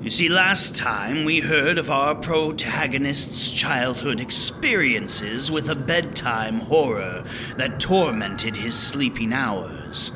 You 0.00 0.10
see, 0.10 0.28
last 0.28 0.74
time 0.74 1.24
we 1.24 1.40
heard 1.40 1.78
of 1.78 1.90
our 1.90 2.14
protagonist's 2.14 3.52
childhood 3.52 4.20
experiences 4.20 5.50
with 5.50 5.70
a 5.70 5.74
bedtime 5.74 6.60
horror 6.60 7.24
that 7.56 7.78
tormented 7.78 8.56
his 8.56 8.78
sleeping 8.78 9.32
hours. 9.32 10.12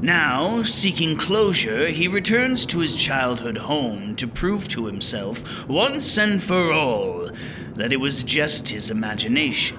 Now, 0.00 0.62
seeking 0.62 1.16
closure, 1.16 1.86
he 1.86 2.08
returns 2.08 2.66
to 2.66 2.80
his 2.80 3.00
childhood 3.00 3.58
home 3.58 4.16
to 4.16 4.26
prove 4.26 4.68
to 4.68 4.86
himself, 4.86 5.68
once 5.68 6.18
and 6.18 6.42
for 6.42 6.72
all, 6.72 7.30
that 7.74 7.92
it 7.92 8.00
was 8.00 8.22
just 8.22 8.68
his 8.68 8.90
imagination. 8.90 9.78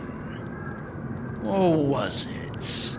Or 1.45 1.85
was 1.85 2.27
it? 2.27 2.94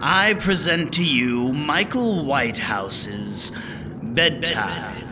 I 0.00 0.34
present 0.34 0.94
to 0.94 1.04
you 1.04 1.52
Michael 1.52 2.24
Whitehouse's 2.24 3.50
Bedtime, 4.00 5.02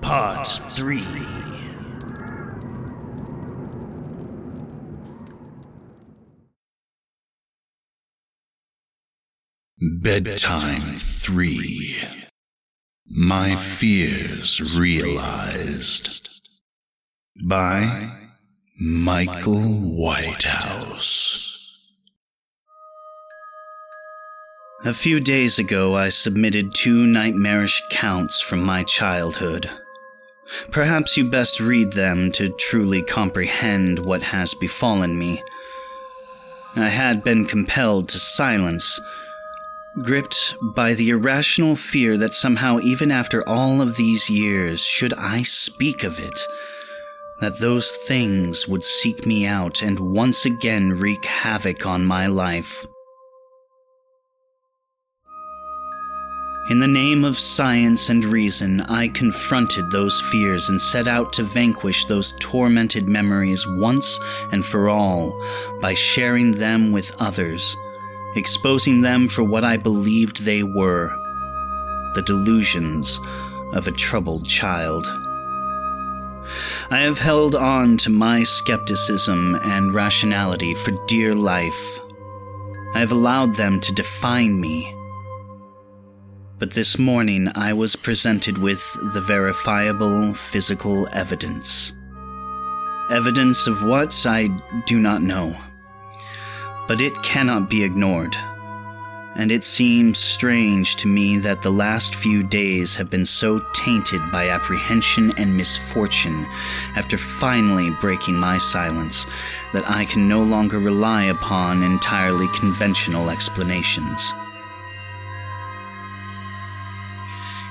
Part 0.00 0.46
3. 0.46 1.04
Bedtime 10.02 10.80
3. 10.80 11.98
My 13.06 13.54
Fears 13.54 14.78
Realized. 14.78 16.40
By 17.44 18.10
Michael 18.80 19.62
Whitehouse. 19.62 21.47
A 24.84 24.92
few 24.92 25.18
days 25.18 25.58
ago, 25.58 25.96
I 25.96 26.08
submitted 26.08 26.72
two 26.72 27.04
nightmarish 27.04 27.82
accounts 27.90 28.40
from 28.40 28.62
my 28.62 28.84
childhood. 28.84 29.68
Perhaps 30.70 31.16
you 31.16 31.28
best 31.28 31.58
read 31.58 31.94
them 31.94 32.30
to 32.32 32.48
truly 32.48 33.02
comprehend 33.02 33.98
what 33.98 34.22
has 34.22 34.54
befallen 34.54 35.18
me. 35.18 35.42
I 36.76 36.90
had 36.90 37.24
been 37.24 37.44
compelled 37.44 38.08
to 38.10 38.20
silence, 38.20 39.00
gripped 40.04 40.54
by 40.62 40.94
the 40.94 41.10
irrational 41.10 41.74
fear 41.74 42.16
that 42.16 42.32
somehow, 42.32 42.78
even 42.78 43.10
after 43.10 43.46
all 43.48 43.82
of 43.82 43.96
these 43.96 44.30
years, 44.30 44.84
should 44.84 45.12
I 45.14 45.42
speak 45.42 46.04
of 46.04 46.20
it, 46.20 46.40
that 47.40 47.58
those 47.58 47.96
things 47.96 48.68
would 48.68 48.84
seek 48.84 49.26
me 49.26 49.44
out 49.44 49.82
and 49.82 49.98
once 49.98 50.46
again 50.46 50.92
wreak 50.92 51.24
havoc 51.24 51.84
on 51.84 52.04
my 52.04 52.28
life. 52.28 52.86
In 56.70 56.80
the 56.80 56.86
name 56.86 57.24
of 57.24 57.38
science 57.38 58.10
and 58.10 58.22
reason, 58.22 58.82
I 58.82 59.08
confronted 59.08 59.90
those 59.90 60.20
fears 60.20 60.68
and 60.68 60.78
set 60.78 61.08
out 61.08 61.32
to 61.32 61.42
vanquish 61.42 62.04
those 62.04 62.36
tormented 62.40 63.08
memories 63.08 63.66
once 63.66 64.20
and 64.52 64.62
for 64.62 64.90
all 64.90 65.42
by 65.80 65.94
sharing 65.94 66.52
them 66.52 66.92
with 66.92 67.16
others, 67.22 67.74
exposing 68.36 69.00
them 69.00 69.28
for 69.28 69.42
what 69.42 69.64
I 69.64 69.78
believed 69.78 70.44
they 70.44 70.62
were 70.62 71.08
the 72.14 72.22
delusions 72.26 73.18
of 73.72 73.86
a 73.86 73.92
troubled 73.92 74.44
child. 74.46 75.06
I 76.90 77.00
have 77.00 77.18
held 77.18 77.54
on 77.54 77.96
to 77.98 78.10
my 78.10 78.42
skepticism 78.42 79.54
and 79.62 79.94
rationality 79.94 80.74
for 80.74 80.90
dear 81.06 81.34
life. 81.34 82.02
I 82.92 83.00
have 83.00 83.12
allowed 83.12 83.56
them 83.56 83.80
to 83.80 83.94
define 83.94 84.60
me 84.60 84.97
but 86.58 86.72
this 86.72 86.98
morning 86.98 87.48
I 87.54 87.72
was 87.72 87.94
presented 87.94 88.58
with 88.58 88.82
the 89.14 89.20
verifiable 89.20 90.34
physical 90.34 91.08
evidence. 91.12 91.92
Evidence 93.10 93.68
of 93.68 93.84
what 93.84 94.26
I 94.26 94.48
do 94.86 94.98
not 94.98 95.22
know. 95.22 95.54
But 96.88 97.00
it 97.00 97.22
cannot 97.22 97.70
be 97.70 97.84
ignored. 97.84 98.36
And 99.36 99.52
it 99.52 99.62
seems 99.62 100.18
strange 100.18 100.96
to 100.96 101.06
me 101.06 101.38
that 101.38 101.62
the 101.62 101.70
last 101.70 102.16
few 102.16 102.42
days 102.42 102.96
have 102.96 103.08
been 103.08 103.24
so 103.24 103.60
tainted 103.72 104.20
by 104.32 104.48
apprehension 104.48 105.32
and 105.38 105.56
misfortune 105.56 106.44
after 106.96 107.16
finally 107.16 107.90
breaking 108.00 108.34
my 108.34 108.58
silence 108.58 109.26
that 109.72 109.88
I 109.88 110.06
can 110.06 110.26
no 110.26 110.42
longer 110.42 110.80
rely 110.80 111.24
upon 111.24 111.84
entirely 111.84 112.48
conventional 112.48 113.30
explanations. 113.30 114.34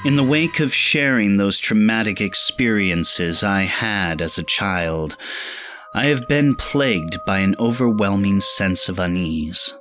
In 0.06 0.16
the 0.16 0.24
wake 0.24 0.60
of 0.60 0.74
sharing 0.74 1.38
those 1.38 1.60
traumatic 1.60 2.22
experiences 2.22 3.44
I 3.44 3.64
had 3.64 4.22
as 4.22 4.38
a 4.38 4.44
child, 4.44 5.18
I 5.94 6.06
have 6.06 6.28
been 6.28 6.56
plagued 6.56 7.18
by 7.26 7.40
an 7.40 7.56
overwhelming 7.60 8.40
sense 8.40 8.90
of 8.90 9.00
unease. 9.00 9.74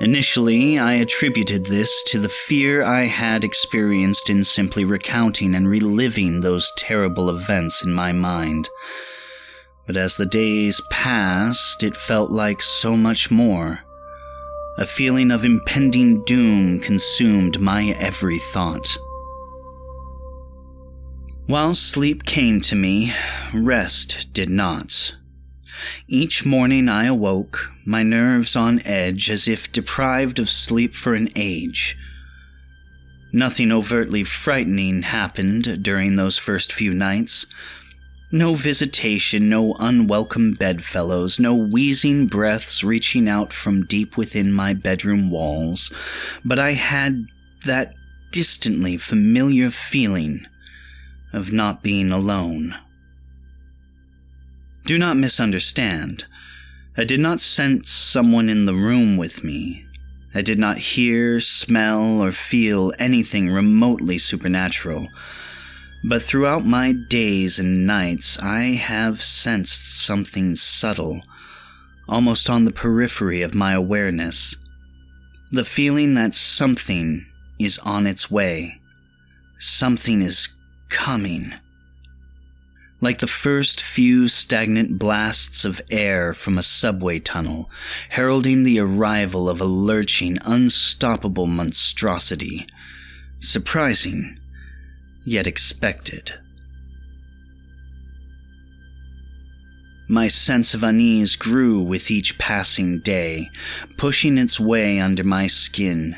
Initially, 0.00 0.78
I 0.78 0.94
attributed 0.94 1.66
this 1.66 2.04
to 2.04 2.18
the 2.18 2.28
fear 2.28 2.82
I 2.82 3.02
had 3.02 3.44
experienced 3.44 4.30
in 4.30 4.44
simply 4.44 4.84
recounting 4.84 5.54
and 5.54 5.68
reliving 5.68 6.40
those 6.40 6.72
terrible 6.78 7.28
events 7.28 7.84
in 7.84 7.92
my 7.92 8.12
mind. 8.12 8.70
But 9.86 9.96
as 9.96 10.16
the 10.16 10.24
days 10.24 10.80
passed, 10.88 11.82
it 11.82 11.96
felt 11.96 12.30
like 12.30 12.62
so 12.62 12.96
much 12.96 13.30
more. 13.30 13.80
A 14.78 14.86
feeling 14.86 15.30
of 15.30 15.44
impending 15.44 16.24
doom 16.24 16.80
consumed 16.80 17.60
my 17.60 17.94
every 17.98 18.38
thought. 18.38 18.96
While 21.46 21.74
sleep 21.74 22.24
came 22.24 22.60
to 22.62 22.76
me, 22.76 23.12
rest 23.52 24.32
did 24.32 24.48
not. 24.48 25.16
Each 26.06 26.46
morning 26.46 26.88
I 26.88 27.06
awoke, 27.06 27.72
my 27.84 28.02
nerves 28.02 28.54
on 28.54 28.80
edge 28.84 29.30
as 29.30 29.48
if 29.48 29.72
deprived 29.72 30.38
of 30.38 30.48
sleep 30.48 30.94
for 30.94 31.14
an 31.14 31.28
age. 31.34 31.96
Nothing 33.32 33.72
overtly 33.72 34.24
frightening 34.24 35.02
happened 35.02 35.82
during 35.82 36.16
those 36.16 36.38
first 36.38 36.72
few 36.72 36.94
nights. 36.94 37.46
No 38.32 38.52
visitation, 38.54 39.48
no 39.48 39.74
unwelcome 39.80 40.52
bedfellows, 40.52 41.40
no 41.40 41.54
wheezing 41.54 42.28
breaths 42.28 42.84
reaching 42.84 43.28
out 43.28 43.52
from 43.52 43.86
deep 43.86 44.16
within 44.16 44.52
my 44.52 44.72
bedroom 44.72 45.30
walls, 45.30 45.92
but 46.44 46.58
I 46.58 46.72
had 46.72 47.26
that 47.66 47.92
distantly 48.30 48.96
familiar 48.96 49.70
feeling 49.70 50.46
of 51.32 51.52
not 51.52 51.82
being 51.82 52.12
alone. 52.12 52.76
Do 54.86 54.96
not 54.96 55.16
misunderstand. 55.16 56.24
I 56.96 57.02
did 57.04 57.20
not 57.20 57.40
sense 57.40 57.90
someone 57.90 58.48
in 58.48 58.64
the 58.64 58.74
room 58.74 59.16
with 59.16 59.42
me. 59.42 59.86
I 60.34 60.42
did 60.42 60.58
not 60.58 60.78
hear, 60.78 61.40
smell, 61.40 62.22
or 62.22 62.30
feel 62.30 62.92
anything 62.98 63.50
remotely 63.50 64.18
supernatural. 64.18 65.08
But 66.02 66.22
throughout 66.22 66.64
my 66.64 66.92
days 66.92 67.58
and 67.58 67.86
nights, 67.86 68.38
I 68.38 68.62
have 68.74 69.22
sensed 69.22 70.00
something 70.02 70.56
subtle, 70.56 71.20
almost 72.08 72.48
on 72.48 72.64
the 72.64 72.72
periphery 72.72 73.42
of 73.42 73.54
my 73.54 73.72
awareness. 73.72 74.56
The 75.52 75.64
feeling 75.64 76.14
that 76.14 76.34
something 76.34 77.26
is 77.58 77.78
on 77.80 78.06
its 78.06 78.30
way. 78.30 78.80
Something 79.58 80.22
is 80.22 80.48
coming. 80.88 81.52
Like 83.02 83.18
the 83.18 83.26
first 83.26 83.82
few 83.82 84.28
stagnant 84.28 84.98
blasts 84.98 85.66
of 85.66 85.82
air 85.90 86.32
from 86.32 86.56
a 86.56 86.62
subway 86.62 87.18
tunnel, 87.18 87.70
heralding 88.10 88.62
the 88.62 88.78
arrival 88.78 89.50
of 89.50 89.60
a 89.60 89.66
lurching, 89.66 90.38
unstoppable 90.46 91.46
monstrosity. 91.46 92.66
Surprising, 93.38 94.39
yet 95.30 95.46
expected. 95.46 96.34
My 100.08 100.26
sense 100.26 100.74
of 100.74 100.82
unease 100.82 101.36
grew 101.36 101.80
with 101.80 102.10
each 102.10 102.36
passing 102.36 102.98
day, 102.98 103.48
pushing 103.96 104.38
its 104.38 104.58
way 104.58 104.98
under 104.98 105.22
my 105.22 105.46
skin, 105.46 106.16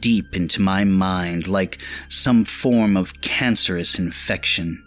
deep 0.00 0.34
into 0.34 0.60
my 0.60 0.82
mind 0.82 1.46
like 1.46 1.80
some 2.08 2.44
form 2.44 2.96
of 2.96 3.20
cancerous 3.20 4.00
infection. 4.00 4.82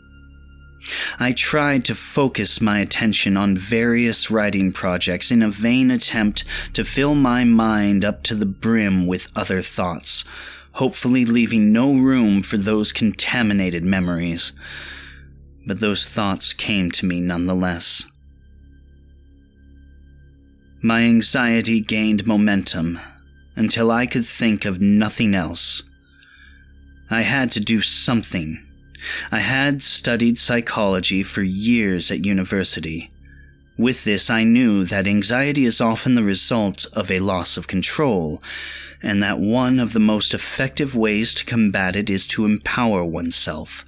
I 1.17 1.31
tried 1.31 1.85
to 1.85 1.95
focus 1.95 2.59
my 2.59 2.79
attention 2.79 3.37
on 3.37 3.55
various 3.55 4.29
writing 4.29 4.73
projects 4.73 5.31
in 5.31 5.41
a 5.41 5.47
vain 5.47 5.89
attempt 5.89 6.43
to 6.73 6.83
fill 6.83 7.15
my 7.15 7.45
mind 7.45 8.03
up 8.03 8.23
to 8.23 8.35
the 8.35 8.45
brim 8.45 9.07
with 9.07 9.31
other 9.37 9.61
thoughts, 9.61 10.25
hopefully 10.73 11.25
leaving 11.25 11.71
no 11.71 11.93
room 11.93 12.41
for 12.41 12.57
those 12.57 12.91
contaminated 12.91 13.83
memories. 13.83 14.51
But 15.65 15.79
those 15.79 16.09
thoughts 16.09 16.53
came 16.53 16.91
to 16.91 17.05
me 17.05 17.21
nonetheless. 17.21 18.05
My 20.81 21.03
anxiety 21.03 21.79
gained 21.79 22.27
momentum 22.27 22.99
until 23.55 23.89
I 23.89 24.05
could 24.05 24.25
think 24.25 24.65
of 24.65 24.81
nothing 24.81 25.33
else. 25.33 25.83
I 27.09 27.21
had 27.21 27.51
to 27.51 27.59
do 27.59 27.79
something. 27.79 28.59
I 29.31 29.39
had 29.39 29.83
studied 29.83 30.37
psychology 30.37 31.23
for 31.23 31.41
years 31.41 32.09
at 32.11 32.25
university. 32.25 33.11
With 33.77 34.03
this, 34.03 34.29
I 34.29 34.43
knew 34.43 34.85
that 34.85 35.07
anxiety 35.07 35.65
is 35.65 35.81
often 35.81 36.15
the 36.15 36.23
result 36.23 36.85
of 36.93 37.09
a 37.09 37.19
loss 37.19 37.57
of 37.57 37.67
control, 37.67 38.41
and 39.03 39.21
that 39.21 39.39
one 39.39 39.79
of 39.79 39.93
the 39.93 39.99
most 39.99 40.33
effective 40.33 40.95
ways 40.95 41.33
to 41.35 41.45
combat 41.45 41.95
it 41.95 42.09
is 42.09 42.25
to 42.27 42.45
empower 42.45 43.03
oneself. 43.03 43.85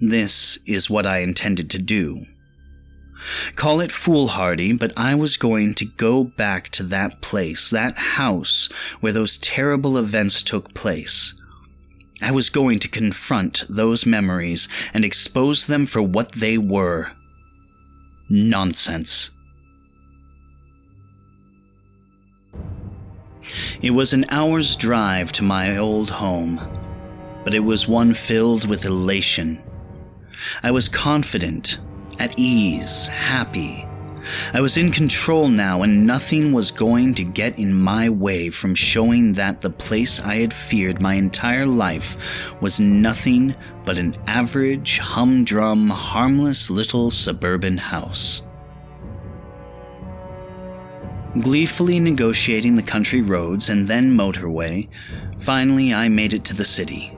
This 0.00 0.58
is 0.66 0.88
what 0.88 1.06
I 1.06 1.18
intended 1.18 1.68
to 1.70 1.78
do. 1.78 2.24
Call 3.56 3.80
it 3.80 3.90
foolhardy, 3.90 4.72
but 4.74 4.92
I 4.96 5.14
was 5.14 5.36
going 5.36 5.74
to 5.74 5.84
go 5.84 6.22
back 6.22 6.68
to 6.70 6.82
that 6.84 7.22
place, 7.22 7.70
that 7.70 7.96
house 7.96 8.70
where 9.00 9.12
those 9.12 9.38
terrible 9.38 9.96
events 9.98 10.42
took 10.42 10.74
place. 10.74 11.40
I 12.22 12.30
was 12.30 12.50
going 12.50 12.78
to 12.80 12.88
confront 12.88 13.64
those 13.68 14.06
memories 14.06 14.68
and 14.94 15.04
expose 15.04 15.66
them 15.66 15.86
for 15.86 16.02
what 16.02 16.32
they 16.32 16.56
were. 16.56 17.12
Nonsense. 18.28 19.30
It 23.82 23.90
was 23.90 24.12
an 24.12 24.26
hour's 24.28 24.76
drive 24.76 25.32
to 25.32 25.44
my 25.44 25.76
old 25.76 26.10
home, 26.10 26.60
but 27.44 27.54
it 27.54 27.60
was 27.60 27.88
one 27.88 28.14
filled 28.14 28.68
with 28.68 28.84
elation. 28.84 29.62
I 30.62 30.70
was 30.70 30.88
confident 30.88 31.78
at 32.18 32.38
ease, 32.38 33.08
happy. 33.08 33.86
I 34.52 34.60
was 34.60 34.76
in 34.76 34.90
control 34.90 35.48
now, 35.48 35.82
and 35.82 36.06
nothing 36.06 36.52
was 36.52 36.70
going 36.70 37.14
to 37.14 37.24
get 37.24 37.58
in 37.58 37.72
my 37.72 38.08
way 38.08 38.50
from 38.50 38.74
showing 38.74 39.34
that 39.34 39.60
the 39.60 39.70
place 39.70 40.20
I 40.20 40.36
had 40.36 40.52
feared 40.52 41.00
my 41.00 41.14
entire 41.14 41.66
life 41.66 42.60
was 42.60 42.80
nothing 42.80 43.54
but 43.84 43.98
an 43.98 44.16
average, 44.26 44.98
humdrum, 44.98 45.90
harmless 45.90 46.70
little 46.70 47.10
suburban 47.10 47.78
house. 47.78 48.42
Gleefully 51.40 52.00
negotiating 52.00 52.76
the 52.76 52.82
country 52.82 53.20
roads 53.20 53.68
and 53.68 53.86
then 53.86 54.16
motorway, 54.16 54.88
finally 55.38 55.92
I 55.92 56.08
made 56.08 56.32
it 56.32 56.44
to 56.46 56.54
the 56.54 56.64
city. 56.64 57.16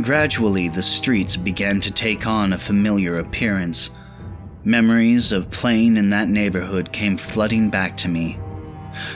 Gradually, 0.00 0.68
the 0.68 0.82
streets 0.82 1.36
began 1.36 1.80
to 1.80 1.90
take 1.90 2.28
on 2.28 2.52
a 2.52 2.58
familiar 2.58 3.18
appearance. 3.18 3.90
Memories 4.62 5.32
of 5.32 5.50
playing 5.50 5.96
in 5.96 6.10
that 6.10 6.28
neighborhood 6.28 6.92
came 6.92 7.16
flooding 7.16 7.70
back 7.70 7.96
to 7.98 8.08
me. 8.08 8.38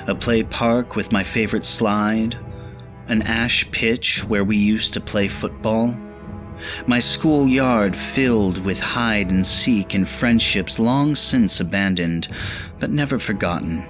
A 0.08 0.14
play 0.14 0.42
park 0.42 0.96
with 0.96 1.12
my 1.12 1.22
favorite 1.22 1.64
slide, 1.64 2.36
an 3.06 3.22
ash 3.22 3.70
pitch 3.70 4.24
where 4.24 4.42
we 4.42 4.56
used 4.56 4.94
to 4.94 5.00
play 5.00 5.28
football, 5.28 5.96
my 6.86 6.98
schoolyard 6.98 7.94
filled 7.94 8.64
with 8.64 8.80
hide 8.80 9.28
and 9.28 9.46
seek 9.46 9.94
and 9.94 10.08
friendships 10.08 10.80
long 10.80 11.14
since 11.14 11.60
abandoned, 11.60 12.26
but 12.80 12.90
never 12.90 13.18
forgotten. 13.18 13.86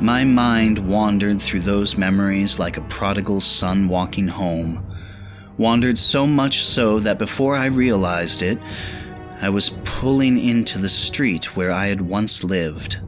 My 0.00 0.24
mind 0.24 0.78
wandered 0.78 1.40
through 1.40 1.60
those 1.60 1.96
memories 1.96 2.58
like 2.58 2.76
a 2.76 2.82
prodigal 2.82 3.40
son 3.40 3.88
walking 3.88 4.28
home. 4.28 4.86
Wandered 5.56 5.96
so 5.96 6.26
much 6.26 6.58
so 6.58 6.98
that 6.98 7.18
before 7.18 7.56
I 7.56 7.66
realized 7.66 8.42
it, 8.42 8.58
I 9.40 9.48
was 9.48 9.70
pulling 9.86 10.38
into 10.38 10.78
the 10.78 10.90
street 10.90 11.56
where 11.56 11.72
I 11.72 11.86
had 11.86 12.02
once 12.02 12.44
lived. 12.44 13.00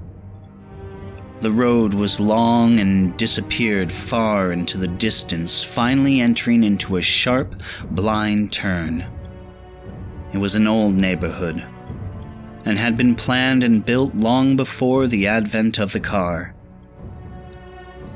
The 1.41 1.53
road 1.53 1.93
was 1.93 2.21
long 2.21 2.81
and 2.81 3.15
disappeared 3.19 3.93
far 3.93 4.51
into 4.51 4.79
the 4.79 4.89
distance, 4.89 5.63
finally 5.63 6.21
entering 6.21 6.65
into 6.65 6.97
a 6.97 7.03
sharp, 7.03 7.55
blind 7.91 8.51
turn. 8.51 9.05
It 10.33 10.39
was 10.39 10.55
an 10.55 10.67
old 10.67 10.95
neighborhood, 10.95 11.67
and 12.65 12.79
had 12.79 12.97
been 12.97 13.15
planned 13.15 13.63
and 13.63 13.85
built 13.85 14.15
long 14.15 14.57
before 14.57 15.07
the 15.07 15.27
advent 15.27 15.79
of 15.79 15.93
the 15.93 16.01
car. 16.01 16.55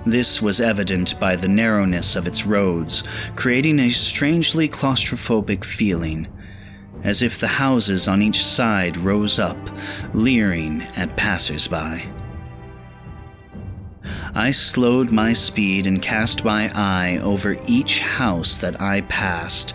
This 0.05 0.43
was 0.43 0.61
evident 0.61 1.19
by 1.21 1.37
the 1.37 1.49
narrowness 1.49 2.17
of 2.17 2.27
its 2.27 2.45
roads, 2.45 3.05
creating 3.37 3.79
a 3.79 3.89
strangely 3.89 4.69
claustrophobic 4.69 5.65
feeling 5.65 6.27
as 7.05 7.23
if 7.23 7.41
the 7.41 7.49
houses 7.49 8.09
on 8.09 8.23
each 8.23 8.43
side 8.43 8.97
rose 8.97 9.39
up, 9.39 9.57
leering 10.15 10.83
at 10.97 11.17
passersby. 11.17 12.09
I 14.35 14.51
slowed 14.51 15.11
my 15.11 15.33
speed 15.33 15.87
and 15.87 16.01
cast 16.01 16.45
my 16.45 16.71
eye 16.75 17.19
over 17.23 17.57
each 17.67 18.01
house 18.01 18.57
that 18.59 18.81
I 18.81 19.03
passed. 19.03 19.75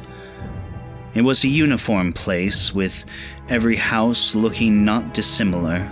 It 1.13 1.21
was 1.21 1.43
a 1.43 1.49
uniform 1.49 2.13
place, 2.13 2.73
with 2.73 3.05
every 3.49 3.75
house 3.75 4.35
looking 4.35 4.83
not 4.83 5.13
dissimilar. 5.13 5.91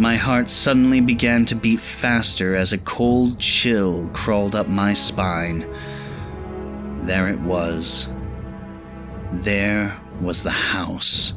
My 0.00 0.16
heart 0.16 0.48
suddenly 0.48 1.02
began 1.02 1.44
to 1.44 1.54
beat 1.54 1.78
faster 1.78 2.56
as 2.56 2.72
a 2.72 2.78
cold 2.78 3.38
chill 3.38 4.08
crawled 4.14 4.56
up 4.56 4.66
my 4.66 4.94
spine. 4.94 5.70
There 7.02 7.28
it 7.28 7.38
was 7.40 8.08
there 9.30 10.00
was 10.22 10.42
the 10.42 10.50
house. 10.50 11.34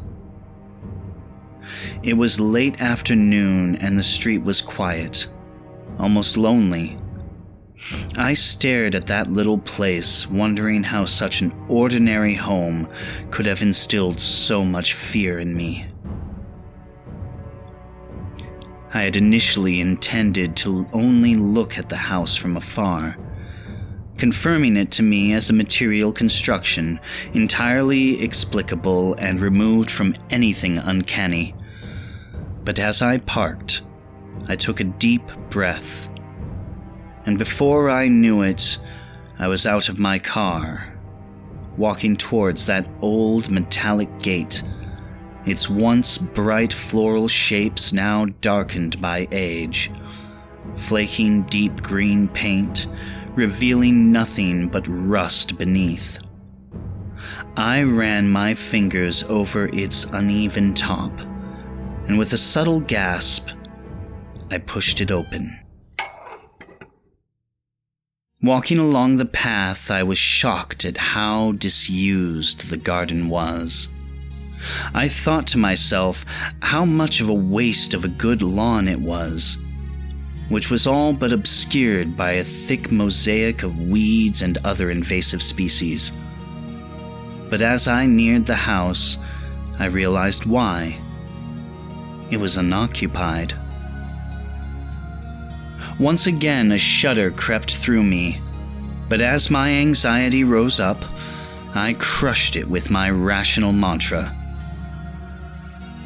It 2.04 2.14
was 2.14 2.40
late 2.40 2.82
afternoon 2.82 3.76
and 3.76 3.98
the 3.98 4.04
street 4.04 4.44
was 4.44 4.62
quiet, 4.62 5.28
almost 6.00 6.38
lonely. 6.38 6.98
I 8.16 8.34
stared 8.34 8.96
at 8.96 9.08
that 9.08 9.30
little 9.30 9.58
place, 9.58 10.26
wondering 10.26 10.84
how 10.84 11.04
such 11.04 11.42
an 11.42 11.52
ordinary 11.68 12.36
home 12.36 12.88
could 13.30 13.46
have 13.46 13.62
instilled 13.62 14.22
so 14.22 14.64
much 14.64 14.94
fear 14.94 15.38
in 15.38 15.54
me. 15.54 15.88
I 18.94 19.02
had 19.02 19.16
initially 19.16 19.82
intended 19.82 20.56
to 20.58 20.86
only 20.94 21.36
look 21.36 21.78
at 21.78 21.90
the 21.90 21.98
house 21.98 22.36
from 22.36 22.58
afar 22.58 23.18
confirming 24.18 24.78
it 24.78 24.92
to 24.92 25.04
me 25.04 25.34
as 25.34 25.50
a 25.50 25.54
material 25.54 26.12
construction, 26.12 27.00
entirely 27.34 28.22
explicable 28.24 29.16
and 29.16 29.42
removed 29.42 29.92
from 29.92 30.16
anything 30.30 30.78
uncanny. 30.78 31.56
But 32.64 32.80
as 32.80 33.02
I 33.02 33.18
parked, 33.18 33.82
I 34.48 34.56
took 34.56 34.80
a 34.80 34.86
deep 34.86 35.24
breath, 35.50 36.10
and 37.26 37.38
before 37.38 37.90
I 37.90 38.08
knew 38.08 38.42
it, 38.42 38.78
I 39.40 39.48
was 39.48 39.66
out 39.66 39.90
of 39.90 40.00
my 40.00 40.20
car, 40.20 40.98
walking 41.78 42.16
towards 42.16 42.66
that 42.68 42.88
old 43.02 43.50
metallic 43.50 44.20
gate, 44.20 44.64
its 45.46 45.70
once 45.70 46.18
bright 46.18 46.74
floral 46.74 47.28
shapes 47.28 47.94
now 47.94 48.26
darkened 48.42 49.02
by 49.02 49.28
age, 49.32 49.92
flaking 50.76 51.44
deep 51.44 51.82
green 51.82 52.28
paint 52.28 52.88
revealing 53.36 54.12
nothing 54.12 54.68
but 54.68 54.86
rust 54.88 55.58
beneath. 55.58 56.20
I 57.58 57.84
ran 57.84 58.30
my 58.30 58.54
fingers 58.54 59.24
over 59.24 59.70
its 59.74 60.06
uneven 60.06 60.74
top, 60.74 61.20
and 62.08 62.18
with 62.18 62.34
a 62.34 62.38
subtle 62.38 62.80
gasp, 62.80 63.50
I 64.52 64.58
pushed 64.58 65.02
it 65.02 65.12
open. 65.12 65.60
Walking 68.42 68.78
along 68.78 69.18
the 69.18 69.26
path, 69.26 69.90
I 69.90 70.04
was 70.04 70.18
shocked 70.18 70.84
at 70.84 70.98
how 70.98 71.54
disused 71.54 72.70
the 72.70 72.78
garden 72.78 73.30
was. 73.30 73.93
I 74.94 75.08
thought 75.08 75.48
to 75.48 75.58
myself 75.58 76.26
how 76.62 76.86
much 76.86 77.22
of 77.22 77.30
a 77.30 77.34
waste 77.34 77.94
of 77.94 78.06
a 78.06 78.10
good 78.10 78.42
lawn 78.42 78.88
it 78.88 79.00
was 79.00 79.58
which 80.50 80.70
was 80.70 80.86
all 80.86 81.14
but 81.14 81.34
obscured 81.34 82.16
by 82.16 82.34
a 82.34 82.44
thick 82.44 82.92
mosaic 82.92 83.64
of 83.64 83.82
weeds 83.82 84.42
and 84.42 84.58
other 84.60 84.92
invasive 84.92 85.42
species. 85.42 86.12
But 87.50 87.62
as 87.62 87.88
I 87.88 88.06
neared 88.06 88.46
the 88.46 88.56
house, 88.56 89.18
I 89.80 89.86
realized 89.86 90.46
why. 90.46 91.00
It 92.30 92.38
was 92.38 92.58
unoccupied. 92.58 93.54
Once 96.00 96.28
again, 96.28 96.72
a 96.72 96.78
shudder 96.78 97.32
crept 97.32 97.76
through 97.76 98.04
me, 98.04 98.42
but 99.10 99.22
as 99.22 99.50
my 99.50 99.70
anxiety 99.70 100.44
rose 100.44 100.80
up, 100.80 101.04
I 101.76 101.96
crushed 102.00 102.56
it 102.56 102.68
with 102.70 102.90
my 102.90 103.10
rational 103.10 103.72
mantra. 103.72 104.36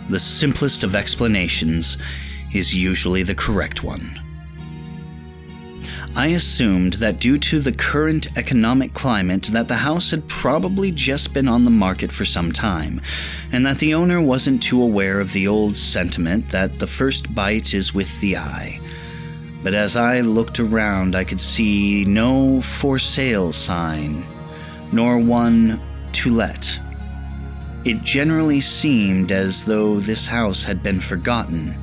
The 0.09 0.19
simplest 0.19 0.83
of 0.83 0.95
explanations 0.95 1.97
is 2.53 2.73
usually 2.73 3.23
the 3.23 3.35
correct 3.35 3.83
one. 3.83 4.21
I 6.15 6.27
assumed 6.27 6.93
that 6.93 7.19
due 7.19 7.37
to 7.37 7.59
the 7.59 7.71
current 7.71 8.35
economic 8.37 8.93
climate 8.93 9.43
that 9.51 9.67
the 9.67 9.75
house 9.75 10.09
had 10.09 10.27
probably 10.27 10.91
just 10.91 11.33
been 11.33 11.47
on 11.47 11.63
the 11.63 11.69
market 11.69 12.11
for 12.11 12.25
some 12.25 12.51
time, 12.51 13.01
and 13.51 13.65
that 13.65 13.77
the 13.77 13.93
owner 13.93 14.19
wasn't 14.19 14.63
too 14.63 14.81
aware 14.81 15.19
of 15.19 15.33
the 15.33 15.47
old 15.47 15.77
sentiment 15.77 16.49
that 16.49 16.79
the 16.79 16.87
first 16.87 17.35
bite 17.35 17.75
is 17.75 17.93
with 17.93 18.19
the 18.19 18.37
eye. 18.37 18.79
But 19.61 19.75
as 19.75 19.95
I 19.95 20.21
looked 20.21 20.59
around, 20.59 21.15
I 21.15 21.23
could 21.23 21.39
see 21.39 22.05
no 22.05 22.61
for 22.61 22.97
sale 22.97 23.51
sign, 23.51 24.23
nor 24.91 25.19
one 25.19 25.79
to 26.13 26.33
let. 26.33 26.79
It 27.85 28.01
generally 28.01 28.61
seemed 28.61 29.31
as 29.31 29.65
though 29.65 29.99
this 29.99 30.27
house 30.27 30.63
had 30.63 30.83
been 30.83 30.99
forgotten, 30.99 31.77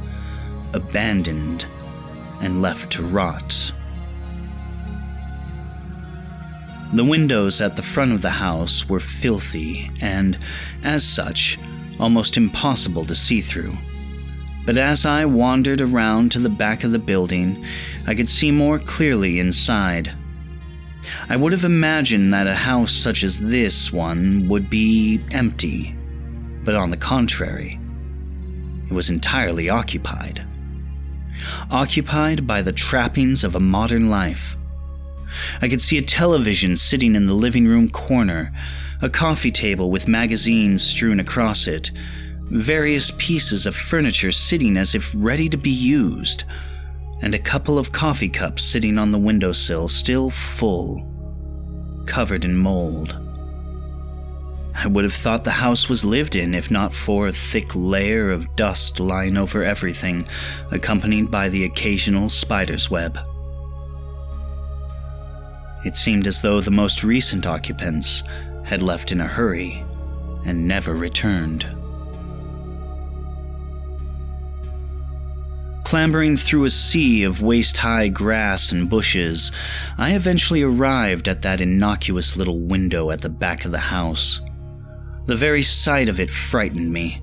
abandoned, 0.73 1.65
and 2.41 2.61
left 2.61 2.93
to 2.93 3.03
rot. 3.03 3.73
The 6.93 7.05
windows 7.05 7.61
at 7.61 7.77
the 7.77 7.83
front 7.83 8.13
of 8.13 8.23
the 8.23 8.31
house 8.31 8.89
were 8.89 9.01
filthy 9.01 9.91
and, 10.01 10.39
as 10.85 11.03
such, 11.03 11.59
almost 11.99 12.37
impossible 12.37 13.05
to 13.07 13.15
see 13.15 13.41
through. 13.41 13.77
But 14.67 14.79
as 14.79 15.05
I 15.05 15.25
wandered 15.25 15.81
around 15.81 16.33
to 16.33 16.39
the 16.39 16.49
back 16.49 16.85
of 16.85 16.93
the 16.93 16.99
building, 16.99 17.65
I 18.07 18.15
could 18.15 18.29
see 18.29 18.51
more 18.51 18.79
clearly 18.79 19.39
inside. 19.39 20.13
I 21.29 21.37
would 21.37 21.53
have 21.53 21.65
imagined 21.65 22.33
that 22.33 22.47
a 22.47 22.55
house 22.55 22.93
such 22.93 23.25
as 23.25 23.39
this 23.39 23.93
one 23.93 24.49
would 24.49 24.71
be 24.71 25.21
empty, 25.31 25.95
but 26.65 26.75
on 26.75 26.91
the 26.91 26.97
contrary, 26.97 27.79
it 28.89 28.93
was 28.93 29.11
entirely 29.11 29.69
occupied. 29.69 30.47
Occupied 31.71 32.47
by 32.47 32.63
the 32.63 32.73
trappings 32.73 33.45
of 33.45 33.55
a 33.55 33.61
modern 33.61 34.09
life 34.09 34.57
I 35.61 35.69
could 35.69 35.83
see 35.83 35.99
a 35.99 36.03
television 36.03 36.77
sitting 36.77 37.15
in 37.15 37.27
the 37.27 37.35
living 37.35 37.67
room 37.67 37.89
corner, 37.89 38.53
a 39.03 39.09
coffee 39.09 39.51
table 39.51 39.91
with 39.91 40.09
magazines 40.09 40.83
strewn 40.83 41.21
across 41.21 41.67
it, 41.67 41.91
various 42.51 43.11
pieces 43.19 43.67
of 43.67 43.75
furniture 43.75 44.33
sitting 44.33 44.77
as 44.77 44.95
if 44.95 45.15
ready 45.17 45.49
to 45.49 45.57
be 45.57 45.71
used, 45.71 46.45
and 47.23 47.35
a 47.35 47.39
couple 47.39 47.79
of 47.79 47.93
coffee 47.93 48.29
cups 48.29 48.63
sitting 48.63 48.99
on 48.99 49.13
the 49.13 49.19
windowsill 49.19 49.89
still 49.89 50.31
full, 50.31 51.05
covered 52.07 52.45
in 52.45 52.57
mold. 52.57 53.19
I 54.75 54.89
would 54.89 55.05
have 55.05 55.15
thought 55.15 55.45
the 55.45 55.51
house 55.51 55.89
was 55.89 56.05
lived 56.05 56.35
in 56.35 56.55
if 56.55 56.71
not 56.71 56.93
for 56.93 57.27
a 57.27 57.33
thick 57.33 57.71
layer 57.75 58.31
of 58.31 58.57
dust 58.57 58.99
lying 58.99 59.37
over 59.37 59.63
everything, 59.63 60.27
accompanied 60.73 61.31
by 61.31 61.49
the 61.49 61.65
occasional 61.65 62.29
spider's 62.29 62.91
web. 62.91 63.19
It 65.85 65.97
seemed 65.97 66.27
as 66.27 66.43
though 66.43 66.61
the 66.61 66.71
most 66.71 67.05
recent 67.05 67.47
occupants 67.47 68.23
had 68.65 68.83
left 68.83 69.13
in 69.13 69.21
a 69.21 69.27
hurry 69.27 69.85
and 70.45 70.67
never 70.67 70.95
returned. 70.95 71.67
Clambering 75.85 76.37
through 76.37 76.65
a 76.65 76.71
sea 76.71 77.23
of 77.23 77.43
waist 77.43 77.77
high 77.77 78.09
grass 78.09 78.73
and 78.73 78.91
bushes, 78.91 79.53
I 79.97 80.15
eventually 80.15 80.63
arrived 80.63 81.29
at 81.29 81.43
that 81.43 81.61
innocuous 81.61 82.37
little 82.37 82.59
window 82.59 83.11
at 83.11 83.21
the 83.21 83.29
back 83.29 83.65
of 83.65 83.71
the 83.71 83.79
house. 83.79 84.41
The 85.27 85.37
very 85.37 85.63
sight 85.63 86.09
of 86.09 86.19
it 86.19 86.31
frightened 86.31 86.93
me. 86.93 87.23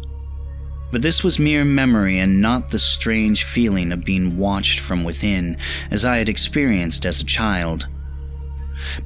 But 0.92 1.02
this 1.02 1.24
was 1.24 1.40
mere 1.40 1.66
memory 1.66 2.20
and 2.20 2.42
not 2.42 2.70
the 2.70 2.80
strange 2.80 3.44
feeling 3.44 3.92
of 3.92 4.06
being 4.06 4.38
watched 4.38 4.80
from 4.80 5.04
within 5.04 5.58
as 5.90 6.06
I 6.06 6.18
had 6.18 6.30
experienced 6.30 7.06
as 7.06 7.22
a 7.22 7.26
child. 7.26 7.88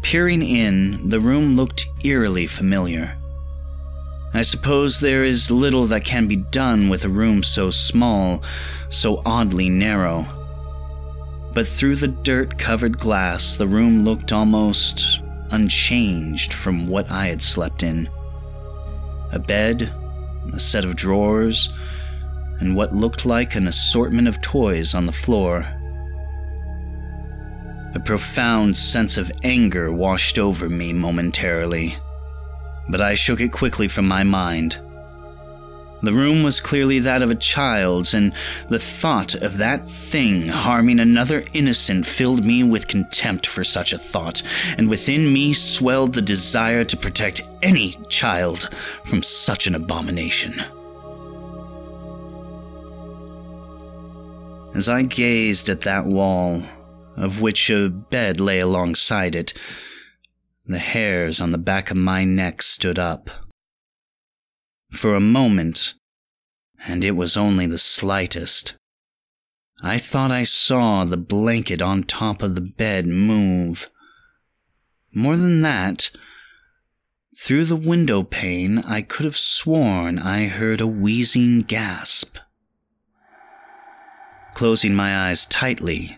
Peering 0.01 0.43
in, 0.43 1.09
the 1.09 1.19
room 1.19 1.55
looked 1.55 1.85
eerily 2.03 2.45
familiar. 2.45 3.17
I 4.35 4.41
suppose 4.41 4.99
there 4.99 5.23
is 5.23 5.49
little 5.49 5.85
that 5.85 6.03
can 6.03 6.27
be 6.27 6.35
done 6.35 6.89
with 6.89 7.05
a 7.05 7.09
room 7.09 7.41
so 7.41 7.71
small, 7.71 8.43
so 8.89 9.21
oddly 9.25 9.69
narrow. 9.69 10.27
But 11.53 11.65
through 11.65 11.95
the 11.95 12.09
dirt 12.09 12.57
covered 12.57 12.99
glass, 12.99 13.55
the 13.55 13.65
room 13.65 14.03
looked 14.03 14.33
almost 14.33 15.21
unchanged 15.51 16.51
from 16.51 16.85
what 16.85 17.09
I 17.09 17.27
had 17.27 17.41
slept 17.41 17.81
in. 17.81 18.09
A 19.31 19.39
bed, 19.39 19.89
a 20.53 20.59
set 20.59 20.83
of 20.83 20.97
drawers, 20.97 21.69
and 22.59 22.75
what 22.75 22.93
looked 22.93 23.25
like 23.25 23.55
an 23.55 23.69
assortment 23.69 24.27
of 24.27 24.41
toys 24.41 24.93
on 24.93 25.05
the 25.05 25.13
floor. 25.13 25.65
A 27.93 28.01
profound 28.03 28.75
sense 28.75 29.17
of 29.17 29.31
anger 29.43 29.93
washed 29.93 30.37
over 30.37 30.67
me 30.67 30.91
momentarily, 30.91 31.97
but 32.89 33.01
I 33.01 33.15
shook 33.15 33.41
it 33.41 33.51
quickly 33.51 33.87
from 33.87 34.07
my 34.07 34.23
mind. 34.23 34.79
The 36.01 36.13
room 36.13 36.43
was 36.43 36.59
clearly 36.59 36.99
that 36.99 37.21
of 37.21 37.31
a 37.31 37.35
child's, 37.35 38.13
and 38.13 38.33
the 38.69 38.77
thought 38.77 39.33
of 39.33 39.57
that 39.57 39.87
thing 39.87 40.45
harming 40.45 40.99
another 40.99 41.43
innocent 41.53 42.05
filled 42.05 42.45
me 42.45 42.63
with 42.63 42.87
contempt 42.87 43.47
for 43.47 43.63
such 43.63 43.91
a 43.91 43.97
thought, 43.97 44.43
and 44.77 44.89
within 44.89 45.33
me 45.33 45.53
swelled 45.53 46.13
the 46.13 46.21
desire 46.21 46.83
to 46.83 46.97
protect 46.97 47.47
any 47.63 47.93
child 48.09 48.69
from 49.03 49.23
such 49.23 49.65
an 49.65 49.73
abomination. 49.73 50.53
As 54.75 54.89
I 54.89 55.03
gazed 55.03 55.69
at 55.69 55.81
that 55.81 56.05
wall, 56.05 56.61
of 57.17 57.41
which 57.41 57.69
a 57.69 57.89
bed 57.89 58.39
lay 58.39 58.59
alongside 58.59 59.35
it. 59.35 59.53
The 60.67 60.79
hairs 60.79 61.39
on 61.39 61.51
the 61.51 61.59
back 61.59 61.91
of 61.91 61.97
my 61.97 62.23
neck 62.23 62.63
stood 62.63 62.97
up. 62.97 63.29
For 64.91 65.13
a 65.13 65.19
moment, 65.19 65.93
and 66.87 67.03
it 67.03 67.11
was 67.11 67.37
only 67.37 67.67
the 67.67 67.77
slightest, 67.77 68.73
I 69.83 69.99
thought 69.99 70.31
I 70.31 70.43
saw 70.43 71.05
the 71.05 71.17
blanket 71.17 71.81
on 71.81 72.03
top 72.03 72.41
of 72.41 72.55
the 72.55 72.61
bed 72.61 73.05
move. 73.05 73.89
More 75.13 75.37
than 75.37 75.61
that, 75.61 76.09
through 77.37 77.65
the 77.65 77.75
window 77.75 78.23
pane, 78.23 78.79
I 78.79 79.01
could 79.01 79.25
have 79.25 79.37
sworn 79.37 80.17
I 80.17 80.47
heard 80.47 80.81
a 80.81 80.87
wheezing 80.87 81.63
gasp. 81.63 82.37
Closing 84.55 84.95
my 84.95 85.29
eyes 85.29 85.45
tightly, 85.45 86.17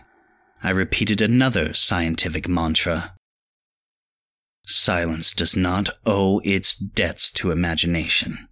I 0.62 0.70
repeated 0.70 1.20
another 1.20 1.74
scientific 1.74 2.48
mantra. 2.48 3.17
Silence 4.70 5.32
does 5.32 5.56
not 5.56 5.88
owe 6.04 6.42
its 6.44 6.74
debts 6.74 7.30
to 7.30 7.50
imagination. 7.50 8.48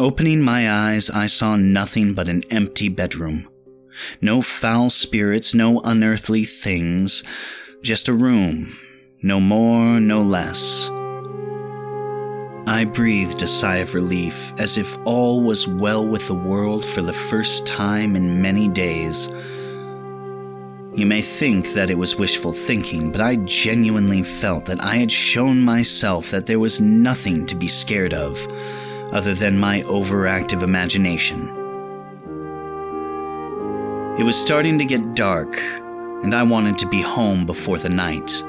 Opening 0.00 0.42
my 0.42 0.68
eyes, 0.68 1.08
I 1.08 1.28
saw 1.28 1.54
nothing 1.54 2.12
but 2.12 2.28
an 2.28 2.42
empty 2.50 2.88
bedroom. 2.88 3.48
No 4.20 4.42
foul 4.42 4.90
spirits, 4.90 5.54
no 5.54 5.80
unearthly 5.84 6.42
things, 6.42 7.22
just 7.80 8.08
a 8.08 8.12
room, 8.12 8.76
no 9.22 9.38
more, 9.38 10.00
no 10.00 10.22
less. 10.22 10.90
I 12.66 12.84
breathed 12.84 13.42
a 13.42 13.46
sigh 13.46 13.76
of 13.76 13.94
relief, 13.94 14.52
as 14.58 14.76
if 14.76 14.98
all 15.04 15.40
was 15.40 15.68
well 15.68 16.04
with 16.04 16.26
the 16.26 16.34
world 16.34 16.84
for 16.84 17.00
the 17.02 17.12
first 17.12 17.64
time 17.64 18.16
in 18.16 18.42
many 18.42 18.68
days. 18.68 19.28
You 20.94 21.04
may 21.04 21.20
think 21.20 21.74
that 21.74 21.90
it 21.90 21.98
was 21.98 22.16
wishful 22.16 22.50
thinking, 22.50 23.12
but 23.12 23.20
I 23.20 23.36
genuinely 23.36 24.22
felt 24.22 24.64
that 24.66 24.82
I 24.82 24.96
had 24.96 25.12
shown 25.12 25.60
myself 25.60 26.30
that 26.30 26.46
there 26.46 26.58
was 26.58 26.80
nothing 26.80 27.46
to 27.46 27.54
be 27.54 27.68
scared 27.68 28.14
of 28.14 28.44
other 29.12 29.34
than 29.34 29.58
my 29.58 29.82
overactive 29.82 30.62
imagination. 30.62 31.48
It 34.18 34.24
was 34.24 34.40
starting 34.40 34.78
to 34.78 34.86
get 34.86 35.14
dark, 35.14 35.56
and 36.22 36.34
I 36.34 36.42
wanted 36.42 36.78
to 36.78 36.88
be 36.88 37.02
home 37.02 37.44
before 37.44 37.78
the 37.78 37.90
night. 37.90 38.42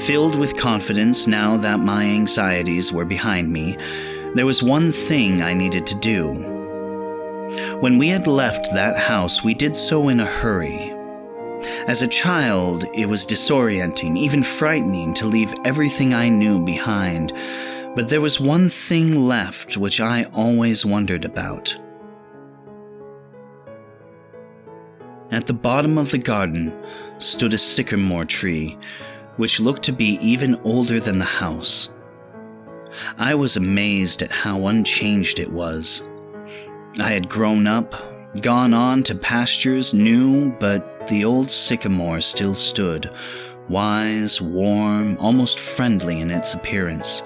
Filled 0.00 0.36
with 0.36 0.56
confidence 0.56 1.26
now 1.26 1.58
that 1.58 1.80
my 1.80 2.02
anxieties 2.04 2.92
were 2.92 3.04
behind 3.04 3.52
me, 3.52 3.76
there 4.34 4.46
was 4.46 4.62
one 4.62 4.90
thing 4.90 5.42
I 5.42 5.52
needed 5.52 5.86
to 5.88 5.94
do. 5.96 6.32
When 7.78 7.98
we 7.98 8.08
had 8.08 8.26
left 8.26 8.72
that 8.72 8.98
house, 8.98 9.44
we 9.44 9.52
did 9.52 9.76
so 9.76 10.08
in 10.08 10.18
a 10.18 10.24
hurry 10.24 10.91
as 11.86 12.02
a 12.02 12.06
child, 12.06 12.84
it 12.94 13.06
was 13.06 13.26
disorienting, 13.26 14.16
even 14.16 14.42
frightening 14.42 15.14
to 15.14 15.26
leave 15.26 15.54
everything 15.64 16.14
I 16.14 16.28
knew 16.28 16.64
behind. 16.64 17.32
But 17.94 18.08
there 18.08 18.20
was 18.20 18.40
one 18.40 18.68
thing 18.68 19.26
left 19.26 19.76
which 19.76 20.00
I 20.00 20.24
always 20.32 20.86
wondered 20.86 21.24
about. 21.24 21.78
At 25.30 25.46
the 25.46 25.54
bottom 25.54 25.96
of 25.96 26.10
the 26.10 26.18
garden 26.18 26.72
stood 27.18 27.54
a 27.54 27.58
sycamore 27.58 28.26
tree, 28.26 28.78
which 29.36 29.60
looked 29.60 29.82
to 29.84 29.92
be 29.92 30.18
even 30.20 30.60
older 30.62 31.00
than 31.00 31.18
the 31.18 31.24
house. 31.24 31.88
I 33.18 33.34
was 33.34 33.56
amazed 33.56 34.22
at 34.22 34.30
how 34.30 34.66
unchanged 34.66 35.38
it 35.38 35.50
was. 35.50 36.06
I 36.98 37.10
had 37.10 37.30
grown 37.30 37.66
up, 37.66 37.94
gone 38.42 38.74
on 38.74 39.02
to 39.04 39.14
pastures 39.14 39.94
new, 39.94 40.50
but 40.50 40.91
the 41.08 41.24
old 41.24 41.50
sycamore 41.50 42.20
still 42.20 42.54
stood, 42.54 43.10
wise, 43.68 44.40
warm, 44.40 45.16
almost 45.18 45.58
friendly 45.58 46.20
in 46.20 46.30
its 46.30 46.54
appearance. 46.54 47.22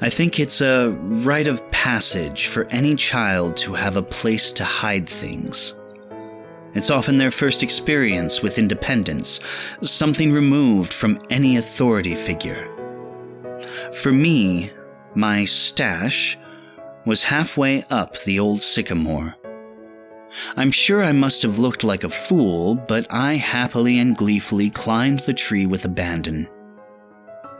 I 0.00 0.10
think 0.10 0.38
it's 0.38 0.60
a 0.60 0.90
rite 0.90 1.46
of 1.46 1.70
passage 1.70 2.48
for 2.48 2.66
any 2.66 2.96
child 2.96 3.56
to 3.58 3.72
have 3.72 3.96
a 3.96 4.02
place 4.02 4.52
to 4.52 4.64
hide 4.64 5.08
things. 5.08 5.80
It's 6.74 6.90
often 6.90 7.16
their 7.16 7.30
first 7.30 7.62
experience 7.62 8.42
with 8.42 8.58
independence, 8.58 9.40
something 9.80 10.32
removed 10.32 10.92
from 10.92 11.22
any 11.30 11.56
authority 11.56 12.14
figure. 12.14 12.68
For 13.94 14.12
me, 14.12 14.70
my 15.14 15.46
stash 15.46 16.36
was 17.06 17.24
halfway 17.24 17.82
up 17.84 18.18
the 18.18 18.38
old 18.38 18.60
sycamore. 18.60 19.36
I'm 20.56 20.70
sure 20.70 21.02
I 21.02 21.12
must 21.12 21.42
have 21.42 21.58
looked 21.58 21.84
like 21.84 22.04
a 22.04 22.08
fool, 22.08 22.74
but 22.74 23.06
I 23.10 23.34
happily 23.34 23.98
and 23.98 24.16
gleefully 24.16 24.70
climbed 24.70 25.20
the 25.20 25.34
tree 25.34 25.66
with 25.66 25.84
abandon. 25.84 26.48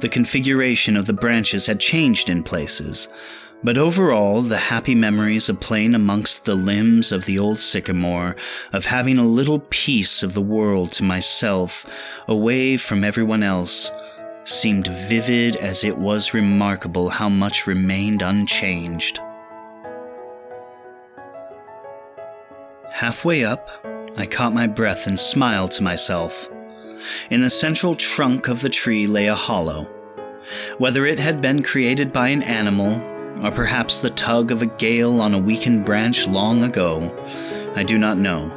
The 0.01 0.09
configuration 0.09 0.97
of 0.97 1.07
the 1.07 1.13
branches 1.13 1.67
had 1.67 1.81
changed 1.81 2.29
in 2.29 2.43
places, 2.43 3.09
but 3.63 3.79
overall, 3.79 4.43
the 4.43 4.59
happy 4.59 4.95
memories 4.95 5.49
of 5.49 5.61
playing 5.61 5.95
amongst 5.95 6.45
the 6.45 6.55
limbs 6.55 7.11
of 7.11 7.25
the 7.25 7.39
old 7.39 7.59
sycamore, 7.59 8.37
of 8.73 8.85
having 8.85 9.19
a 9.19 9.25
little 9.25 9.61
piece 9.71 10.23
of 10.23 10.35
the 10.35 10.43
world 10.43 10.93
to 10.93 11.03
myself, 11.03 12.23
away 12.29 12.77
from 12.77 13.03
everyone 13.03 13.43
else, 13.43 13.91
seemed 14.45 14.87
vivid 14.87 15.57
as 15.57 15.83
it 15.83 15.97
was 15.97 16.35
remarkable 16.35 17.09
how 17.09 17.29
much 17.29 17.67
remained 17.67 18.23
unchanged. 18.23 19.19
Halfway 22.97 23.45
up, 23.45 23.69
I 24.17 24.25
caught 24.25 24.55
my 24.55 24.67
breath 24.67 25.07
and 25.07 25.19
smiled 25.19 25.71
to 25.73 25.83
myself. 25.83 26.49
In 27.29 27.43
the 27.43 27.51
central 27.51 27.95
trunk 27.95 28.49
of 28.49 28.63
the 28.63 28.71
tree 28.71 29.07
lay 29.07 29.27
a 29.27 29.35
hollow. 29.35 29.83
Whether 30.79 31.05
it 31.05 31.19
had 31.19 31.43
been 31.43 31.63
created 31.63 32.11
by 32.11 32.29
an 32.29 32.43
animal, 32.43 32.99
or 33.45 33.51
perhaps 33.51 33.99
the 33.99 34.09
tug 34.09 34.51
of 34.51 34.63
a 34.63 34.73
gale 34.79 35.21
on 35.21 35.35
a 35.35 35.39
weakened 35.39 35.85
branch 35.85 36.27
long 36.27 36.63
ago, 36.63 37.15
I 37.77 37.83
do 37.83 37.99
not 37.99 38.17
know. 38.17 38.49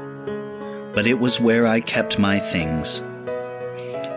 But 0.96 1.06
it 1.06 1.20
was 1.20 1.42
where 1.42 1.68
I 1.68 1.82
kept 1.82 2.18
my 2.18 2.40
things. 2.40 3.04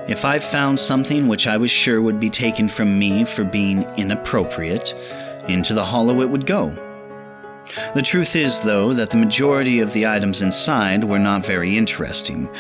If 0.07 0.25
I 0.25 0.39
found 0.39 0.79
something 0.79 1.27
which 1.27 1.49
I 1.49 1.57
was 1.57 1.73
sure 1.73 2.01
would 2.01 2.21
be 2.21 2.31
taken 2.31 2.69
from 2.69 2.97
me 2.97 3.25
for 3.25 3.43
being 3.43 3.83
inappropriate, 3.97 4.95
into 5.49 5.75
the 5.75 5.85
hollow 5.85 6.21
it 6.21 6.31
would 6.31 6.47
go. 6.47 6.92
The 7.95 8.03
truth 8.03 8.37
is, 8.37 8.61
though, 8.61 8.93
that 8.95 9.11
the 9.11 9.17
majority 9.17 9.81
of 9.81 9.93
the 9.93 10.07
items 10.07 10.43
inside 10.43 11.05
were 11.05 11.19
not 11.19 11.47
very 11.47 11.77
interesting. 11.77 12.51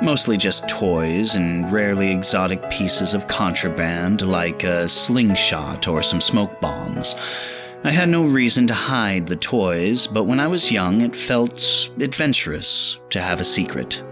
Mostly 0.00 0.36
just 0.36 0.68
toys 0.68 1.34
and 1.34 1.70
rarely 1.72 2.12
exotic 2.12 2.70
pieces 2.70 3.14
of 3.14 3.26
contraband 3.26 4.26
like 4.26 4.64
a 4.64 4.88
slingshot 4.88 5.88
or 5.88 6.02
some 6.02 6.20
smoke 6.20 6.60
bombs. 6.60 7.14
I 7.84 7.90
had 7.90 8.08
no 8.08 8.26
reason 8.26 8.66
to 8.68 8.74
hide 8.74 9.26
the 9.26 9.36
toys, 9.36 10.06
but 10.06 10.24
when 10.24 10.40
I 10.40 10.48
was 10.48 10.72
young, 10.72 11.00
it 11.00 11.14
felt 11.14 11.90
adventurous 12.00 12.98
to 13.10 13.20
have 13.20 13.40
a 13.40 13.44
secret. 13.44 14.02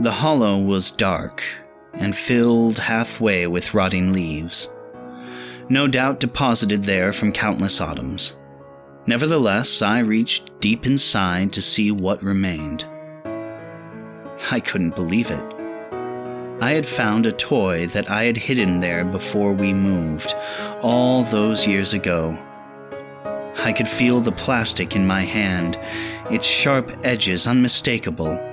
The 0.00 0.12
hollow 0.12 0.58
was 0.58 0.90
dark 0.90 1.42
and 1.94 2.16
filled 2.16 2.78
halfway 2.78 3.46
with 3.46 3.74
rotting 3.74 4.12
leaves, 4.12 4.72
no 5.72 5.88
doubt 5.88 6.20
deposited 6.20 6.84
there 6.84 7.14
from 7.14 7.32
countless 7.32 7.80
autumns. 7.80 8.38
Nevertheless, 9.06 9.80
I 9.80 10.00
reached 10.00 10.60
deep 10.60 10.84
inside 10.84 11.50
to 11.54 11.62
see 11.62 11.90
what 11.90 12.22
remained. 12.22 12.84
I 14.50 14.60
couldn't 14.60 14.94
believe 14.94 15.30
it. 15.30 15.42
I 16.60 16.72
had 16.72 16.84
found 16.84 17.24
a 17.24 17.32
toy 17.32 17.86
that 17.86 18.10
I 18.10 18.24
had 18.24 18.36
hidden 18.36 18.80
there 18.80 19.02
before 19.02 19.54
we 19.54 19.72
moved, 19.72 20.34
all 20.82 21.24
those 21.24 21.66
years 21.66 21.94
ago. 21.94 22.36
I 23.64 23.72
could 23.72 23.88
feel 23.88 24.20
the 24.20 24.30
plastic 24.30 24.94
in 24.94 25.06
my 25.06 25.22
hand, 25.22 25.78
its 26.30 26.44
sharp 26.44 26.92
edges 27.02 27.46
unmistakable. 27.46 28.51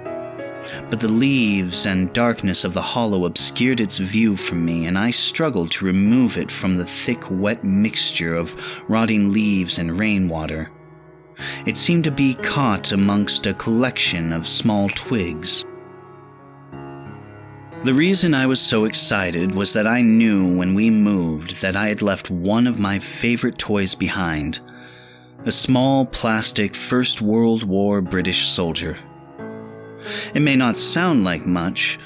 But 0.89 0.99
the 0.99 1.07
leaves 1.07 1.85
and 1.85 2.11
darkness 2.13 2.63
of 2.63 2.73
the 2.73 2.81
hollow 2.81 3.25
obscured 3.25 3.79
its 3.79 3.97
view 3.97 4.35
from 4.35 4.65
me, 4.65 4.85
and 4.87 4.97
I 4.97 5.11
struggled 5.11 5.71
to 5.71 5.85
remove 5.85 6.37
it 6.37 6.51
from 6.51 6.75
the 6.75 6.85
thick, 6.85 7.23
wet 7.29 7.63
mixture 7.63 8.35
of 8.35 8.83
rotting 8.89 9.31
leaves 9.31 9.79
and 9.79 9.99
rainwater. 9.99 10.71
It 11.65 11.77
seemed 11.77 12.03
to 12.03 12.11
be 12.11 12.33
caught 12.35 12.91
amongst 12.91 13.47
a 13.47 13.53
collection 13.53 14.33
of 14.33 14.47
small 14.47 14.89
twigs. 14.89 15.65
The 17.83 17.93
reason 17.93 18.33
I 18.33 18.45
was 18.45 18.59
so 18.59 18.83
excited 18.83 19.55
was 19.55 19.71
that 19.71 19.87
I 19.87 20.01
knew 20.01 20.57
when 20.57 20.73
we 20.73 20.89
moved 20.89 21.61
that 21.61 21.77
I 21.77 21.87
had 21.87 22.01
left 22.01 22.29
one 22.29 22.67
of 22.67 22.77
my 22.77 22.99
favorite 22.99 23.57
toys 23.57 23.95
behind 23.95 24.59
a 25.45 25.51
small 25.51 26.05
plastic 26.05 26.75
First 26.75 27.21
World 27.21 27.63
War 27.63 28.01
British 28.01 28.47
soldier. 28.47 28.99
It 30.33 30.41
may 30.41 30.55
not 30.55 30.77
sound 30.77 31.23
like 31.23 31.45
much, 31.45 31.99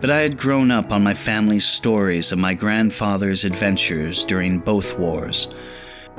but 0.00 0.10
I 0.10 0.20
had 0.20 0.36
grown 0.36 0.70
up 0.70 0.92
on 0.92 1.02
my 1.02 1.14
family's 1.14 1.66
stories 1.66 2.30
of 2.30 2.38
my 2.38 2.54
grandfather's 2.54 3.44
adventures 3.44 4.24
during 4.24 4.58
both 4.58 4.98
wars, 4.98 5.48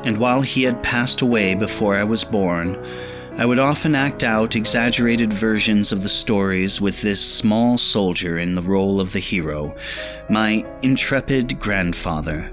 and 0.03 0.17
while 0.17 0.41
he 0.41 0.63
had 0.63 0.83
passed 0.83 1.21
away 1.21 1.55
before 1.55 1.95
I 1.95 2.03
was 2.03 2.23
born, 2.23 2.77
I 3.37 3.45
would 3.45 3.59
often 3.59 3.95
act 3.95 4.23
out 4.23 4.55
exaggerated 4.55 5.33
versions 5.33 5.91
of 5.91 6.03
the 6.03 6.09
stories 6.09 6.79
with 6.79 7.01
this 7.01 7.19
small 7.19 7.77
soldier 7.77 8.37
in 8.37 8.55
the 8.55 8.61
role 8.61 9.01
of 9.01 9.11
the 9.11 9.19
hero, 9.19 9.75
my 10.29 10.65
intrepid 10.81 11.59
grandfather. 11.59 12.51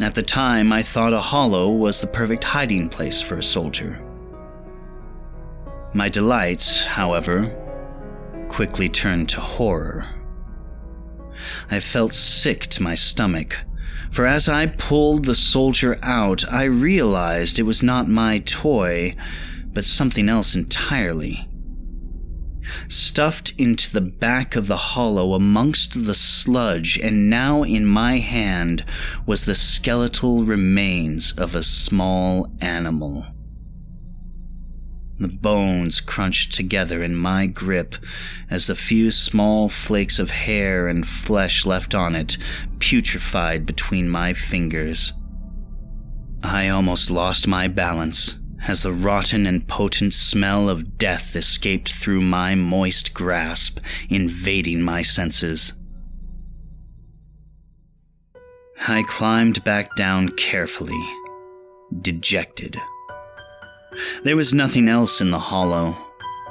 At 0.00 0.14
the 0.14 0.22
time, 0.22 0.72
I 0.72 0.82
thought 0.82 1.12
a 1.12 1.20
hollow 1.20 1.70
was 1.70 2.00
the 2.00 2.06
perfect 2.06 2.42
hiding 2.42 2.88
place 2.88 3.22
for 3.22 3.36
a 3.36 3.42
soldier. 3.42 4.02
My 5.92 6.08
delight, 6.08 6.84
however, 6.88 7.56
quickly 8.50 8.88
turned 8.88 9.28
to 9.30 9.40
horror. 9.40 10.06
I 11.70 11.80
felt 11.80 12.12
sick 12.12 12.66
to 12.66 12.82
my 12.82 12.96
stomach, 12.96 13.56
for 14.10 14.26
as 14.26 14.48
I 14.48 14.66
pulled 14.66 15.24
the 15.24 15.36
soldier 15.36 15.98
out, 16.02 16.44
I 16.52 16.64
realized 16.64 17.58
it 17.58 17.62
was 17.62 17.82
not 17.82 18.08
my 18.08 18.38
toy, 18.38 19.14
but 19.72 19.84
something 19.84 20.28
else 20.28 20.56
entirely. 20.56 21.48
Stuffed 22.88 23.54
into 23.56 23.92
the 23.92 24.00
back 24.00 24.56
of 24.56 24.66
the 24.66 24.76
hollow 24.76 25.34
amongst 25.34 26.04
the 26.04 26.14
sludge, 26.14 26.98
and 26.98 27.30
now 27.30 27.62
in 27.62 27.86
my 27.86 28.18
hand 28.18 28.84
was 29.26 29.46
the 29.46 29.54
skeletal 29.54 30.44
remains 30.44 31.32
of 31.38 31.54
a 31.54 31.62
small 31.62 32.52
animal. 32.60 33.26
The 35.20 35.28
bones 35.28 36.00
crunched 36.00 36.54
together 36.54 37.02
in 37.02 37.14
my 37.14 37.46
grip 37.46 37.94
as 38.48 38.66
the 38.66 38.74
few 38.74 39.10
small 39.10 39.68
flakes 39.68 40.18
of 40.18 40.30
hair 40.30 40.88
and 40.88 41.06
flesh 41.06 41.66
left 41.66 41.94
on 41.94 42.16
it 42.16 42.38
putrefied 42.78 43.66
between 43.66 44.08
my 44.08 44.32
fingers. 44.32 45.12
I 46.42 46.70
almost 46.70 47.10
lost 47.10 47.46
my 47.46 47.68
balance 47.68 48.40
as 48.66 48.82
the 48.82 48.94
rotten 48.94 49.46
and 49.46 49.68
potent 49.68 50.14
smell 50.14 50.70
of 50.70 50.96
death 50.96 51.36
escaped 51.36 51.92
through 51.92 52.22
my 52.22 52.54
moist 52.54 53.12
grasp, 53.12 53.78
invading 54.08 54.80
my 54.80 55.02
senses. 55.02 55.74
I 58.88 59.02
climbed 59.06 59.62
back 59.64 59.94
down 59.96 60.30
carefully, 60.30 61.04
dejected. 62.00 62.78
There 64.22 64.36
was 64.36 64.54
nothing 64.54 64.88
else 64.88 65.20
in 65.20 65.30
the 65.30 65.38
hollow. 65.38 65.96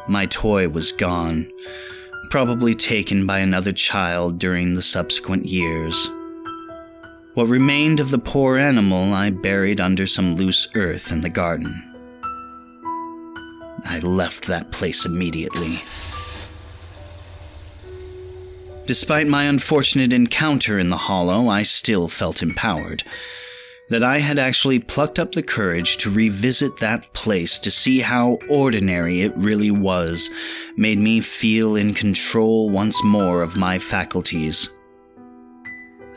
My 0.08 0.26
toy 0.26 0.68
was 0.68 0.92
gone, 0.92 1.52
probably 2.30 2.76
taken 2.76 3.26
by 3.26 3.40
another 3.40 3.72
child 3.72 4.40
during 4.40 4.74
the 4.74 4.82
subsequent 4.82 5.46
years. 5.46 6.10
What 7.36 7.48
remained 7.48 8.00
of 8.00 8.12
the 8.12 8.18
poor 8.18 8.58
animal 8.58 9.14
I 9.14 9.30
buried 9.30 9.80
under 9.80 10.06
some 10.08 10.36
loose 10.36 10.68
earth 10.76 11.12
in 11.12 11.22
the 11.22 11.30
garden. 11.30 11.84
I 13.86 14.00
left 14.00 14.46
that 14.48 14.72
place 14.72 15.06
immediately. 15.06 15.82
Despite 18.88 19.28
my 19.28 19.44
unfortunate 19.44 20.12
encounter 20.12 20.80
in 20.80 20.90
the 20.90 20.98
hollow, 20.98 21.48
I 21.48 21.62
still 21.62 22.08
felt 22.08 22.42
empowered. 22.42 23.04
That 23.90 24.04
I 24.04 24.20
had 24.20 24.38
actually 24.38 24.80
plucked 24.80 25.20
up 25.20 25.32
the 25.32 25.44
courage 25.44 25.98
to 25.98 26.12
revisit 26.12 26.78
that 26.78 27.12
place 27.14 27.60
to 27.60 27.72
see 27.72 28.00
how 28.00 28.38
ordinary 28.50 29.22
it 29.22 29.36
really 29.36 29.72
was 29.72 30.30
made 30.78 31.00
me 31.00 31.22
feel 31.22 31.76
in 31.76 31.94
control 31.94 32.70
once 32.70 33.04
more 33.04 33.42
of 33.42 33.58
my 33.58 33.80
faculties. 33.80 34.70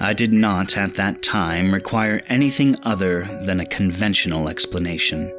I 0.00 0.12
did 0.12 0.32
not, 0.32 0.76
at 0.76 0.94
that 0.94 1.22
time, 1.22 1.72
require 1.72 2.22
anything 2.26 2.76
other 2.82 3.24
than 3.46 3.60
a 3.60 3.66
conventional 3.66 4.48
explanation. 4.48 5.30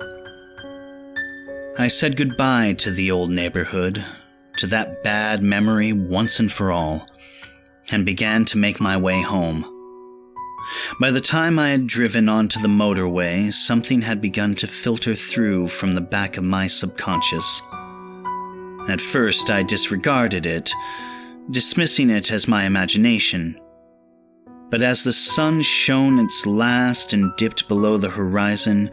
I 1.77 1.87
said 1.87 2.15
goodbye 2.15 2.73
to 2.77 2.91
the 2.91 3.11
old 3.11 3.31
neighborhood, 3.31 4.05
to 4.57 4.67
that 4.67 5.03
bad 5.03 5.43
memory 5.43 5.91
once 5.91 6.39
and 6.39 6.51
for 6.51 6.71
all, 6.71 7.05
and 7.91 8.05
began 8.05 8.45
to 8.45 8.57
make 8.57 8.79
my 8.79 8.95
way 8.95 9.21
home. 9.21 9.72
By 10.99 11.11
the 11.11 11.21
time 11.21 11.59
I 11.59 11.69
had 11.69 11.87
driven 11.87 12.29
onto 12.29 12.61
the 12.61 12.67
motorway, 12.67 13.51
something 13.51 14.01
had 14.01 14.21
begun 14.21 14.55
to 14.55 14.67
filter 14.67 15.15
through 15.15 15.67
from 15.67 15.93
the 15.93 16.01
back 16.01 16.37
of 16.37 16.43
my 16.43 16.67
subconscious. 16.67 17.61
At 18.87 19.01
first, 19.01 19.49
I 19.49 19.63
disregarded 19.63 20.45
it, 20.45 20.71
dismissing 21.51 22.09
it 22.09 22.31
as 22.31 22.47
my 22.47 22.65
imagination. 22.65 23.59
But 24.69 24.81
as 24.81 25.03
the 25.03 25.13
sun 25.13 25.61
shone 25.61 26.19
its 26.19 26.45
last 26.45 27.13
and 27.13 27.35
dipped 27.37 27.67
below 27.67 27.97
the 27.97 28.09
horizon, 28.09 28.89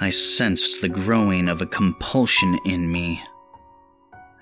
I 0.00 0.10
sensed 0.10 0.80
the 0.80 0.88
growing 0.88 1.48
of 1.48 1.60
a 1.60 1.66
compulsion 1.66 2.58
in 2.64 2.90
me 2.90 3.22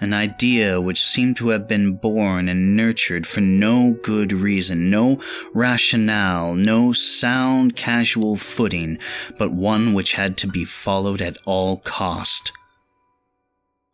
an 0.02 0.12
idea 0.12 0.80
which 0.80 1.00
seemed 1.00 1.36
to 1.36 1.50
have 1.50 1.68
been 1.68 1.94
born 1.94 2.48
and 2.48 2.76
nurtured 2.76 3.24
for 3.24 3.40
no 3.40 3.92
good 4.02 4.32
reason, 4.32 4.90
no 4.90 5.20
rationale, 5.54 6.56
no 6.56 6.92
sound 6.92 7.76
casual 7.76 8.36
footing, 8.36 8.98
but 9.38 9.52
one 9.52 9.94
which 9.94 10.14
had 10.14 10.36
to 10.36 10.48
be 10.48 10.64
followed 10.64 11.22
at 11.22 11.36
all 11.44 11.76
cost. 11.76 12.50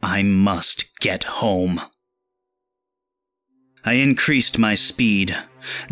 I 0.02 0.22
must 0.22 0.98
get 0.98 1.24
home. 1.24 1.78
I 3.84 3.94
increased 3.94 4.58
my 4.58 4.74
speed, 4.74 5.36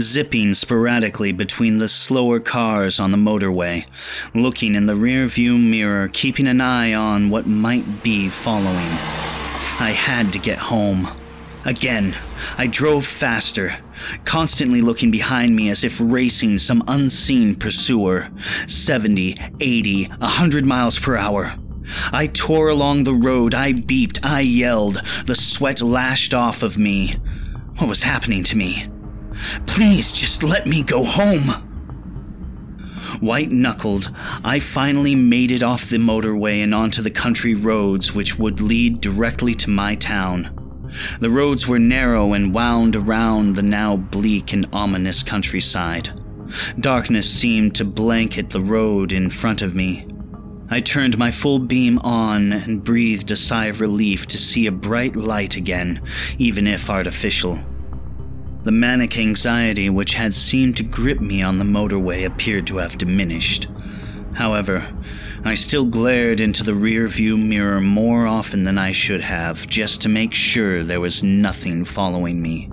zipping 0.00 0.54
sporadically 0.54 1.32
between 1.32 1.76
the 1.76 1.88
slower 1.88 2.40
cars 2.40 2.98
on 2.98 3.10
the 3.10 3.18
motorway, 3.18 3.86
looking 4.34 4.74
in 4.74 4.86
the 4.86 4.96
rear 4.96 5.26
view 5.26 5.58
mirror, 5.58 6.08
keeping 6.08 6.46
an 6.46 6.62
eye 6.62 6.94
on 6.94 7.28
what 7.28 7.46
might 7.46 8.02
be 8.02 8.30
following. 8.30 9.25
I 9.78 9.90
had 9.90 10.32
to 10.32 10.38
get 10.38 10.58
home. 10.58 11.08
Again, 11.64 12.16
I 12.56 12.66
drove 12.66 13.04
faster, 13.04 13.72
constantly 14.24 14.80
looking 14.80 15.10
behind 15.10 15.54
me 15.54 15.68
as 15.68 15.84
if 15.84 16.00
racing 16.00 16.58
some 16.58 16.82
unseen 16.88 17.56
pursuer. 17.56 18.30
70, 18.66 19.36
80, 19.60 20.04
100 20.04 20.64
miles 20.64 20.98
per 20.98 21.16
hour. 21.16 21.52
I 22.12 22.28
tore 22.28 22.68
along 22.68 23.04
the 23.04 23.14
road, 23.14 23.54
I 23.54 23.72
beeped, 23.72 24.24
I 24.24 24.40
yelled, 24.40 25.02
the 25.26 25.36
sweat 25.36 25.82
lashed 25.82 26.32
off 26.32 26.62
of 26.62 26.78
me. 26.78 27.16
What 27.78 27.88
was 27.88 28.02
happening 28.02 28.44
to 28.44 28.56
me? 28.56 28.88
Please 29.66 30.12
just 30.12 30.42
let 30.42 30.66
me 30.66 30.82
go 30.82 31.04
home. 31.04 31.75
White 33.20 33.50
knuckled, 33.50 34.10
I 34.44 34.58
finally 34.58 35.14
made 35.14 35.50
it 35.50 35.62
off 35.62 35.88
the 35.88 35.98
motorway 35.98 36.62
and 36.62 36.74
onto 36.74 37.02
the 37.02 37.10
country 37.10 37.54
roads 37.54 38.14
which 38.14 38.38
would 38.38 38.60
lead 38.60 39.00
directly 39.00 39.54
to 39.54 39.70
my 39.70 39.94
town. 39.94 40.50
The 41.20 41.30
roads 41.30 41.66
were 41.66 41.78
narrow 41.78 42.32
and 42.32 42.54
wound 42.54 42.94
around 42.94 43.56
the 43.56 43.62
now 43.62 43.96
bleak 43.96 44.52
and 44.52 44.66
ominous 44.72 45.22
countryside. 45.22 46.10
Darkness 46.78 47.28
seemed 47.28 47.74
to 47.76 47.84
blanket 47.84 48.50
the 48.50 48.60
road 48.60 49.12
in 49.12 49.30
front 49.30 49.62
of 49.62 49.74
me. 49.74 50.06
I 50.68 50.80
turned 50.80 51.16
my 51.16 51.30
full 51.30 51.58
beam 51.58 51.98
on 52.00 52.52
and 52.52 52.82
breathed 52.82 53.30
a 53.30 53.36
sigh 53.36 53.66
of 53.66 53.80
relief 53.80 54.26
to 54.28 54.38
see 54.38 54.66
a 54.66 54.72
bright 54.72 55.16
light 55.16 55.56
again, 55.56 56.02
even 56.38 56.66
if 56.66 56.90
artificial. 56.90 57.58
The 58.66 58.72
manic 58.72 59.16
anxiety 59.16 59.88
which 59.90 60.14
had 60.14 60.34
seemed 60.34 60.76
to 60.78 60.82
grip 60.82 61.20
me 61.20 61.40
on 61.40 61.58
the 61.58 61.64
motorway 61.64 62.26
appeared 62.26 62.66
to 62.66 62.78
have 62.78 62.98
diminished. 62.98 63.68
However, 64.34 64.84
I 65.44 65.54
still 65.54 65.86
glared 65.86 66.40
into 66.40 66.64
the 66.64 66.74
rear 66.74 67.06
view 67.06 67.36
mirror 67.36 67.80
more 67.80 68.26
often 68.26 68.64
than 68.64 68.76
I 68.76 68.90
should 68.90 69.20
have, 69.20 69.68
just 69.68 70.02
to 70.02 70.08
make 70.08 70.34
sure 70.34 70.82
there 70.82 70.98
was 70.98 71.22
nothing 71.22 71.84
following 71.84 72.42
me. 72.42 72.64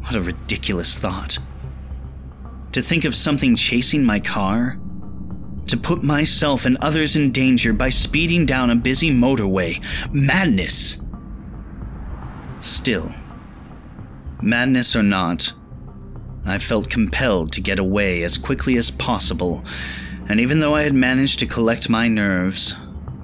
What 0.00 0.16
a 0.16 0.20
ridiculous 0.20 0.98
thought. 0.98 1.38
To 2.72 2.82
think 2.82 3.04
of 3.04 3.14
something 3.14 3.54
chasing 3.54 4.02
my 4.02 4.18
car? 4.18 4.80
To 5.68 5.76
put 5.76 6.02
myself 6.02 6.66
and 6.66 6.78
others 6.78 7.14
in 7.14 7.30
danger 7.30 7.72
by 7.72 7.90
speeding 7.90 8.44
down 8.44 8.70
a 8.70 8.74
busy 8.74 9.12
motorway? 9.12 9.80
Madness! 10.12 11.00
Still, 12.58 13.14
Madness 14.44 14.94
or 14.94 15.02
not, 15.02 15.54
I 16.44 16.58
felt 16.58 16.90
compelled 16.90 17.50
to 17.52 17.62
get 17.62 17.78
away 17.78 18.22
as 18.22 18.36
quickly 18.36 18.76
as 18.76 18.90
possible, 18.90 19.64
and 20.28 20.38
even 20.38 20.60
though 20.60 20.74
I 20.74 20.82
had 20.82 20.92
managed 20.92 21.38
to 21.38 21.46
collect 21.46 21.88
my 21.88 22.08
nerves, 22.08 22.74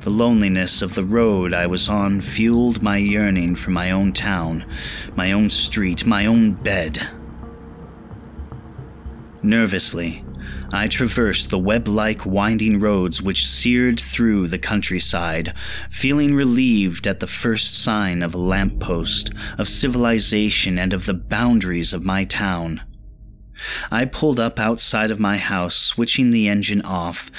the 0.00 0.08
loneliness 0.08 0.80
of 0.80 0.94
the 0.94 1.04
road 1.04 1.52
I 1.52 1.66
was 1.66 1.90
on 1.90 2.22
fueled 2.22 2.82
my 2.82 2.96
yearning 2.96 3.54
for 3.54 3.70
my 3.70 3.90
own 3.90 4.14
town, 4.14 4.64
my 5.14 5.30
own 5.32 5.50
street, 5.50 6.06
my 6.06 6.24
own 6.24 6.52
bed. 6.52 7.10
Nervously, 9.42 10.24
I 10.72 10.86
traversed 10.86 11.50
the 11.50 11.58
web 11.58 11.88
like 11.88 12.24
winding 12.24 12.78
roads 12.78 13.20
which 13.20 13.46
seared 13.46 13.98
through 13.98 14.48
the 14.48 14.58
countryside, 14.58 15.52
feeling 15.90 16.34
relieved 16.34 17.06
at 17.06 17.20
the 17.20 17.26
first 17.26 17.82
sign 17.82 18.22
of 18.22 18.34
a 18.34 18.38
lamppost, 18.38 19.32
of 19.58 19.68
civilization, 19.68 20.78
and 20.78 20.92
of 20.92 21.06
the 21.06 21.14
boundaries 21.14 21.92
of 21.92 22.04
my 22.04 22.24
town. 22.24 22.82
I 23.90 24.04
pulled 24.04 24.40
up 24.40 24.58
outside 24.58 25.10
of 25.10 25.20
my 25.20 25.36
house, 25.36 25.74
switching 25.74 26.30
the 26.30 26.48
engine 26.48 26.82
off, 26.82 27.30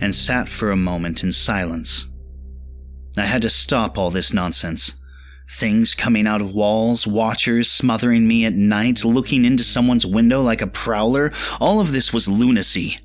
and 0.00 0.14
sat 0.14 0.48
for 0.48 0.70
a 0.70 0.76
moment 0.76 1.22
in 1.22 1.30
silence. 1.30 2.08
I 3.16 3.26
had 3.26 3.42
to 3.42 3.50
stop 3.50 3.98
all 3.98 4.10
this 4.10 4.32
nonsense. 4.32 4.94
Things 5.50 5.94
coming 5.94 6.26
out 6.26 6.42
of 6.42 6.54
walls, 6.54 7.06
watchers 7.06 7.70
smothering 7.70 8.28
me 8.28 8.44
at 8.44 8.54
night, 8.54 9.04
looking 9.04 9.44
into 9.44 9.64
someone's 9.64 10.04
window 10.04 10.42
like 10.42 10.60
a 10.60 10.66
prowler, 10.66 11.32
all 11.60 11.80
of 11.80 11.92
this 11.92 12.12
was 12.12 12.28
lunacy. 12.28 12.98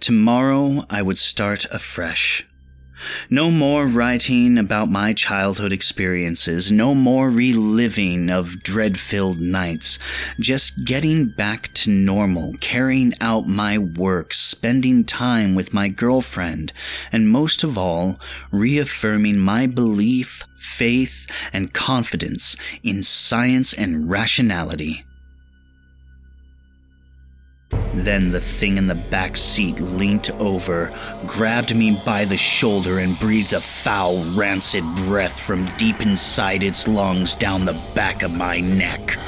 Tomorrow 0.00 0.84
I 0.90 1.00
would 1.00 1.18
start 1.18 1.64
afresh. 1.72 2.46
No 3.30 3.50
more 3.50 3.86
writing 3.86 4.58
about 4.58 4.88
my 4.88 5.12
childhood 5.12 5.72
experiences, 5.72 6.70
no 6.70 6.94
more 6.94 7.30
reliving 7.30 8.28
of 8.30 8.62
dread 8.62 8.98
filled 8.98 9.40
nights, 9.40 9.98
just 10.38 10.84
getting 10.84 11.28
back 11.28 11.72
to 11.74 11.90
normal, 11.90 12.54
carrying 12.60 13.12
out 13.20 13.46
my 13.46 13.78
work, 13.78 14.32
spending 14.32 15.04
time 15.04 15.54
with 15.54 15.72
my 15.72 15.88
girlfriend, 15.88 16.72
and 17.10 17.28
most 17.28 17.62
of 17.62 17.78
all, 17.78 18.18
reaffirming 18.50 19.38
my 19.38 19.66
belief, 19.66 20.44
faith, 20.56 21.26
and 21.52 21.72
confidence 21.72 22.56
in 22.82 23.02
science 23.02 23.72
and 23.72 24.10
rationality. 24.10 25.05
Then 27.96 28.30
the 28.30 28.40
thing 28.40 28.76
in 28.76 28.86
the 28.86 28.94
back 28.94 29.36
seat 29.36 29.80
leant 29.80 30.30
over, 30.32 30.92
grabbed 31.26 31.74
me 31.74 32.00
by 32.04 32.24
the 32.24 32.36
shoulder, 32.36 32.98
and 32.98 33.18
breathed 33.18 33.54
a 33.54 33.60
foul, 33.60 34.22
rancid 34.34 34.84
breath 34.94 35.40
from 35.40 35.64
deep 35.76 36.02
inside 36.02 36.62
its 36.62 36.86
lungs 36.86 37.34
down 37.34 37.64
the 37.64 37.82
back 37.94 38.22
of 38.22 38.30
my 38.30 38.60
neck. 38.60 39.18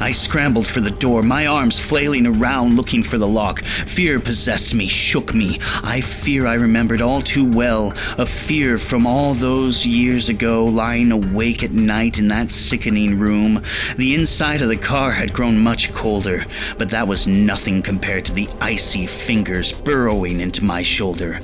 I 0.00 0.10
scrambled 0.10 0.66
for 0.66 0.80
the 0.80 0.90
door, 0.90 1.22
my 1.22 1.46
arms 1.46 1.78
flailing 1.78 2.26
around 2.26 2.76
looking 2.76 3.02
for 3.02 3.18
the 3.18 3.28
lock. 3.28 3.60
Fear 3.60 4.20
possessed 4.20 4.74
me, 4.74 4.88
shook 4.88 5.34
me. 5.34 5.58
I 5.82 6.00
fear 6.00 6.46
I 6.46 6.54
remembered 6.54 7.02
all 7.02 7.20
too 7.20 7.50
well, 7.50 7.92
a 8.18 8.26
fear 8.26 8.78
from 8.78 9.06
all 9.06 9.34
those 9.34 9.86
years 9.86 10.28
ago, 10.28 10.66
lying 10.66 11.12
awake 11.12 11.62
at 11.62 11.72
night 11.72 12.18
in 12.18 12.28
that 12.28 12.50
sickening 12.50 13.18
room. 13.18 13.60
The 13.96 14.14
inside 14.14 14.62
of 14.62 14.68
the 14.68 14.76
car 14.76 15.12
had 15.12 15.32
grown 15.32 15.58
much 15.58 15.92
colder, 15.92 16.44
but 16.78 16.90
that 16.90 17.08
was 17.08 17.26
nothing 17.26 17.82
compared 17.82 18.24
to 18.26 18.32
the 18.32 18.48
icy 18.60 19.06
fingers 19.06 19.72
burrowing 19.72 20.40
into 20.40 20.64
my 20.64 20.82
shoulder. 20.82 21.40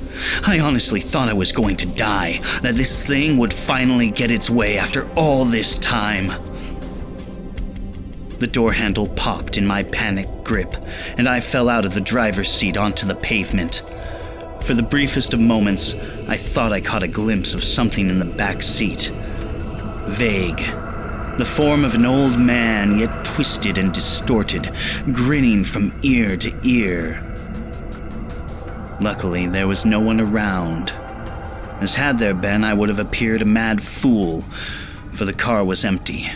I 0.46 0.60
honestly 0.60 1.00
thought 1.00 1.28
I 1.28 1.34
was 1.34 1.52
going 1.52 1.76
to 1.78 1.86
die, 1.86 2.40
that 2.62 2.74
this 2.74 3.04
thing 3.04 3.38
would 3.38 3.52
finally 3.52 4.10
get 4.10 4.30
its 4.30 4.50
way 4.50 4.78
after 4.78 5.10
all 5.14 5.44
this 5.44 5.78
time. 5.78 6.32
The 8.38 8.46
door 8.46 8.72
handle 8.72 9.08
popped 9.08 9.56
in 9.56 9.66
my 9.66 9.82
panicked 9.82 10.44
grip, 10.44 10.76
and 11.16 11.28
I 11.28 11.40
fell 11.40 11.68
out 11.68 11.86
of 11.86 11.94
the 11.94 12.00
driver's 12.00 12.50
seat 12.50 12.76
onto 12.76 13.06
the 13.06 13.14
pavement. 13.14 13.82
For 14.62 14.74
the 14.74 14.82
briefest 14.82 15.32
of 15.32 15.40
moments, 15.40 15.94
I 16.28 16.36
thought 16.36 16.72
I 16.72 16.80
caught 16.80 17.02
a 17.02 17.08
glimpse 17.08 17.54
of 17.54 17.64
something 17.64 18.10
in 18.10 18.18
the 18.18 18.24
back 18.24 18.62
seat. 18.62 19.10
Vague, 20.08 20.58
The 21.38 21.44
form 21.44 21.84
of 21.84 21.94
an 21.94 22.06
old 22.06 22.38
man, 22.38 22.98
yet 22.98 23.24
twisted 23.24 23.76
and 23.78 23.92
distorted, 23.92 24.70
grinning 25.12 25.64
from 25.64 25.92
ear 26.02 26.36
to 26.38 26.52
ear. 26.62 27.22
Luckily, 29.00 29.46
there 29.46 29.68
was 29.68 29.84
no 29.84 30.00
one 30.00 30.20
around, 30.20 30.92
as 31.80 31.94
had 31.94 32.18
there 32.18 32.34
been, 32.34 32.64
I 32.64 32.72
would 32.72 32.88
have 32.88 32.98
appeared 32.98 33.42
a 33.42 33.46
mad 33.46 33.82
fool, 33.82 34.40
for 35.12 35.26
the 35.26 35.34
car 35.34 35.62
was 35.62 35.84
empty. 35.84 36.30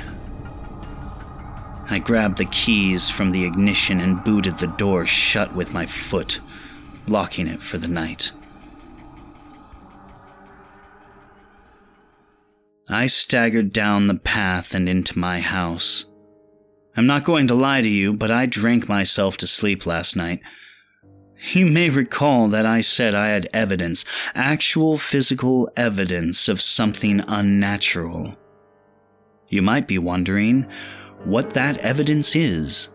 I 1.91 1.99
grabbed 1.99 2.39
the 2.39 2.45
keys 2.45 3.11
from 3.11 3.33
the 3.33 3.45
ignition 3.45 3.99
and 3.99 4.23
booted 4.23 4.59
the 4.59 4.69
door 4.69 5.07
shut 5.07 5.57
with 5.57 5.75
my 5.75 5.87
foot, 5.87 6.39
locking 7.09 7.49
it 7.49 7.61
for 7.61 7.79
the 7.79 7.89
night. 7.89 8.31
I 12.89 13.09
staggered 13.09 13.73
down 13.73 14.07
the 14.07 14.15
path 14.15 14.73
and 14.73 14.89
into 14.89 15.19
my 15.19 15.41
house. 15.41 16.07
I'm 16.97 17.07
not 17.07 17.25
going 17.25 17.49
to 17.49 17.55
lie 17.55 17.83
to 17.83 17.89
you, 17.89 18.13
but 18.13 18.31
I 18.31 18.47
drank 18.47 18.89
myself 18.89 19.37
to 19.39 19.47
sleep 19.49 19.85
last 19.85 20.15
night. 20.15 20.41
You 21.53 21.67
may 21.67 21.91
recall 21.91 22.49
that 22.49 22.67
I 22.67 22.83
said 22.83 23.15
I 23.15 23.29
had 23.29 23.49
evidence, 23.53 24.05
actual 24.35 24.97
physical 24.97 25.71
evidence 25.77 26.49
of 26.49 26.61
something 26.61 27.23
unnatural. 27.27 28.37
You 29.49 29.63
might 29.63 29.89
be 29.89 29.99
wondering 29.99 30.67
what 31.25 31.51
that 31.51 31.79
evidence 31.79 32.35
is. 32.35 32.89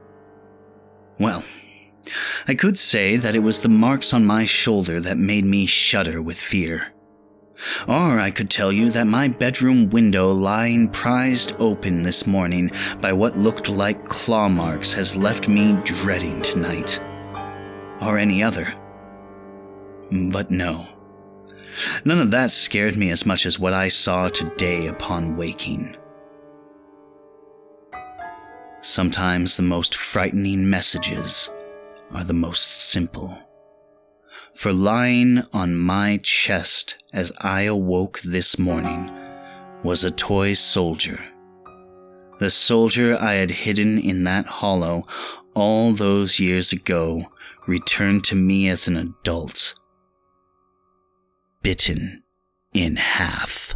Well, 1.19 1.43
I 2.47 2.55
could 2.55 2.78
say 2.78 3.17
that 3.17 3.36
it 3.36 3.39
was 3.39 3.61
the 3.61 3.69
marks 3.69 4.13
on 4.13 4.26
my 4.26 4.45
shoulder 4.45 4.99
that 4.99 5.17
made 5.17 5.45
me 5.45 5.65
shudder 5.65 6.21
with 6.21 6.38
fear. 6.38 6.93
Or 7.88 8.19
I 8.19 8.32
could 8.32 8.49
tell 8.49 8.71
you 8.71 8.89
that 8.91 9.07
my 9.07 9.30
bedroom 9.30 9.89
window 9.89 10.32
lying 10.32 10.89
prized 10.89 11.55
open 11.57 12.03
this 12.03 12.28
morning 12.28 12.69
by 12.99 13.13
what 13.13 13.38
looked 13.38 13.69
like 13.69 14.05
claw 14.05 14.49
marks 14.49 14.93
has 14.93 15.15
left 15.15 15.47
me 15.47 15.78
dreading 15.84 16.41
tonight. 16.41 17.01
Or 18.01 18.17
any 18.17 18.43
other. 18.43 18.73
But 20.11 20.51
no. 20.51 20.86
None 22.03 22.19
of 22.19 22.32
that 22.32 22.51
scared 22.51 22.97
me 22.97 23.09
as 23.09 23.26
much 23.26 23.45
as 23.45 23.59
what 23.59 23.73
I 23.73 23.88
saw 23.88 24.30
today 24.30 24.88
upon 24.88 25.38
waking. 25.38 25.95
Sometimes 28.86 29.58
the 29.58 29.64
most 29.64 29.96
frightening 29.96 30.70
messages 30.70 31.50
are 32.12 32.24
the 32.24 32.34
most 32.34 32.92
simple 32.92 33.36
for 34.54 34.72
lying 34.72 35.42
on 35.54 35.76
my 35.76 36.20
chest 36.24 37.04
as 37.12 37.32
I 37.42 37.64
awoke 37.64 38.22
this 38.22 38.60
morning 38.60 39.12
was 39.84 40.04
a 40.04 40.12
toy 40.12 40.54
soldier. 40.54 41.20
The 42.40 42.52
soldier 42.52 43.18
I 43.20 43.34
had 43.34 43.50
hidden 43.50 43.98
in 44.00 44.24
that 44.26 44.46
hollow 44.46 45.04
all 45.56 45.94
those 45.94 46.40
years 46.40 46.72
ago 46.72 47.26
returned 47.68 48.24
to 48.26 48.36
me 48.36 48.70
as 48.70 48.88
an 48.88 48.98
adult, 48.98 49.74
bitten 51.64 52.22
in 52.74 52.98
half. 52.98 53.76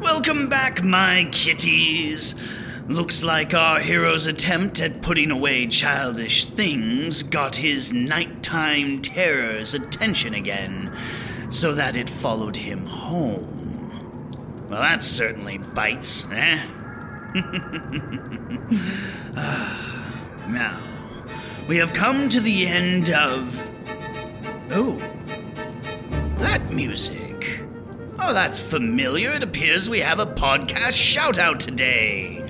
Welcome 0.00 0.48
back, 0.48 0.82
my 0.82 1.28
kitties. 1.30 2.34
Looks 2.88 3.22
like 3.22 3.52
our 3.52 3.80
hero's 3.80 4.26
attempt 4.26 4.80
at 4.80 5.02
putting 5.02 5.30
away 5.30 5.66
childish 5.66 6.46
things 6.46 7.22
got 7.22 7.56
his 7.56 7.92
nighttime 7.92 9.02
terror's 9.02 9.74
attention 9.74 10.32
again, 10.32 10.90
so 11.50 11.74
that 11.74 11.98
it 11.98 12.08
followed 12.08 12.56
him 12.56 12.86
home. 12.86 13.90
Well, 14.70 14.80
that 14.80 15.02
certainly 15.02 15.58
bites, 15.58 16.24
eh? 16.32 16.58
ah, 19.36 20.26
now, 20.48 20.80
we 21.68 21.76
have 21.76 21.92
come 21.92 22.30
to 22.30 22.40
the 22.40 22.66
end 22.66 23.10
of. 23.10 23.70
Oh, 24.70 24.96
that 26.38 26.72
music. 26.72 27.29
Oh, 28.22 28.32
that's 28.34 28.60
familiar. 28.60 29.30
It 29.32 29.42
appears 29.42 29.88
we 29.88 30.00
have 30.00 30.18
a 30.20 30.26
podcast 30.26 30.96
shout 30.96 31.38
out 31.38 31.58
today. 31.58 32.44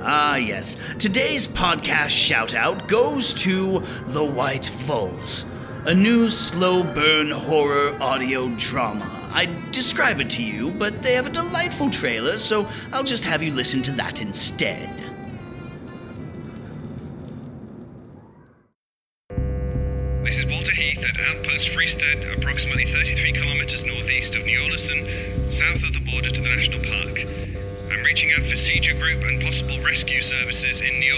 Ah, 0.00 0.36
yes. 0.36 0.76
Today's 0.98 1.46
podcast 1.46 2.10
shout 2.10 2.54
out 2.54 2.88
goes 2.88 3.32
to 3.44 3.78
The 4.08 4.24
White 4.24 4.66
Vault, 4.66 5.44
a 5.86 5.94
new 5.94 6.28
slow 6.28 6.82
burn 6.82 7.30
horror 7.30 7.96
audio 8.02 8.48
drama. 8.56 9.08
I'd 9.32 9.70
describe 9.72 10.20
it 10.20 10.28
to 10.30 10.42
you, 10.42 10.72
but 10.72 11.02
they 11.02 11.14
have 11.14 11.28
a 11.28 11.30
delightful 11.30 11.88
trailer, 11.88 12.38
so 12.38 12.68
I'll 12.92 13.04
just 13.04 13.24
have 13.24 13.42
you 13.42 13.52
listen 13.52 13.80
to 13.82 13.92
that 13.92 14.20
instead. 14.20 14.90
Kilometers 24.22 24.30
northeast 24.30 24.34
of 24.36 24.44
New 24.44 24.60
south 25.50 25.82
of 25.82 25.92
the 25.92 26.10
border 26.10 26.30
to 26.30 26.40
the 26.40 26.48
National 26.48 26.80
Park. 26.80 27.26
I'm 27.90 28.04
reaching 28.04 28.32
out 28.32 28.44
for 28.46 28.56
Seizure 28.56 28.94
Group 28.94 29.22
and 29.24 29.42
possible 29.42 29.80
rescue 29.82 30.22
services 30.22 30.80
in 30.80 30.98
New 31.00 31.14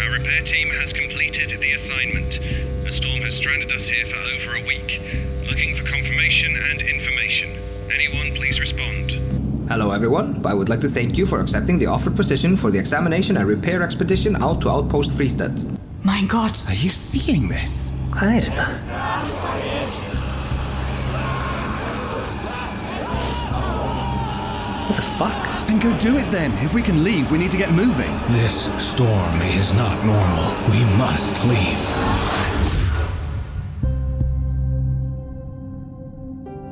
Our 0.00 0.12
repair 0.12 0.42
team 0.44 0.68
has 0.80 0.92
completed 0.92 1.50
the 1.60 1.72
assignment. 1.72 2.38
A 2.86 2.92
storm 2.92 3.20
has 3.22 3.34
stranded 3.34 3.72
us 3.72 3.88
here 3.88 4.06
for 4.06 4.16
over 4.16 4.56
a 4.56 4.66
week. 4.66 5.00
Looking 5.48 5.74
for 5.74 5.84
confirmation 5.84 6.56
and 6.70 6.82
information. 6.82 7.50
Anyone, 7.92 8.34
please 8.34 8.60
respond. 8.60 9.12
Hello, 9.68 9.90
everyone. 9.90 10.40
I 10.46 10.54
would 10.54 10.68
like 10.68 10.80
to 10.82 10.88
thank 10.88 11.18
you 11.18 11.26
for 11.26 11.40
accepting 11.40 11.78
the 11.78 11.86
offered 11.86 12.16
position 12.16 12.56
for 12.56 12.70
the 12.70 12.78
examination 12.78 13.36
and 13.36 13.46
repair 13.46 13.82
expedition 13.82 14.36
out 14.42 14.60
to 14.62 14.70
Outpost 14.70 15.10
Freestead. 15.10 15.78
Mein 16.04 16.26
Gott, 16.26 16.62
are 16.68 16.74
you 16.74 16.90
seeing 16.90 17.48
this? 17.48 17.90
Hvað 18.10 18.38
er 18.38 18.46
þetta? 18.48 18.87
Fuck? 25.18 25.66
Then 25.66 25.80
go 25.80 25.98
do 25.98 26.16
it 26.16 26.30
then. 26.30 26.52
If 26.64 26.72
we 26.74 26.80
can 26.80 27.02
leave, 27.02 27.30
we 27.32 27.38
need 27.38 27.50
to 27.50 27.56
get 27.56 27.72
moving. 27.72 28.16
This 28.28 28.72
storm 28.80 29.34
is 29.42 29.72
not 29.74 29.96
normal. 30.06 30.44
We 30.70 30.84
must 30.96 31.44
leave. 31.44 32.18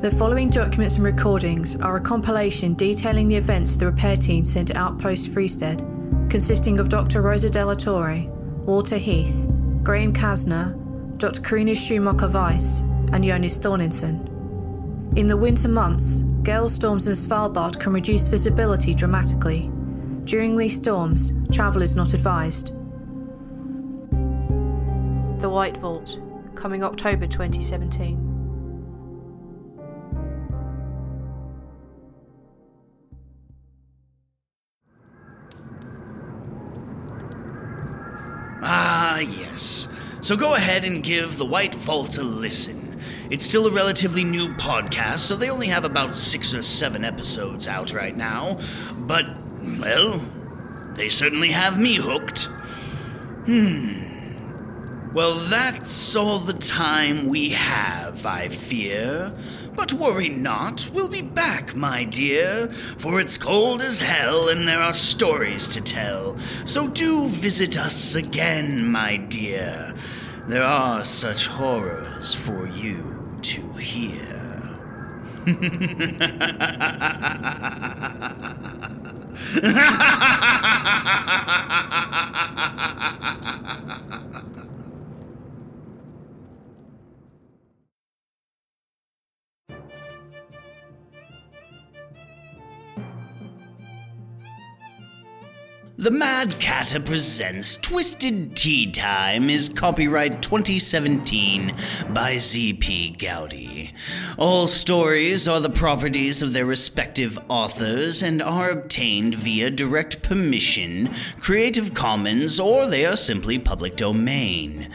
The 0.01 0.11
following 0.11 0.49
documents 0.49 0.95
and 0.95 1.03
recordings 1.03 1.75
are 1.75 1.97
a 1.97 2.01
compilation 2.01 2.75
detailing 2.75 3.27
the 3.27 3.35
events 3.35 3.75
the 3.75 3.87
repair 3.87 4.15
team 4.15 4.45
sent 4.45 4.69
to 4.69 4.77
Outpost 4.77 5.31
Freestead, 5.31 6.29
consisting 6.29 6.79
of 6.79 6.87
Dr. 6.87 7.21
Rosa 7.21 7.49
Della 7.49 7.75
Torre, 7.75 8.21
Walter 8.65 8.97
Heath, 8.97 9.35
Graham 9.83 10.13
Kasner, 10.13 10.73
Dr. 11.17 11.41
Karina 11.41 11.75
Schumacher 11.75 12.29
Weiss, 12.29 12.79
and 13.11 13.25
Jonas 13.25 13.59
Thorninson. 13.59 14.26
In 15.15 15.27
the 15.27 15.37
winter 15.37 15.67
months, 15.67 16.21
gale 16.43 16.69
storms 16.69 17.07
in 17.07 17.13
Svalbard 17.13 17.79
can 17.79 17.93
reduce 17.93 18.27
visibility 18.27 18.93
dramatically. 18.93 19.71
During 20.25 20.55
these 20.55 20.75
storms, 20.75 21.33
travel 21.51 21.81
is 21.81 21.95
not 21.95 22.13
advised. 22.13 22.67
The 25.39 25.49
White 25.49 25.77
Vault, 25.77 26.19
coming 26.55 26.83
October 26.83 27.27
2017. 27.27 28.27
Ah, 38.69 39.19
yes. 39.19 39.87
So 40.21 40.35
go 40.35 40.55
ahead 40.55 40.83
and 40.83 41.01
give 41.01 41.37
The 41.37 41.45
White 41.45 41.73
Vault 41.73 42.17
a 42.17 42.23
listen. 42.23 42.86
It's 43.29 43.45
still 43.45 43.67
a 43.67 43.71
relatively 43.71 44.23
new 44.23 44.47
podcast, 44.47 45.19
so 45.19 45.35
they 45.35 45.49
only 45.49 45.67
have 45.67 45.83
about 45.83 46.15
six 46.15 46.53
or 46.53 46.63
seven 46.63 47.03
episodes 47.03 47.67
out 47.67 47.93
right 47.93 48.15
now. 48.15 48.57
But, 48.97 49.25
well, 49.79 50.21
they 50.93 51.09
certainly 51.09 51.51
have 51.51 51.77
me 51.77 51.95
hooked. 51.95 52.45
Hmm. 53.45 54.07
Well, 55.13 55.35
that's 55.49 56.15
all 56.15 56.39
the 56.39 56.53
time 56.53 57.27
we 57.27 57.49
have, 57.49 58.25
I 58.25 58.47
fear. 58.47 59.33
But 59.75 59.91
worry 59.93 60.29
not, 60.29 60.89
we'll 60.93 61.09
be 61.09 61.21
back, 61.21 61.75
my 61.75 62.05
dear, 62.05 62.67
for 62.67 63.19
it's 63.19 63.37
cold 63.37 63.81
as 63.81 63.99
hell 63.99 64.47
and 64.47 64.67
there 64.67 64.81
are 64.81 64.93
stories 64.93 65.67
to 65.69 65.81
tell. 65.81 66.37
So 66.37 66.87
do 66.87 67.27
visit 67.27 67.77
us 67.77 68.15
again, 68.15 68.89
my 68.89 69.17
dear. 69.17 69.93
There 70.47 70.63
are 70.63 71.03
such 71.03 71.47
horrors 71.47 72.33
for 72.33 72.67
you 72.67 73.16
to 73.87 74.11
The 95.99 96.11
Mad 96.11 96.59
Catter 96.59 97.03
presents 97.03 97.75
Twisted 97.75 98.55
Tea 98.55 98.91
Time 98.91 99.49
is 99.49 99.67
copyright 99.67 100.43
2017 100.43 101.69
by 102.09 102.35
ZP 102.35 103.17
Gowdy. 103.17 103.93
All 104.37 104.67
stories 104.67 105.47
are 105.47 105.59
the 105.59 105.71
properties 105.71 106.43
of 106.43 106.53
their 106.53 106.67
respective 106.67 107.39
authors 107.49 108.21
and 108.21 108.43
are 108.43 108.69
obtained 108.69 109.33
via 109.33 109.71
direct 109.71 110.21
permission, 110.21 111.09
Creative 111.39 111.91
Commons, 111.95 112.59
or 112.59 112.85
they 112.85 113.03
are 113.03 113.17
simply 113.17 113.57
public 113.57 113.95
domain. 113.95 114.91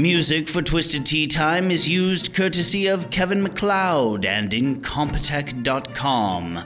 Music 0.00 0.48
for 0.48 0.62
Twisted 0.62 1.04
Tea 1.04 1.26
Time 1.26 1.70
is 1.70 1.88
used 1.88 2.34
courtesy 2.34 2.86
of 2.86 3.10
Kevin 3.10 3.42
MacLeod 3.42 4.24
and 4.24 4.50
Incompetech.com. 4.50 6.64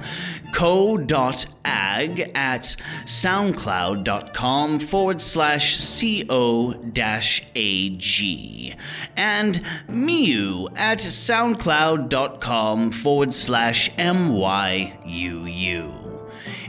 Co.ag 0.53 2.23
at 2.35 2.77
soundcloud.com 3.07 4.79
forward 4.79 5.21
slash 5.21 5.77
co 5.79 6.75
dash 6.75 7.45
ag. 7.57 8.77
And 9.17 9.61
Myuu 9.89 10.69
at 10.77 10.99
soundcloud.com 10.99 12.93
forward 12.93 13.35
slash 13.35 13.91
myuu. 13.97 16.04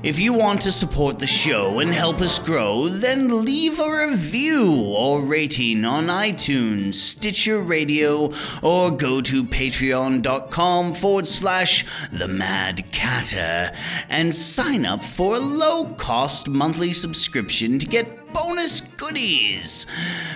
If 0.03 0.19
you 0.19 0.33
want 0.33 0.61
to 0.61 0.71
support 0.71 1.19
the 1.19 1.27
show 1.27 1.79
and 1.79 1.89
help 1.89 2.21
us 2.21 2.37
grow, 2.37 2.87
then 2.87 3.43
leave 3.43 3.79
a 3.79 4.07
review 4.07 4.73
or 4.75 5.21
rating 5.21 5.85
on 5.85 6.05
iTunes, 6.05 6.95
Stitcher 6.95 7.59
Radio, 7.61 8.31
or 8.61 8.91
go 8.91 9.21
to 9.21 9.43
patreon.com 9.43 10.93
forward 10.93 11.27
slash 11.27 11.85
the 12.11 12.27
Mad 12.27 12.85
Catter 12.91 13.75
and 14.09 14.35
sign 14.35 14.85
up 14.85 15.03
for 15.03 15.35
a 15.35 15.39
low 15.39 15.85
cost 15.95 16.49
monthly 16.49 16.93
subscription 16.93 17.79
to 17.79 17.85
get 17.85 18.14
bonus 18.35 18.81
goodies. 18.81 19.87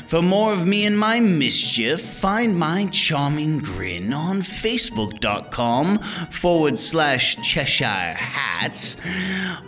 For 0.08 0.22
more 0.22 0.54
of 0.54 0.66
me 0.66 0.86
and 0.86 0.98
my 0.98 1.20
mischief, 1.20 2.00
find 2.02 2.58
my 2.58 2.86
charming 2.88 3.60
grin 3.60 4.14
on 4.14 4.42
facebook.com 4.42 6.00
forward 6.00 6.80
slash 6.80 7.36
Cheshire 7.44 8.14
Hats 8.16 8.96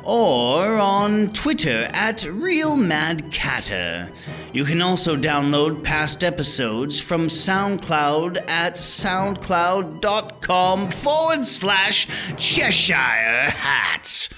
or 0.04 0.78
on 0.78 1.28
Twitter 1.34 1.90
at 1.92 2.24
Real 2.26 2.78
Mad 2.78 3.32
Catter. 3.32 4.10
You 4.54 4.64
can 4.66 4.82
also 4.82 5.16
download 5.18 5.84
past 5.84 6.24
episodes 6.24 7.00
from 7.00 7.28
SoundCloud 7.28 8.50
at 8.50 8.74
soundcloud.com 8.76 10.90
forward 10.90 11.46
slash 11.46 12.08
Cheshire 12.38 13.52
Hats. 13.52 14.30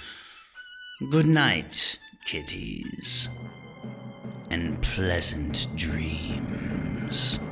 Good 1.12 1.28
night, 1.28 2.00
kitties 2.26 3.30
and 4.54 4.80
pleasant 4.84 5.66
dreams. 5.76 7.43